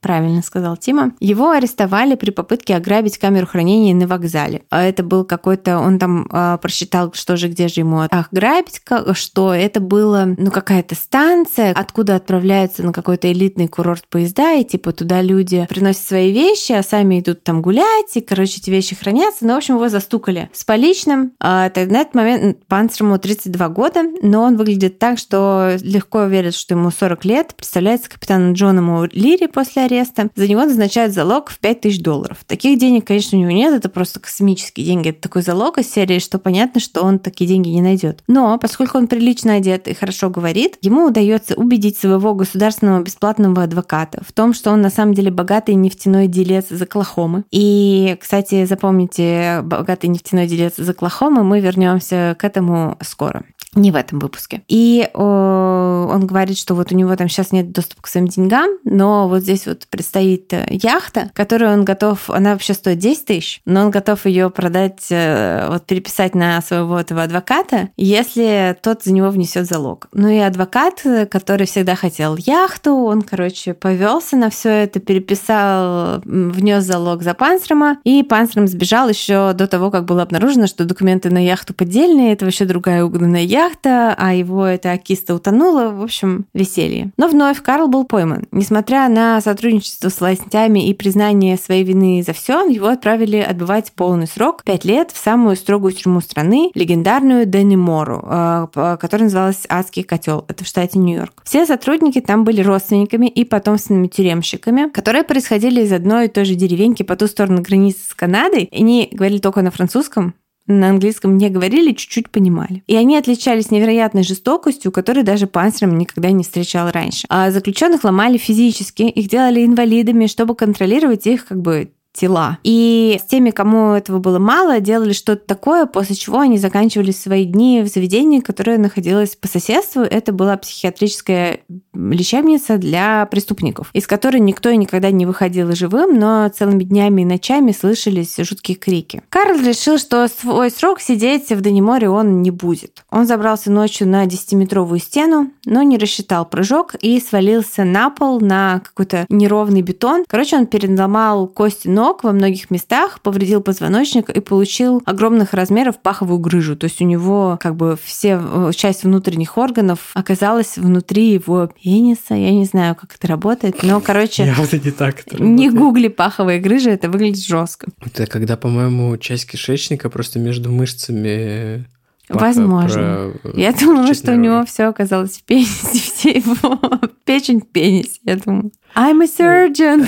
[0.00, 1.12] правильно сказал Тима.
[1.20, 4.62] Его арестовали при попытке ограбить камеру хранения на вокзале.
[4.70, 8.80] А это был какой-то, он там э, просчитал, что же, где же ему ограбить,
[9.12, 14.92] что это было, ну, какая-то станция, откуда отправляются на какой-то элитный курорт поезда, и типа
[14.92, 19.46] туда люди приносят свои вещи, а сами идут там гулять, и, короче, эти вещи хранятся.
[19.46, 21.32] Ну, в общем, его застукали с поличным.
[21.40, 26.74] А, на этот момент Панцерму 32 года, но он выглядит так, что легко верит, что
[26.74, 27.54] ему 40 лет.
[27.54, 32.38] Представляется капитану Джону Лири после ареста, за него назначают залог в 5000 долларов.
[32.46, 35.10] Таких денег, конечно, у него нет, это просто космические деньги.
[35.10, 38.22] Это такой залог из серии, что понятно, что он такие деньги не найдет.
[38.26, 44.22] Но поскольку он прилично одет и хорошо говорит, ему удается убедить своего государственного бесплатного адвоката
[44.26, 47.44] в том, что он на самом деле богатый нефтяной делец из Оклахомы.
[47.50, 53.44] И, кстати, запомните, богатый нефтяной делец из Оклахомы, мы вернемся к этому скоро.
[53.76, 54.62] Не в этом выпуске.
[54.66, 58.68] И о, он говорит, что вот у него там сейчас нет доступа к своим деньгам,
[58.84, 63.62] но вот здесь вот предстоит э, яхта, которую он готов, она вообще стоит 10 тысяч,
[63.66, 69.12] но он готов ее продать, э, вот переписать на своего этого адвоката, если тот за
[69.12, 70.08] него внесет залог.
[70.12, 76.82] Ну и адвокат, который всегда хотел яхту, он, короче, повелся на все это, переписал, внес
[76.82, 81.44] залог за Панстрома, и Панстром сбежал еще до того, как было обнаружено, что документы на
[81.44, 85.90] яхту поддельные, это вообще другая угнанная яхта, яхта, а его эта киста утонула.
[85.90, 87.12] В общем, веселье.
[87.16, 88.46] Но вновь Карл был пойман.
[88.52, 94.26] Несмотря на сотрудничество с властями и признание своей вины за все, его отправили отбывать полный
[94.26, 98.66] срок, 5 лет, в самую строгую тюрьму страны, легендарную Денимору, э,
[99.00, 100.44] которая называлась Адский котел.
[100.48, 101.42] Это в штате Нью-Йорк.
[101.44, 106.54] Все сотрудники там были родственниками и потомственными тюремщиками, которые происходили из одной и той же
[106.54, 108.68] деревеньки по ту сторону границы с Канадой.
[108.72, 110.34] Они говорили только на французском,
[110.66, 112.82] на английском не говорили, чуть-чуть понимали.
[112.86, 117.26] И они отличались невероятной жестокостью, которой даже панциром никогда не встречал раньше.
[117.28, 122.58] А заключенных ломали физически, их делали инвалидами, чтобы контролировать их как бы тела.
[122.64, 127.44] И с теми, кому этого было мало, делали что-то такое, после чего они заканчивали свои
[127.44, 130.02] дни в заведении, которое находилось по соседству.
[130.02, 131.60] Это была психиатрическая
[131.94, 137.24] лечебница для преступников, из которой никто и никогда не выходил живым, но целыми днями и
[137.24, 139.22] ночами слышались жуткие крики.
[139.28, 143.04] Карл решил, что свой срок сидеть в Даниморе он не будет.
[143.10, 148.80] Он забрался ночью на 10-метровую стену, но не рассчитал прыжок и свалился на пол на
[148.80, 150.24] какой-то неровный бетон.
[150.26, 156.38] Короче, он переломал кости ног во многих местах, повредил позвоночник и получил огромных размеров паховую
[156.38, 156.74] грыжу.
[156.74, 162.34] То есть у него как бы все э, часть внутренних органов оказалась внутри его пениса.
[162.34, 164.46] Я не знаю, как это работает, но, короче...
[164.46, 167.88] Явно не так Не гугли паховые грыжи, это выглядит жестко.
[168.00, 171.86] Это когда, по-моему, часть кишечника просто между мышцами
[172.30, 173.32] Возможно.
[173.54, 176.78] Я думала, что у него все оказалось в пенисе, все его
[177.24, 178.72] печень в пенисе, я думаю.
[178.94, 180.06] I'm a surgeon.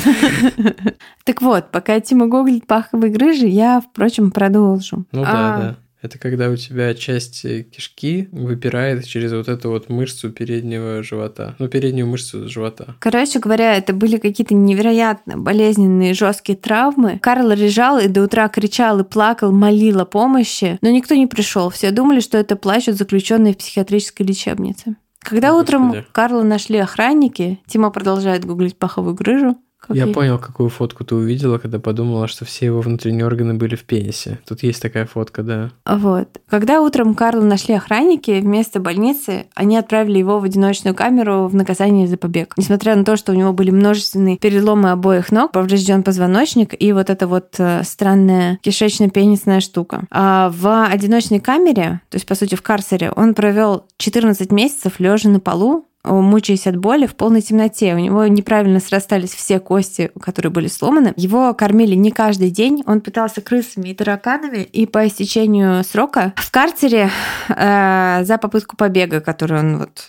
[1.25, 5.05] так вот, пока Тима гуглит паховые грыжи, я, впрочем, продолжу.
[5.13, 5.77] Ну да, а, да.
[6.03, 11.55] Это когда у тебя часть э, кишки выпирает через вот эту вот мышцу переднего живота.
[11.61, 12.97] Ну, переднюю мышцу живота.
[12.99, 17.21] Короче говоря, это были какие-то невероятно болезненные, жесткие травмы.
[17.23, 21.71] Карл лежал и до утра кричал и плакал, молил о помощи, но никто не пришел.
[21.71, 24.97] Все думали, что это плачут заключенные в психиатрической лечебнице.
[25.21, 25.63] Когда Господи.
[25.63, 31.05] утром Карла нашли охранники, Тима продолжает гуглить паховую грыжу, как я, я понял, какую фотку
[31.05, 34.39] ты увидела, когда подумала, что все его внутренние органы были в пенисе.
[34.47, 35.71] Тут есть такая фотка, да.
[35.85, 36.29] Вот.
[36.49, 42.07] Когда утром Карла нашли охранники, вместо больницы они отправили его в одиночную камеру в наказание
[42.07, 42.55] за побег.
[42.57, 47.11] Несмотря на то, что у него были множественные переломы обоих ног, поврежден позвоночник и вот
[47.11, 50.05] эта вот э, странная кишечно-пенисная штука.
[50.11, 55.29] А в одиночной камере, то есть, по сути, в карцере, он провел 14 месяцев лежа
[55.29, 57.95] на полу, мучаясь от боли в полной темноте.
[57.95, 61.13] У него неправильно срастались все кости, которые были сломаны.
[61.17, 62.83] Его кормили не каждый день.
[62.87, 64.63] Он питался крысами и тараканами.
[64.63, 67.11] И по истечению срока в карцере
[67.49, 70.09] э, за попытку побега, которую он вот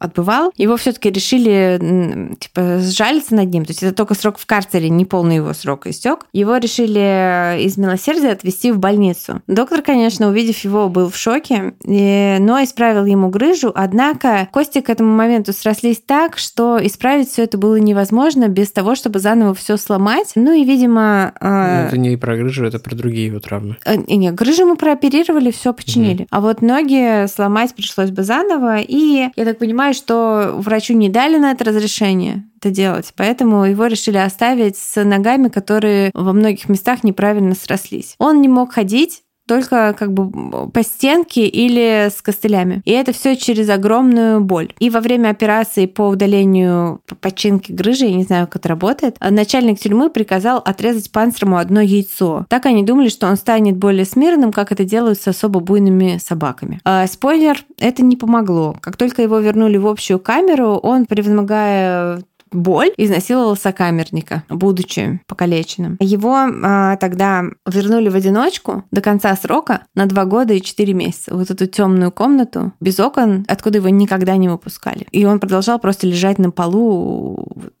[0.00, 3.64] отбывал, его все-таки решили типа сжалиться над ним.
[3.64, 6.26] То есть это только срок в карцере, не полный его срок истек.
[6.32, 9.42] Его решили из милосердия отвезти в больницу.
[9.46, 13.70] Доктор, конечно, увидев его, был в шоке, но исправил ему грыжу.
[13.74, 18.94] Однако кости к этому моменту срослись так, что исправить все это было невозможно без того,
[18.94, 20.32] чтобы заново все сломать.
[20.34, 21.32] Ну и, видимо...
[21.40, 23.76] А, ну, это не про грыжу, это про другие его травмы.
[23.84, 26.22] Э, нет, грыжу мы прооперировали, все починили.
[26.22, 26.28] Угу.
[26.30, 28.78] А вот ноги сломать пришлось бы заново.
[28.78, 33.64] И, я так понимаю, понимаю, что врачу не дали на это разрешение это делать, поэтому
[33.64, 38.14] его решили оставить с ногами, которые во многих местах неправильно срослись.
[38.18, 42.82] Он не мог ходить, только как бы по стенке или с костылями.
[42.84, 44.72] И это все через огромную боль.
[44.78, 49.80] И во время операции по удалению починки грыжи, я не знаю, как это работает, начальник
[49.80, 52.46] тюрьмы приказал отрезать панцирому одно яйцо.
[52.48, 56.80] Так они думали, что он станет более смиренным, как это делают с особо буйными собаками.
[56.84, 58.76] А, спойлер, это не помогло.
[58.80, 62.22] Как только его вернули в общую камеру, он, превозмогая
[62.52, 65.96] боль, изнасиловал сокамерника, будучи покалеченным.
[66.00, 71.34] Его а, тогда вернули в одиночку до конца срока на два года и четыре месяца.
[71.34, 75.06] Вот эту темную комнату без окон, откуда его никогда не выпускали.
[75.10, 77.74] И он продолжал просто лежать на полу вот,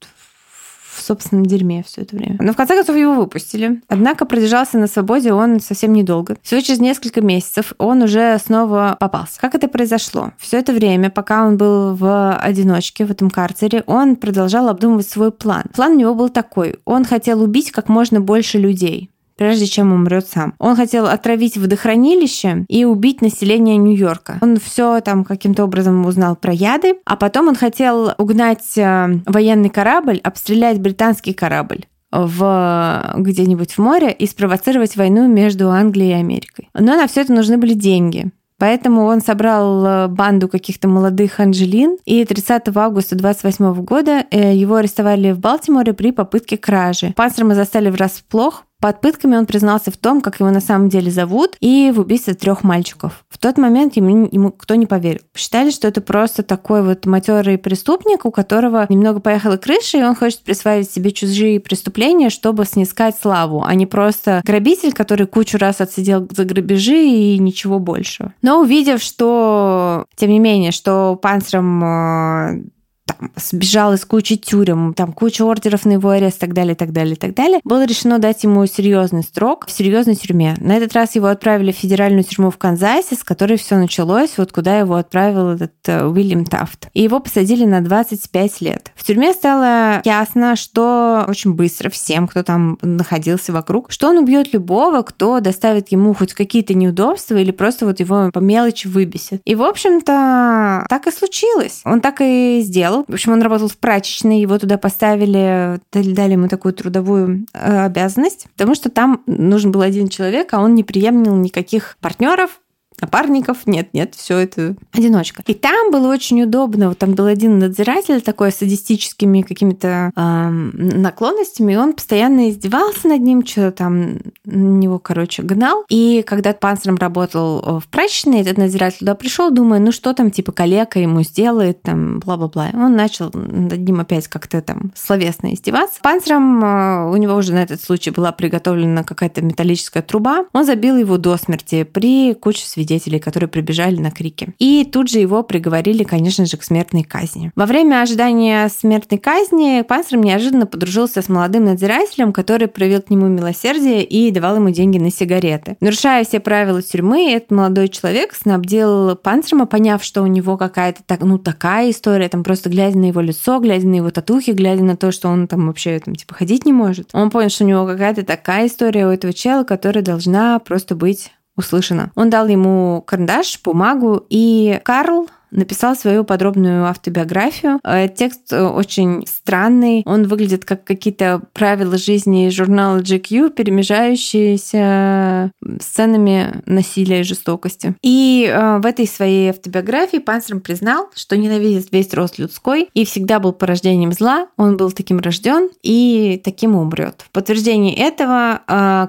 [1.10, 2.36] собственном дерьме все это время.
[2.40, 3.82] Но в конце концов его выпустили.
[3.88, 6.36] Однако продержался на свободе он совсем недолго.
[6.42, 9.40] Всего через несколько месяцев он уже снова попался.
[9.40, 10.32] Как это произошло?
[10.38, 15.32] Все это время, пока он был в одиночке в этом карцере, он продолжал обдумывать свой
[15.32, 15.64] план.
[15.74, 16.76] План у него был такой.
[16.84, 20.52] Он хотел убить как можно больше людей прежде чем умрет сам.
[20.58, 24.36] Он хотел отравить водохранилище и убить население Нью-Йорка.
[24.42, 29.70] Он все там каким-то образом узнал про яды, а потом он хотел угнать э, военный
[29.70, 36.68] корабль, обстрелять британский корабль в где-нибудь в море и спровоцировать войну между Англией и Америкой.
[36.74, 38.30] Но на все это нужны были деньги.
[38.60, 44.74] Поэтому он собрал э, банду каких-то молодых анжелин, и 30 августа 28 года э, его
[44.74, 47.14] арестовали в Балтиморе при попытке кражи.
[47.16, 51.56] Панцерма застали врасплох, под пытками он признался в том, как его на самом деле зовут,
[51.60, 53.24] и в убийстве трех мальчиков.
[53.28, 55.20] В тот момент ему, ему кто не поверил.
[55.36, 60.14] Считали, что это просто такой вот матерый преступник, у которого немного поехала крыша, и он
[60.14, 65.80] хочет присваивать себе чужие преступления, чтобы снискать славу, а не просто грабитель, который кучу раз
[65.80, 68.32] отсидел за грабежи и ничего большего.
[68.42, 72.62] Но увидев, что, тем не менее, что панциром э,
[73.10, 77.16] там, сбежал из кучи тюрем, там куча ордеров на его арест, так далее, так далее,
[77.16, 80.54] так далее, было решено дать ему серьезный срок в серьезной тюрьме.
[80.58, 84.52] На этот раз его отправили в федеральную тюрьму в Канзасе, с которой все началось, вот
[84.52, 86.88] куда его отправил этот э, Уильям Тафт.
[86.94, 88.92] И его посадили на 25 лет.
[88.94, 94.52] В тюрьме стало ясно, что очень быстро всем, кто там находился вокруг, что он убьет
[94.52, 99.40] любого, кто доставит ему хоть какие-то неудобства или просто вот его по мелочи выбесит.
[99.44, 101.80] И, в общем-то, так и случилось.
[101.84, 102.99] Он так и сделал.
[103.08, 108.46] В общем, он работал в прачечной, его туда поставили, дали ему такую трудовую э, обязанность,
[108.56, 112.60] потому что там нужен был один человек, а он не приемлил никаких партнеров,
[113.00, 115.42] напарников, нет, нет, все это одиночка.
[115.46, 120.48] И там было очень удобно, вот там был один надзиратель такой с садистическими какими-то э,
[120.50, 125.84] наклонностями, и он постоянно издевался над ним, что там него, короче, гнал.
[125.88, 130.30] И когда панциром работал э, в прачечной, этот надзиратель туда пришел, думая, ну что там,
[130.30, 132.70] типа, коллега ему сделает, там, бла-бла-бла.
[132.74, 136.00] Он начал над ним опять как-то там словесно издеваться.
[136.02, 140.44] Панциром э, у него уже на этот случай была приготовлена какая-то металлическая труба.
[140.52, 144.54] Он забил его до смерти при куче свидетелей свидетелей, которые прибежали на крики.
[144.58, 147.52] И тут же его приговорили, конечно же, к смертной казни.
[147.54, 153.26] Во время ожидания смертной казни Панцером неожиданно подружился с молодым надзирателем, который проявил к нему
[153.26, 155.76] милосердие и давал ему деньги на сигареты.
[155.80, 161.20] Нарушая все правила тюрьмы, этот молодой человек снабдил Панцерма, поняв, что у него какая-то так,
[161.20, 164.96] ну, такая история, там просто глядя на его лицо, глядя на его татухи, глядя на
[164.96, 167.10] то, что он там вообще там, типа ходить не может.
[167.12, 171.30] Он понял, что у него какая-то такая история у этого чела, которая должна просто быть
[171.60, 172.10] услышано.
[172.16, 177.80] Он дал ему карандаш, бумагу, и Карл написал свою подробную автобиографию.
[177.84, 180.02] Э, текст э, очень странный.
[180.06, 187.94] Он выглядит как какие-то правила жизни журнала GQ, перемежающиеся сценами насилия и жестокости.
[188.02, 193.40] И э, в этой своей автобиографии Панцерм признал, что ненавидит весь рост людской и всегда
[193.40, 194.48] был порождением зла.
[194.56, 197.24] Он был таким рожден и таким умрет.
[197.28, 198.60] В подтверждение этого,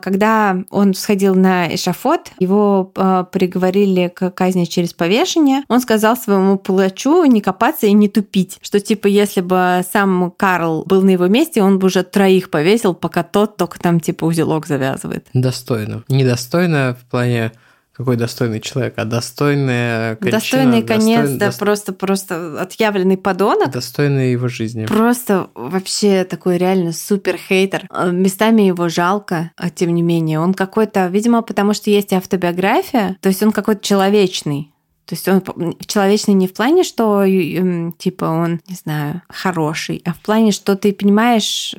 [0.02, 2.92] когда он сходил на эшафот, его
[3.32, 8.58] приговорили к казни через повешение, он сказал своему своему палачу не копаться и не тупить.
[8.62, 12.94] Что типа, если бы сам Карл был на его месте, он бы уже троих повесил,
[12.94, 15.28] пока тот только там типа узелок завязывает.
[15.34, 16.04] Достойно.
[16.08, 17.52] Недостойно в плане
[17.94, 21.60] какой достойный человек, а достойная кончина, Достойный конец, достойный, да, дост...
[21.60, 23.70] просто, просто отъявленный подонок.
[23.70, 24.86] Достойный его жизни.
[24.86, 27.88] Просто вообще такой реально супер хейтер.
[28.12, 30.40] Местами его жалко, а тем не менее.
[30.40, 34.72] Он какой-то, видимо, потому что есть автобиография, то есть он какой-то человечный.
[35.06, 35.44] То есть он
[35.86, 37.26] человечный не в плане, что
[37.98, 41.76] типа он, не знаю, хороший, а в плане, что ты понимаешь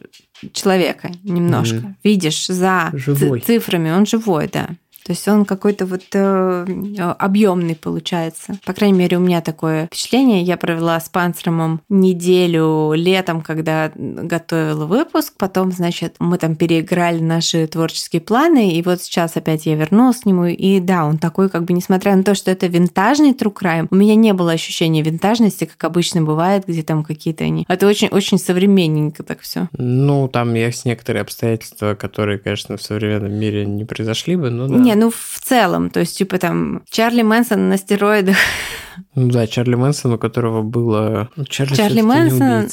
[0.53, 1.95] человека немножко, mm-hmm.
[2.05, 3.41] видишь за живой.
[3.41, 4.71] цифрами, он живой, да.
[5.05, 8.59] То есть он какой-то вот э, объемный получается.
[8.65, 10.43] По крайней мере, у меня такое впечатление.
[10.43, 15.35] Я провела с Панцеромом неделю летом, когда готовила выпуск.
[15.37, 18.73] Потом, значит, мы там переиграли наши творческие планы.
[18.73, 20.47] И вот сейчас опять я вернулась к нему.
[20.47, 23.97] И да, он такой, как бы, несмотря на то, что это винтажный true crime, у
[23.97, 27.65] меня не было ощущения винтажности, как обычно бывает, где там какие-то они.
[27.69, 29.69] Это очень-очень современненько так все.
[29.77, 34.92] Ну, там есть некоторые обстоятельства, которые, конечно, в современном мире не произошли бы, но да.
[34.95, 38.37] Не, ну в целом, то есть типа там Чарли Мэнсон на стероидах.
[39.15, 41.31] Ну да, Чарли Мэнсон, у которого было...
[41.37, 42.69] Ну, Чарли, Чарли Мэнсон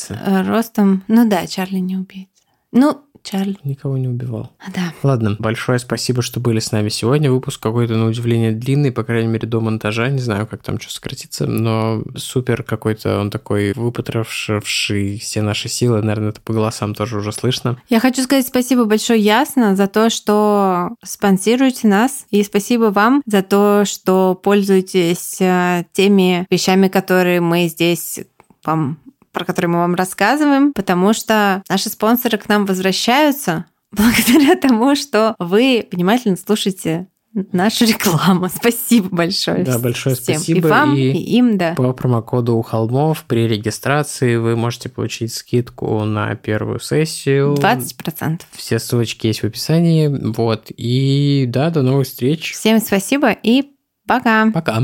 [0.47, 1.03] ростом...
[1.07, 2.29] Ну да, Чарли не убийца.
[2.71, 3.57] Ну, Чарли.
[3.63, 4.51] Никого не убивал.
[4.59, 4.93] А, да.
[5.03, 7.31] Ладно, большое спасибо, что были с нами сегодня.
[7.31, 10.09] Выпуск какой-то, на удивление, длинный, по крайней мере, до монтажа.
[10.09, 16.01] Не знаю, как там что сократится, но супер какой-то он такой выпотрошивший все наши силы.
[16.01, 17.79] Наверное, это по голосам тоже уже слышно.
[17.89, 22.25] Я хочу сказать спасибо большое Ясно за то, что спонсируете нас.
[22.31, 28.21] И спасибо вам за то, что пользуетесь э, теми вещами, которые мы здесь
[28.63, 28.97] вам
[29.31, 35.35] про которые мы вам рассказываем, потому что наши спонсоры к нам возвращаются благодаря тому, что
[35.39, 37.07] вы внимательно слушаете
[37.51, 38.49] нашу рекламу.
[38.53, 39.63] Спасибо большое.
[39.63, 40.35] Да, большое всем.
[40.35, 40.67] спасибо.
[40.67, 41.73] И вам, и, и им, да.
[41.75, 47.55] По промокоду у холмов при регистрации вы можете получить скидку на первую сессию.
[47.55, 48.41] 20%.
[48.51, 50.07] Все ссылочки есть в описании.
[50.07, 50.65] Вот.
[50.75, 52.53] И да, до новых встреч.
[52.53, 53.71] Всем спасибо и
[54.07, 54.51] пока.
[54.51, 54.83] Пока.